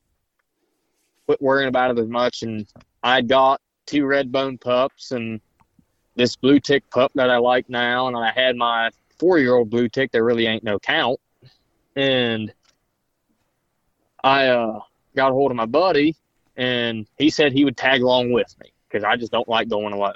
[1.25, 2.43] quit worrying about it as much.
[2.43, 2.67] And
[3.03, 5.41] I got two red bone pups and
[6.15, 8.07] this blue tick pup that I like now.
[8.07, 10.11] And I had my four year old blue tick.
[10.11, 11.19] There really ain't no count.
[11.95, 12.53] And
[14.23, 14.79] I uh,
[15.15, 16.15] got a hold of my buddy
[16.57, 19.93] and he said he would tag along with me because I just don't like going
[19.93, 20.13] alone.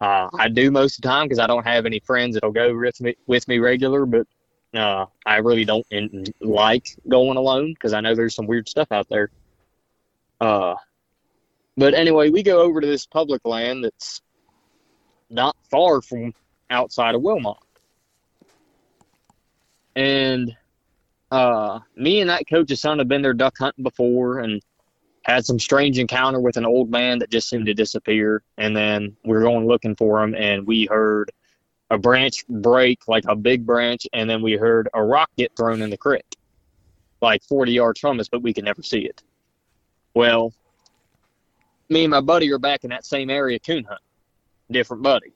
[0.00, 2.76] Uh, I do most of the time because I don't have any friends that'll go
[2.76, 4.26] with me with me regular, but
[4.74, 8.88] uh, I really don't in, like going alone because I know there's some weird stuff
[8.90, 9.30] out there.
[10.40, 10.74] Uh,
[11.76, 14.20] but anyway, we go over to this public land that's
[15.30, 16.34] not far from
[16.70, 17.56] outside of Wilmot.
[19.96, 20.56] And
[21.30, 24.62] uh, me and that coach's son have been there duck hunting before and
[25.22, 28.42] had some strange encounter with an old man that just seemed to disappear.
[28.56, 31.30] And then we were going looking for him, and we heard
[31.90, 35.82] a branch break, like a big branch, and then we heard a rock get thrown
[35.82, 36.36] in the creek,
[37.20, 39.22] like 40 yards from us, but we could never see it.
[40.14, 40.52] Well,
[41.88, 44.00] me and my buddy are back in that same area coon hunt,
[44.70, 45.32] different buddy.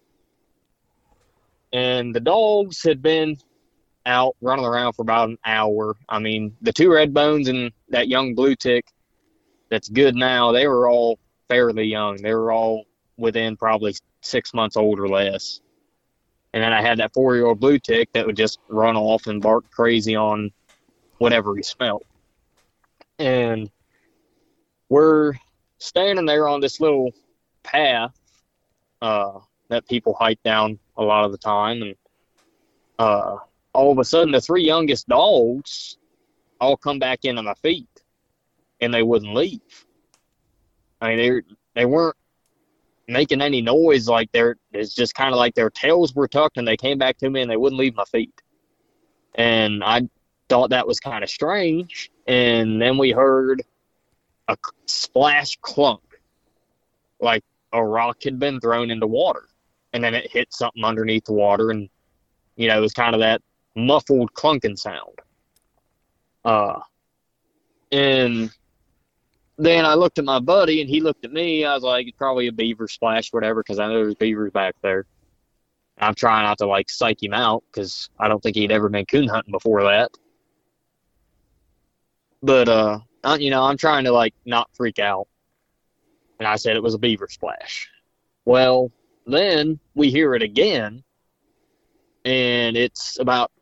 [1.73, 3.39] And the dogs had been
[4.05, 5.97] out running around for about an hour.
[6.09, 8.85] I mean, the two red bones and that young blue tick
[9.71, 11.19] that's good now, they were all
[11.49, 12.17] fairly young.
[12.17, 12.85] They were all
[13.17, 15.61] within probably six months old or less.
[16.53, 19.27] And then I had that four year old blue tick that would just run off
[19.27, 20.51] and bark crazy on
[21.19, 22.05] whatever he smelled.
[23.19, 23.71] And
[24.89, 25.35] we're
[25.79, 27.13] standing there on this little
[27.63, 28.13] path
[29.01, 29.39] uh,
[29.69, 31.95] that people hike down a lot of the time, and
[32.99, 33.37] uh,
[33.73, 35.97] all of a sudden, the three youngest dogs
[36.61, 37.89] all come back into my feet,
[38.81, 39.87] and they wouldn't leave.
[41.01, 42.17] I mean, they they weren't
[43.13, 44.09] making any noise.
[44.09, 47.19] Like they're it's just kind of like their tails were tucked, and they came back
[47.19, 48.33] to me, and they wouldn't leave my feet.
[49.35, 50.09] And I
[50.49, 52.11] thought that was kind of strange.
[52.27, 53.63] And then we heard
[54.49, 54.57] a
[54.87, 56.03] splash clunk,
[57.21, 59.49] like a rock had been thrown into water,
[59.93, 61.89] and then it hit something underneath the water, and
[62.57, 63.43] you know it was kind of that
[63.75, 65.19] muffled clunking sound.
[66.45, 66.81] Uh,
[67.93, 68.51] and
[69.63, 71.65] then I looked at my buddy, and he looked at me.
[71.65, 74.75] I was like, "It's probably a beaver splash, whatever," because I know there's beavers back
[74.83, 75.07] there.
[75.99, 79.07] I'm trying not to like psych him out because I don't think he'd ever been
[79.07, 80.11] coon hunting before that.
[82.43, 85.29] But uh, I, you know, I'm trying to like not freak out,
[86.41, 87.89] and I said it was a beaver splash.
[88.45, 88.91] Well,
[89.27, 91.05] then we hear it again,
[92.25, 93.53] and it's about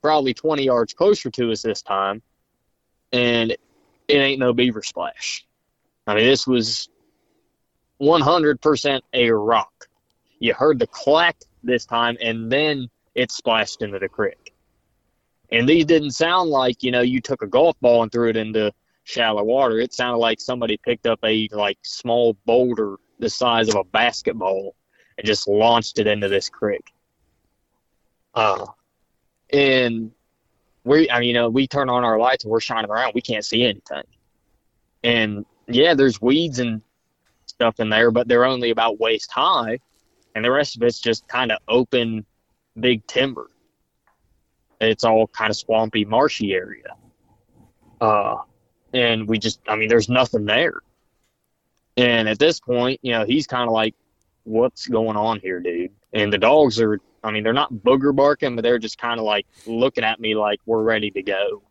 [0.00, 2.22] probably 20 yards closer to us this time,
[3.12, 3.56] and
[4.08, 5.46] it ain't no beaver splash.
[6.06, 6.88] I mean, this was
[8.00, 9.88] 100% a rock.
[10.38, 14.54] You heard the clack this time, and then it splashed into the creek.
[15.50, 18.36] And these didn't sound like, you know, you took a golf ball and threw it
[18.36, 18.72] into
[19.04, 19.78] shallow water.
[19.78, 24.74] It sounded like somebody picked up a like small boulder the size of a basketball
[25.16, 26.92] and just launched it into this creek.
[28.34, 28.66] Uh,
[29.50, 30.12] and
[30.88, 33.12] we, I mean, you know, we turn on our lights and we're shining around.
[33.14, 34.04] We can't see anything.
[35.04, 36.82] And yeah, there's weeds and
[37.46, 39.78] stuff in there, but they're only about waist high,
[40.34, 42.24] and the rest of it's just kind of open,
[42.78, 43.50] big timber.
[44.80, 46.94] It's all kind of swampy, marshy area.
[48.00, 48.36] Uh,
[48.94, 50.80] and we just, I mean, there's nothing there.
[51.96, 53.94] And at this point, you know, he's kind of like,
[54.44, 55.90] what's going on here, dude?
[56.12, 59.26] And the dogs are, I mean, they're not booger barking, but they're just kind of
[59.26, 61.62] like looking at me like we're ready to go.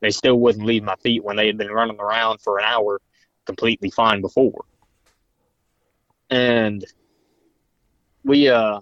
[0.00, 3.00] They still wouldn't leave my feet when they had been running around for an hour
[3.46, 4.64] completely fine before.
[6.30, 6.84] And
[8.24, 8.80] we uh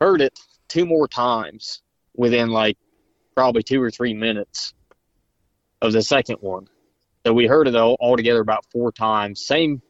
[0.00, 1.82] heard it two more times
[2.16, 2.78] within like
[3.34, 4.74] probably two or three minutes
[5.82, 6.68] of the second one.
[7.26, 9.44] So we heard it all, all together about four times.
[9.44, 9.82] Same,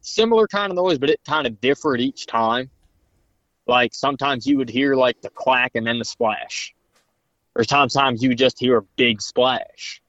[0.00, 2.70] similar kind of noise, but it kind of differed each time.
[3.66, 6.74] Like sometimes you would hear like the clack and then the splash,
[7.54, 10.02] or sometimes you would just hear a big splash,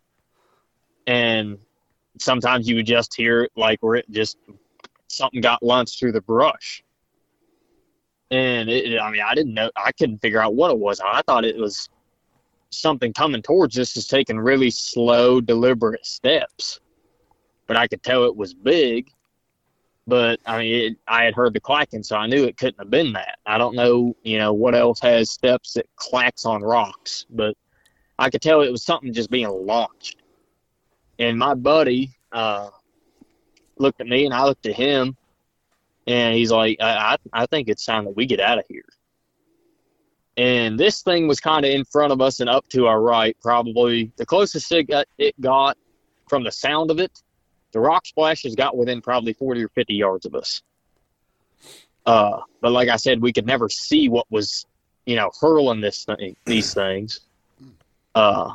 [1.08, 1.58] and
[2.20, 4.38] sometimes you would just hear like where it just
[5.08, 6.84] something got launched through the brush.
[8.32, 11.00] And it, I mean, I didn't know, I couldn't figure out what it was.
[11.00, 11.90] I thought it was
[12.70, 16.80] something coming towards us, just taking really slow, deliberate steps.
[17.68, 19.10] But I could tell it was big.
[20.08, 22.92] But I mean, it, I had heard the clacking, so I knew it couldn't have
[22.92, 23.40] been that.
[23.46, 27.56] I don't know, you know, what else has steps that clacks on rocks, but
[28.20, 30.18] I could tell it was something just being launched.
[31.18, 32.70] And my buddy uh,
[33.78, 35.18] looked at me, and I looked at him,
[36.06, 38.86] and he's like, I, I, I think it's time that we get out of here.
[40.38, 43.36] And this thing was kind of in front of us and up to our right,
[43.42, 45.78] probably the closest it got, it got
[46.28, 47.24] from the sound of it.
[47.76, 50.62] The rock splashes got within probably 40 or 50 yards of us.
[52.06, 54.66] Uh, but like I said, we could never see what was,
[55.06, 57.20] you know, hurling this thing, these things.
[58.16, 58.54] Uh,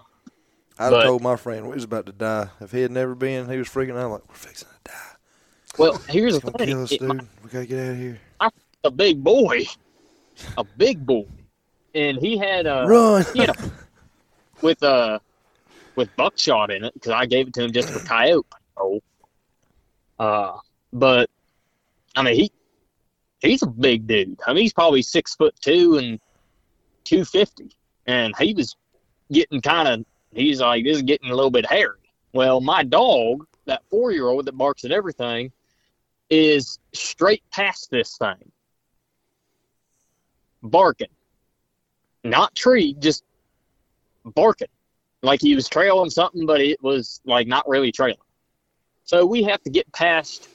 [0.79, 2.49] I'd But- told my friend we was about to die.
[2.63, 5.17] If he had never been, he was freaking out like, we're fixing to die.
[5.77, 7.29] well, here's It's the thing: kill us, It- dude.
[7.45, 8.21] We gotta get out of here.
[8.85, 9.67] a big boy,
[10.57, 11.27] a big boy,
[11.95, 13.27] and he had a Run!
[13.35, 13.53] you know,
[14.63, 15.21] with a
[15.95, 18.47] with buckshot in it because I gave it to him just for coyote.
[18.79, 19.03] Oh,
[20.21, 20.59] uh,
[20.93, 21.31] but
[22.15, 22.53] I mean he
[23.41, 24.39] he's a big dude.
[24.47, 26.21] I mean he's probably six foot two and
[27.05, 27.71] two fifty,
[28.07, 28.77] and he was
[29.33, 31.97] getting kind of he's like this is getting a little bit hairy.
[32.35, 35.51] Well, my dog, that four year old that barks at everything,
[36.29, 38.53] is straight past this thing,
[40.63, 41.09] barking,
[42.25, 43.25] not tree, just
[44.25, 44.69] barking,
[45.23, 48.19] like he was trailing something, but it was like not really trailing.
[49.11, 50.49] So we have to get past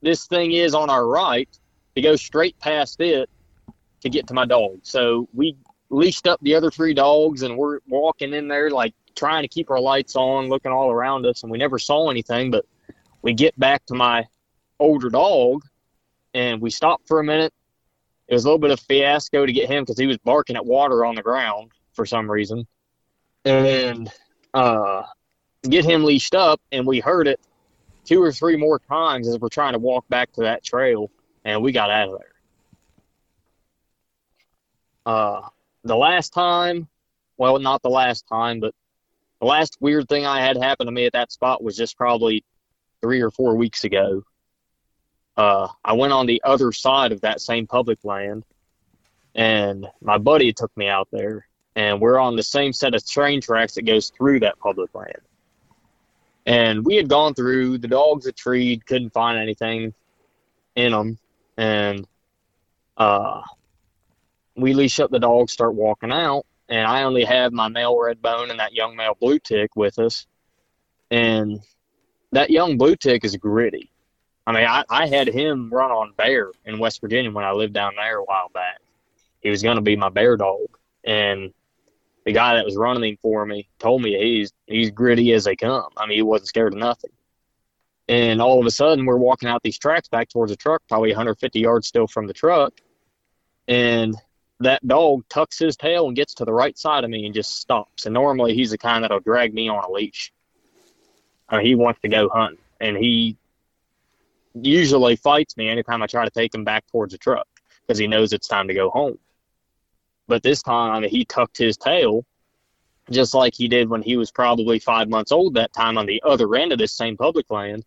[0.00, 1.48] this thing is on our right
[1.96, 3.28] to go straight past it
[4.02, 4.78] to get to my dog.
[4.84, 5.56] So we
[5.90, 9.72] leashed up the other three dogs and we're walking in there like trying to keep
[9.72, 12.52] our lights on, looking all around us, and we never saw anything.
[12.52, 12.64] But
[13.22, 14.28] we get back to my
[14.78, 15.64] older dog
[16.34, 17.52] and we stopped for a minute.
[18.28, 20.64] It was a little bit of fiasco to get him because he was barking at
[20.64, 22.68] water on the ground for some reason.
[23.44, 24.12] And
[24.54, 25.02] uh,
[25.68, 27.40] get him leashed up, and we heard it
[28.08, 31.10] two or three more times as we're trying to walk back to that trail,
[31.44, 32.32] and we got out of there.
[35.04, 35.48] Uh,
[35.84, 36.88] the last time,
[37.36, 38.74] well, not the last time, but
[39.40, 42.44] the last weird thing I had happen to me at that spot was just probably
[43.02, 44.24] three or four weeks ago.
[45.36, 48.42] Uh, I went on the other side of that same public land,
[49.34, 53.42] and my buddy took me out there, and we're on the same set of train
[53.42, 55.20] tracks that goes through that public land.
[56.48, 59.92] And we had gone through the dogs had treed, couldn't find anything
[60.76, 61.18] in them,
[61.58, 62.08] and
[62.96, 63.42] uh,
[64.56, 68.22] we leash up the dogs, start walking out, and I only have my male red
[68.22, 70.26] bone and that young male blue tick with us,
[71.10, 71.60] and
[72.32, 73.90] that young blue tick is gritty.
[74.46, 77.74] I mean, I, I had him run on bear in West Virginia when I lived
[77.74, 78.78] down there a while back.
[79.42, 81.52] He was going to be my bear dog, and
[82.24, 85.56] the guy that was running him for me told me he's he's gritty as they
[85.56, 85.88] come.
[85.96, 87.10] I mean, he wasn't scared of nothing.
[88.08, 91.10] And all of a sudden, we're walking out these tracks back towards the truck, probably
[91.10, 92.72] 150 yards still from the truck,
[93.66, 94.16] and
[94.60, 97.60] that dog tucks his tail and gets to the right side of me and just
[97.60, 98.06] stops.
[98.06, 100.32] And normally, he's the kind that'll drag me on a leash.
[101.48, 103.36] I mean, he wants to go hunting, and he
[104.54, 107.46] usually fights me anytime I try to take him back towards the truck
[107.86, 109.18] because he knows it's time to go home.
[110.28, 112.24] But this time, I mean, he tucked his tail
[113.10, 116.22] just like he did when he was probably five months old that time on the
[116.24, 117.84] other end of this same public land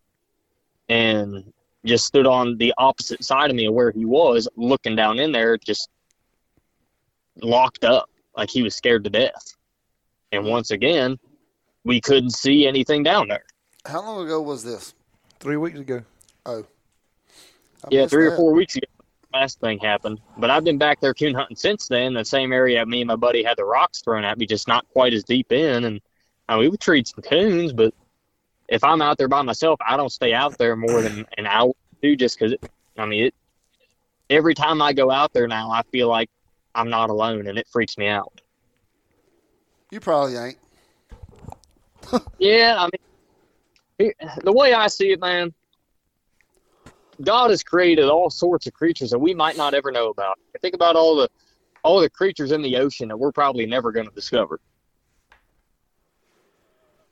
[0.88, 1.52] and
[1.84, 5.30] just stood on the opposite side of me of where he was looking down in
[5.30, 5.88] there just
[7.40, 9.54] locked up like he was scared to death.
[10.32, 11.18] And once again
[11.84, 13.44] we couldn't see anything down there.
[13.86, 14.94] How long ago was this?
[15.38, 16.02] Three weeks ago.
[16.46, 16.66] Oh.
[17.84, 18.86] I yeah missed three or four weeks ago
[19.32, 20.20] last thing happened.
[20.36, 23.16] But i've been back there coon hunting since then the same area me and my
[23.16, 25.84] buddy had the rocks thrown at me just not quite as deep in.
[25.84, 26.00] And
[26.48, 27.94] I mean, we would treat some coons but
[28.68, 31.68] if i'm out there by myself i don't stay out there more than an hour
[31.68, 32.54] or two just because
[32.98, 33.34] i mean it
[34.30, 36.30] every time i go out there now i feel like
[36.74, 38.40] i'm not alone and it freaks me out.
[39.92, 40.58] You probably ain't.
[42.38, 42.88] Yeah, I
[43.98, 45.52] mean, the way I see it, man,
[47.22, 50.38] God has created all sorts of creatures that we might not ever know about.
[50.60, 51.28] Think about all the
[51.82, 54.60] all the creatures in the ocean that we're probably never going to discover.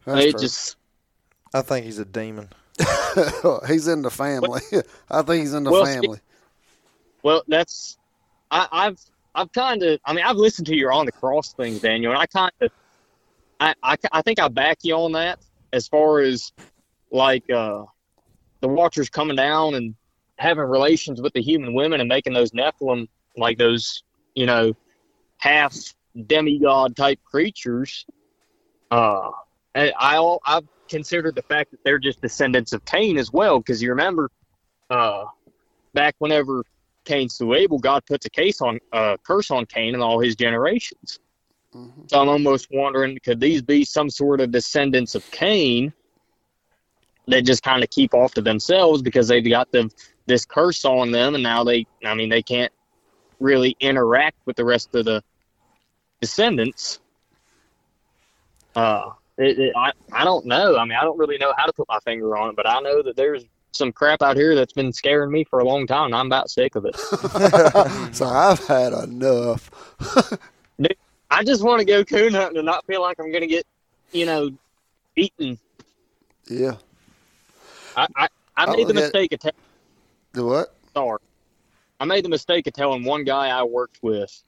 [0.05, 0.41] That's it true.
[0.41, 0.77] just
[1.55, 2.49] I think he's a demon.
[3.67, 4.61] he's in the family.
[5.11, 6.21] I think he's in the Well, family.
[7.23, 7.99] well, that's
[8.51, 9.01] I, I've
[9.35, 12.21] I've kind of I mean I've listened to your on the cross things, Daniel, and
[12.21, 12.71] I kind of
[13.59, 15.39] I, I I think I back you on that
[15.73, 16.53] as far as
[17.11, 17.85] like uh
[18.61, 19.95] the watchers coming down and
[20.41, 23.07] having relations with the human women and making those Nephilim
[23.37, 24.03] like those
[24.35, 24.73] you know
[25.37, 25.77] half
[26.27, 28.07] demigod type creatures.
[28.91, 29.31] Uh,
[29.75, 33.81] and I I've considered the fact that they're just descendants of Cain as well because
[33.81, 34.31] you remember
[34.89, 35.25] uh
[35.95, 36.65] back whenever
[37.05, 40.37] Cain slew Abel, God puts a case on uh, curse on Cain and all his
[40.37, 41.19] generations.
[41.75, 42.11] Mhm.
[42.11, 45.93] So I'm almost wondering, could these be some sort of descendants of Cain
[47.29, 49.91] that just kind of keep off to themselves because they've got the
[50.31, 52.73] this curse on them, and now they, I mean, they can't
[53.41, 55.23] really interact with the rest of the
[56.21, 57.01] descendants.
[58.75, 60.77] Uh, it, it, I I don't know.
[60.77, 62.81] I mean, I don't really know how to put my finger on it, but I
[62.81, 66.07] know that there's some crap out here that's been scaring me for a long time.
[66.07, 66.97] And I'm about sick of it.
[68.15, 69.71] so I've had enough.
[71.33, 73.65] I just want to go coon hunting and not feel like I'm going to get,
[74.13, 74.51] you know,
[75.17, 75.59] eaten.
[76.49, 76.75] Yeah.
[77.97, 79.01] I, I, I Oh, made the yeah.
[79.01, 79.55] mistake of telling
[80.33, 80.75] Do what?
[80.95, 81.19] sorry.
[81.99, 84.43] I made the mistake of telling one guy I worked with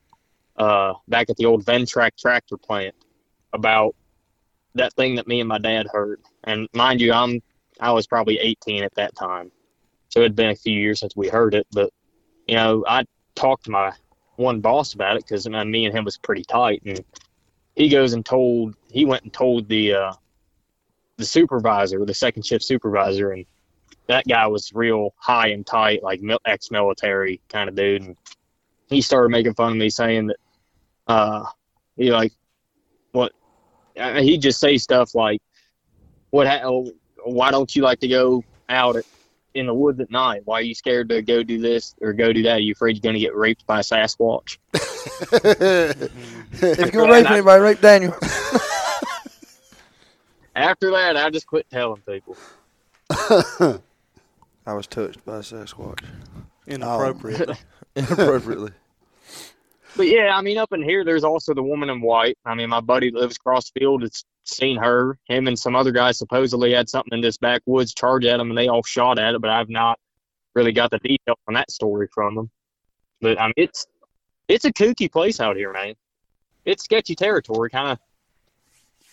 [0.56, 2.94] uh, back at the old Ventrac tractor plant
[3.52, 3.94] about
[4.74, 6.20] that thing that me and my dad heard.
[6.44, 7.42] And mind you, I'm
[7.80, 9.50] I was probably 18 at that time,
[10.08, 11.66] so it had been a few years since we heard it.
[11.72, 11.90] But
[12.46, 13.04] you know, I
[13.34, 13.92] talked to my
[14.36, 17.04] one boss about it because me and him was pretty tight, and
[17.76, 20.12] he goes and told he went and told the uh,
[21.16, 23.46] the supervisor, the second shift supervisor, and
[24.08, 28.02] that guy was real high and tight, like ex-military kind of dude.
[28.02, 28.16] And
[28.88, 30.36] he started making fun of me, saying that,
[31.06, 31.44] uh,
[31.96, 32.32] he like,
[33.12, 33.32] what?
[33.98, 35.40] Uh, he'd just say stuff like,
[36.30, 36.46] "What?
[36.46, 36.90] Ha- oh,
[37.24, 39.04] why don't you like to go out at,
[39.54, 40.42] in the woods at night?
[40.44, 42.56] Why are you scared to go do this or go do that?
[42.56, 44.58] Are you afraid you're going to get raped by a Sasquatch?"
[46.54, 48.14] If you're gonna rape anybody, rape Daniel.
[50.54, 52.36] After that, I just quit telling people.
[54.66, 56.04] I was touched by a Sasquatch
[56.66, 57.50] Inappropriate.
[57.50, 57.54] Oh.
[57.96, 58.70] inappropriately.
[59.96, 62.38] But yeah, I mean, up in here, there's also the woman in white.
[62.46, 64.04] I mean, my buddy lives across the field.
[64.04, 65.18] It's seen her.
[65.26, 68.56] Him and some other guys supposedly had something in this backwoods charge at them, and
[68.56, 69.40] they all shot at it.
[69.40, 69.98] But I've not
[70.54, 72.50] really got the details on that story from them.
[73.20, 73.86] But I mean, it's
[74.48, 75.94] it's a kooky place out here, man.
[76.64, 77.68] It's sketchy territory.
[77.68, 77.98] Kind of,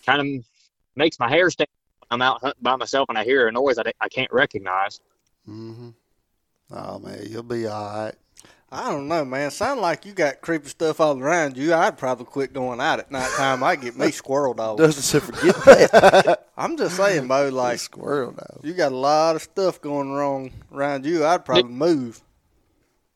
[0.06, 0.44] kind of
[0.96, 1.68] makes my hair stand.
[2.10, 5.00] I'm out hunting by myself and I hear a noise I, I can't recognize.
[5.46, 5.90] Hmm
[6.72, 8.14] Oh man, you'll be all right.
[8.72, 9.50] I don't know, man.
[9.50, 11.74] Sound like you got creepy stuff all around you.
[11.74, 13.64] I'd probably quit going out at nighttime.
[13.64, 14.78] I get me squirrel dog.
[14.78, 16.46] Doesn't say forget that.
[16.56, 17.48] I'm just saying, Bo.
[17.48, 18.60] Like Squirrel dog.
[18.62, 21.24] you got a lot of stuff going wrong around you.
[21.26, 22.20] I'd probably move.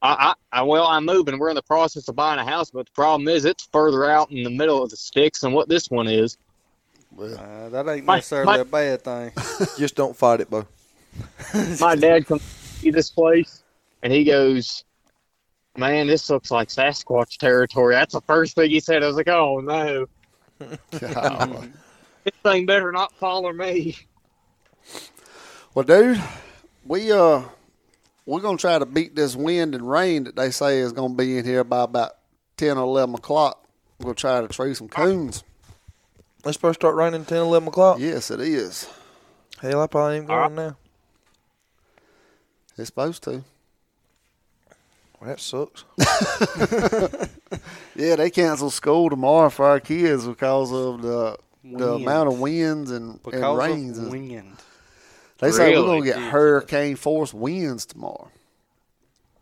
[0.02, 1.38] I, I, I well, I'm moving.
[1.38, 4.32] We're in the process of buying a house, but the problem is it's further out
[4.32, 6.36] in the middle of the sticks than what this one is.
[7.16, 9.30] Uh, that ain't My- necessarily my- a bad thing.
[9.78, 10.66] Just don't fight it, Bo.
[11.80, 13.62] My dad comes to see this place,
[14.02, 14.84] and he goes,
[15.76, 19.02] "Man, this looks like Sasquatch territory." That's the first thing he said.
[19.02, 20.06] I was like, "Oh no,
[20.98, 21.72] Golly.
[22.24, 23.96] this thing better not follow me."
[25.74, 26.22] well, dude,
[26.84, 27.42] we uh,
[28.26, 31.38] we're gonna try to beat this wind and rain that they say is gonna be
[31.38, 32.12] in here by about
[32.56, 33.64] ten or eleven o'clock.
[34.00, 35.44] We'll try to tree some coons.
[36.46, 37.98] It's supposed to start raining 10, 11 o'clock.
[37.98, 38.86] Yes, it is.
[39.62, 40.76] Hell, I probably ain't going now.
[42.76, 43.42] It's supposed to.
[45.20, 45.84] Well, that sucks.
[47.96, 52.90] Yeah, they canceled school tomorrow for our kids because of the the amount of winds
[52.90, 53.98] and, Because and rains.
[53.98, 54.56] of and- wind.
[55.38, 58.30] They say we're gonna get hurricane force winds tomorrow,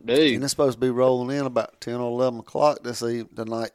[0.04, 0.34] Dude.
[0.34, 3.70] and it's supposed to be rolling in about ten or eleven o'clock this evening tonight.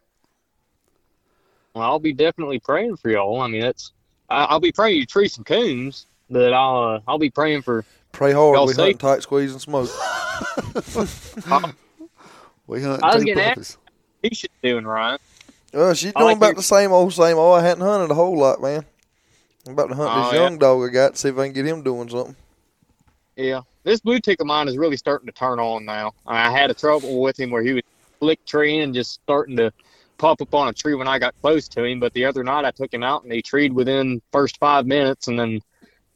[1.74, 3.42] well, I'll be definitely praying for y'all.
[3.42, 3.92] I mean, that's
[4.30, 7.84] I, I'll be praying you tree some coons, but I'll uh, I'll be praying for
[8.18, 8.56] Pray hard.
[8.56, 8.80] Y'all we safe?
[8.82, 9.90] hunting tight, squeeze, and smoke.
[12.66, 13.78] We hunt I was two getting asked- puppies.
[14.24, 15.20] he should be doing Ryan.
[15.74, 17.60] Well, she's doing like about your- the same old, same old.
[17.60, 18.84] I hadn't hunted a whole lot, man.
[19.66, 20.42] I'm about to hunt Oh, this yeah.
[20.42, 22.36] young dog I got, see if I can get him doing something.
[23.38, 26.14] Yeah, this blue tick of mine is really starting to turn on now.
[26.26, 27.86] I had a trouble with him where he would
[28.20, 29.72] flick tree and just starting to
[30.18, 32.00] pop up on a tree when I got close to him.
[32.02, 35.28] But the other night I took him out and he treed within first five minutes
[35.30, 35.62] and then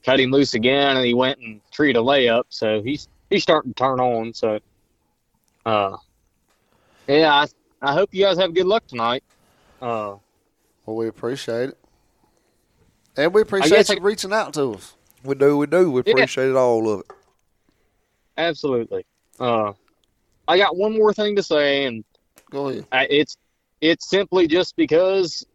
[0.04, 2.44] cut him loose again and he went and treed a layup.
[2.50, 4.34] So he's he's starting to turn on.
[4.34, 4.60] So,
[5.66, 5.98] uh,
[7.08, 7.48] yeah, I
[7.82, 9.24] I hope you guys have good luck tonight.
[9.82, 10.16] Uh,
[10.86, 11.78] Well, we appreciate it,
[13.18, 14.96] and we appreciate you I- reaching out to us.
[15.24, 15.92] We do, we do.
[15.92, 16.14] We Yeah.
[16.14, 17.06] appreciate all of it.
[18.38, 19.06] absolutely.
[19.40, 19.74] Uh,
[20.48, 22.04] I got one more thing to say and.
[22.50, 22.86] Go ahead.
[22.92, 23.38] I, it's
[23.80, 25.46] it's simply just because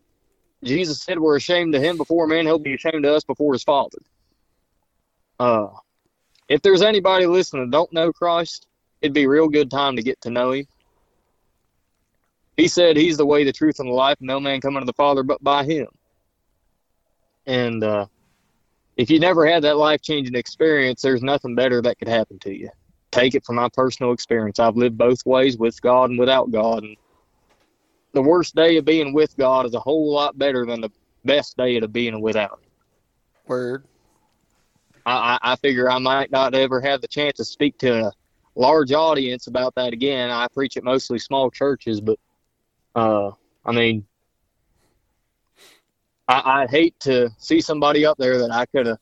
[0.64, 3.62] Jesus said we're ashamed of him before men, he'll be ashamed of us before his
[3.62, 3.98] father.
[5.38, 5.68] Uh,
[6.48, 8.66] if there's anybody listening that don't know Christ,
[9.00, 10.66] it'd be a real good time to get to know him.
[12.56, 14.86] He said he's the way, the truth, and the life, and no man come unto
[14.86, 15.88] the Father but by him.
[17.46, 18.06] And uh,
[18.96, 22.56] if you never had that life changing experience, there's nothing better that could happen to
[22.56, 22.70] you
[23.16, 24.58] take it from my personal experience.
[24.58, 26.82] I've lived both ways with God and without God.
[26.82, 26.96] And
[28.12, 30.90] the worst day of being with God is a whole lot better than the
[31.24, 32.60] best day of being without.
[32.62, 32.70] Him.
[33.46, 33.84] Word.
[35.06, 38.12] I, I, I figure I might not ever have the chance to speak to a
[38.56, 40.30] large audience about that again.
[40.30, 42.18] I preach at mostly small churches, but
[42.96, 43.30] uh,
[43.64, 44.04] I mean,
[46.28, 48.98] I, I'd hate to see somebody up there that I could have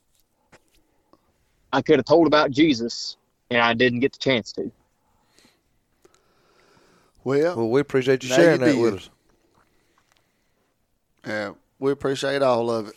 [1.72, 3.16] I could have told about Jesus
[3.50, 4.70] and I didn't get the chance to.
[7.24, 8.78] Well, Well, we appreciate you sharing you that did.
[8.80, 9.10] with us.
[11.26, 12.94] yeah, we appreciate all of it.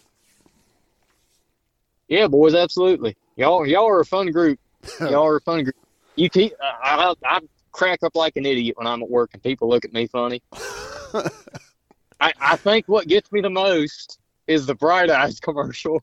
[2.07, 3.15] Yeah, boys, absolutely.
[3.35, 4.59] Y'all, y'all are a fun group.
[4.99, 5.75] Y'all are a fun group.
[6.15, 6.53] You keep.
[6.61, 7.39] I, I, I
[7.71, 10.41] crack up like an idiot when I'm at work and people look at me funny.
[12.19, 16.01] I, I think what gets me the most is the Bright Eyes commercial.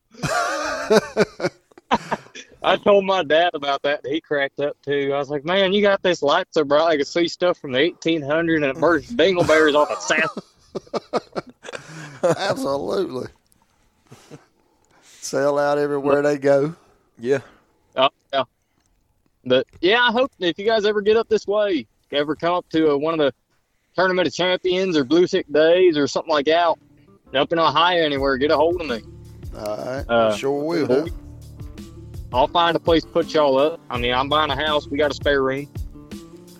[2.62, 4.05] I told my dad about that.
[4.05, 5.10] And he cracked up too.
[5.14, 7.72] I was like, "Man, you got this light so bright I can see stuff from
[7.72, 10.39] the 1800 and it burns dingleberries off a south."
[12.39, 13.28] Absolutely.
[15.24, 16.74] Sell out everywhere they go.
[17.18, 17.38] Yeah.
[17.96, 18.44] Oh, yeah.
[19.46, 22.68] But yeah, I hope if you guys ever get up this way, ever come up
[22.70, 23.32] to uh one of the
[23.96, 26.74] tournament of champions or blue tick days or something like that,
[27.34, 29.01] up in Ohio anywhere, get a hold of me.
[29.56, 30.05] All right.
[30.10, 31.06] Uh, sure will.
[31.06, 31.12] Yeah.
[32.32, 33.80] I'll find a place to put y'all up.
[33.88, 34.88] I mean, I'm buying a house.
[34.88, 35.68] We got a spare room.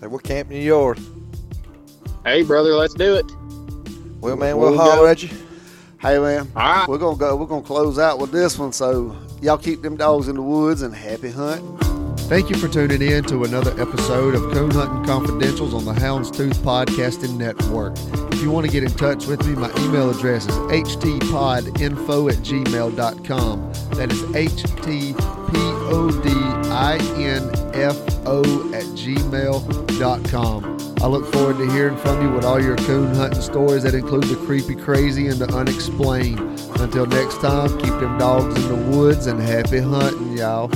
[0.01, 0.99] Hey, we're camping in your yard.
[2.25, 3.25] Hey, brother, let's do it.
[4.21, 4.83] Well, man, We'll we'll, go.
[4.83, 5.29] holler at you.
[6.05, 6.87] Hey man, All right.
[6.87, 7.35] we're gonna go.
[7.35, 8.71] We're gonna close out with this one.
[8.71, 11.77] So y'all keep them dogs in the woods and happy hunting.
[12.29, 16.53] Thank you for tuning in to another episode of Coon Hunting Confidentials on the Houndstooth
[16.57, 17.97] Podcasting Network.
[18.31, 22.37] If you want to get in touch with me, my email address is htpodinfo at
[22.37, 23.73] gmail.com.
[23.97, 25.15] That is htpodinfo
[28.75, 30.74] at gmail.com.
[31.05, 34.23] I look forward to hearing from you with all your coon hunting stories that include
[34.23, 36.39] the creepy, crazy, and the unexplained.
[36.79, 40.67] Until next time, keep them dogs in the woods and happy hunting, y'all.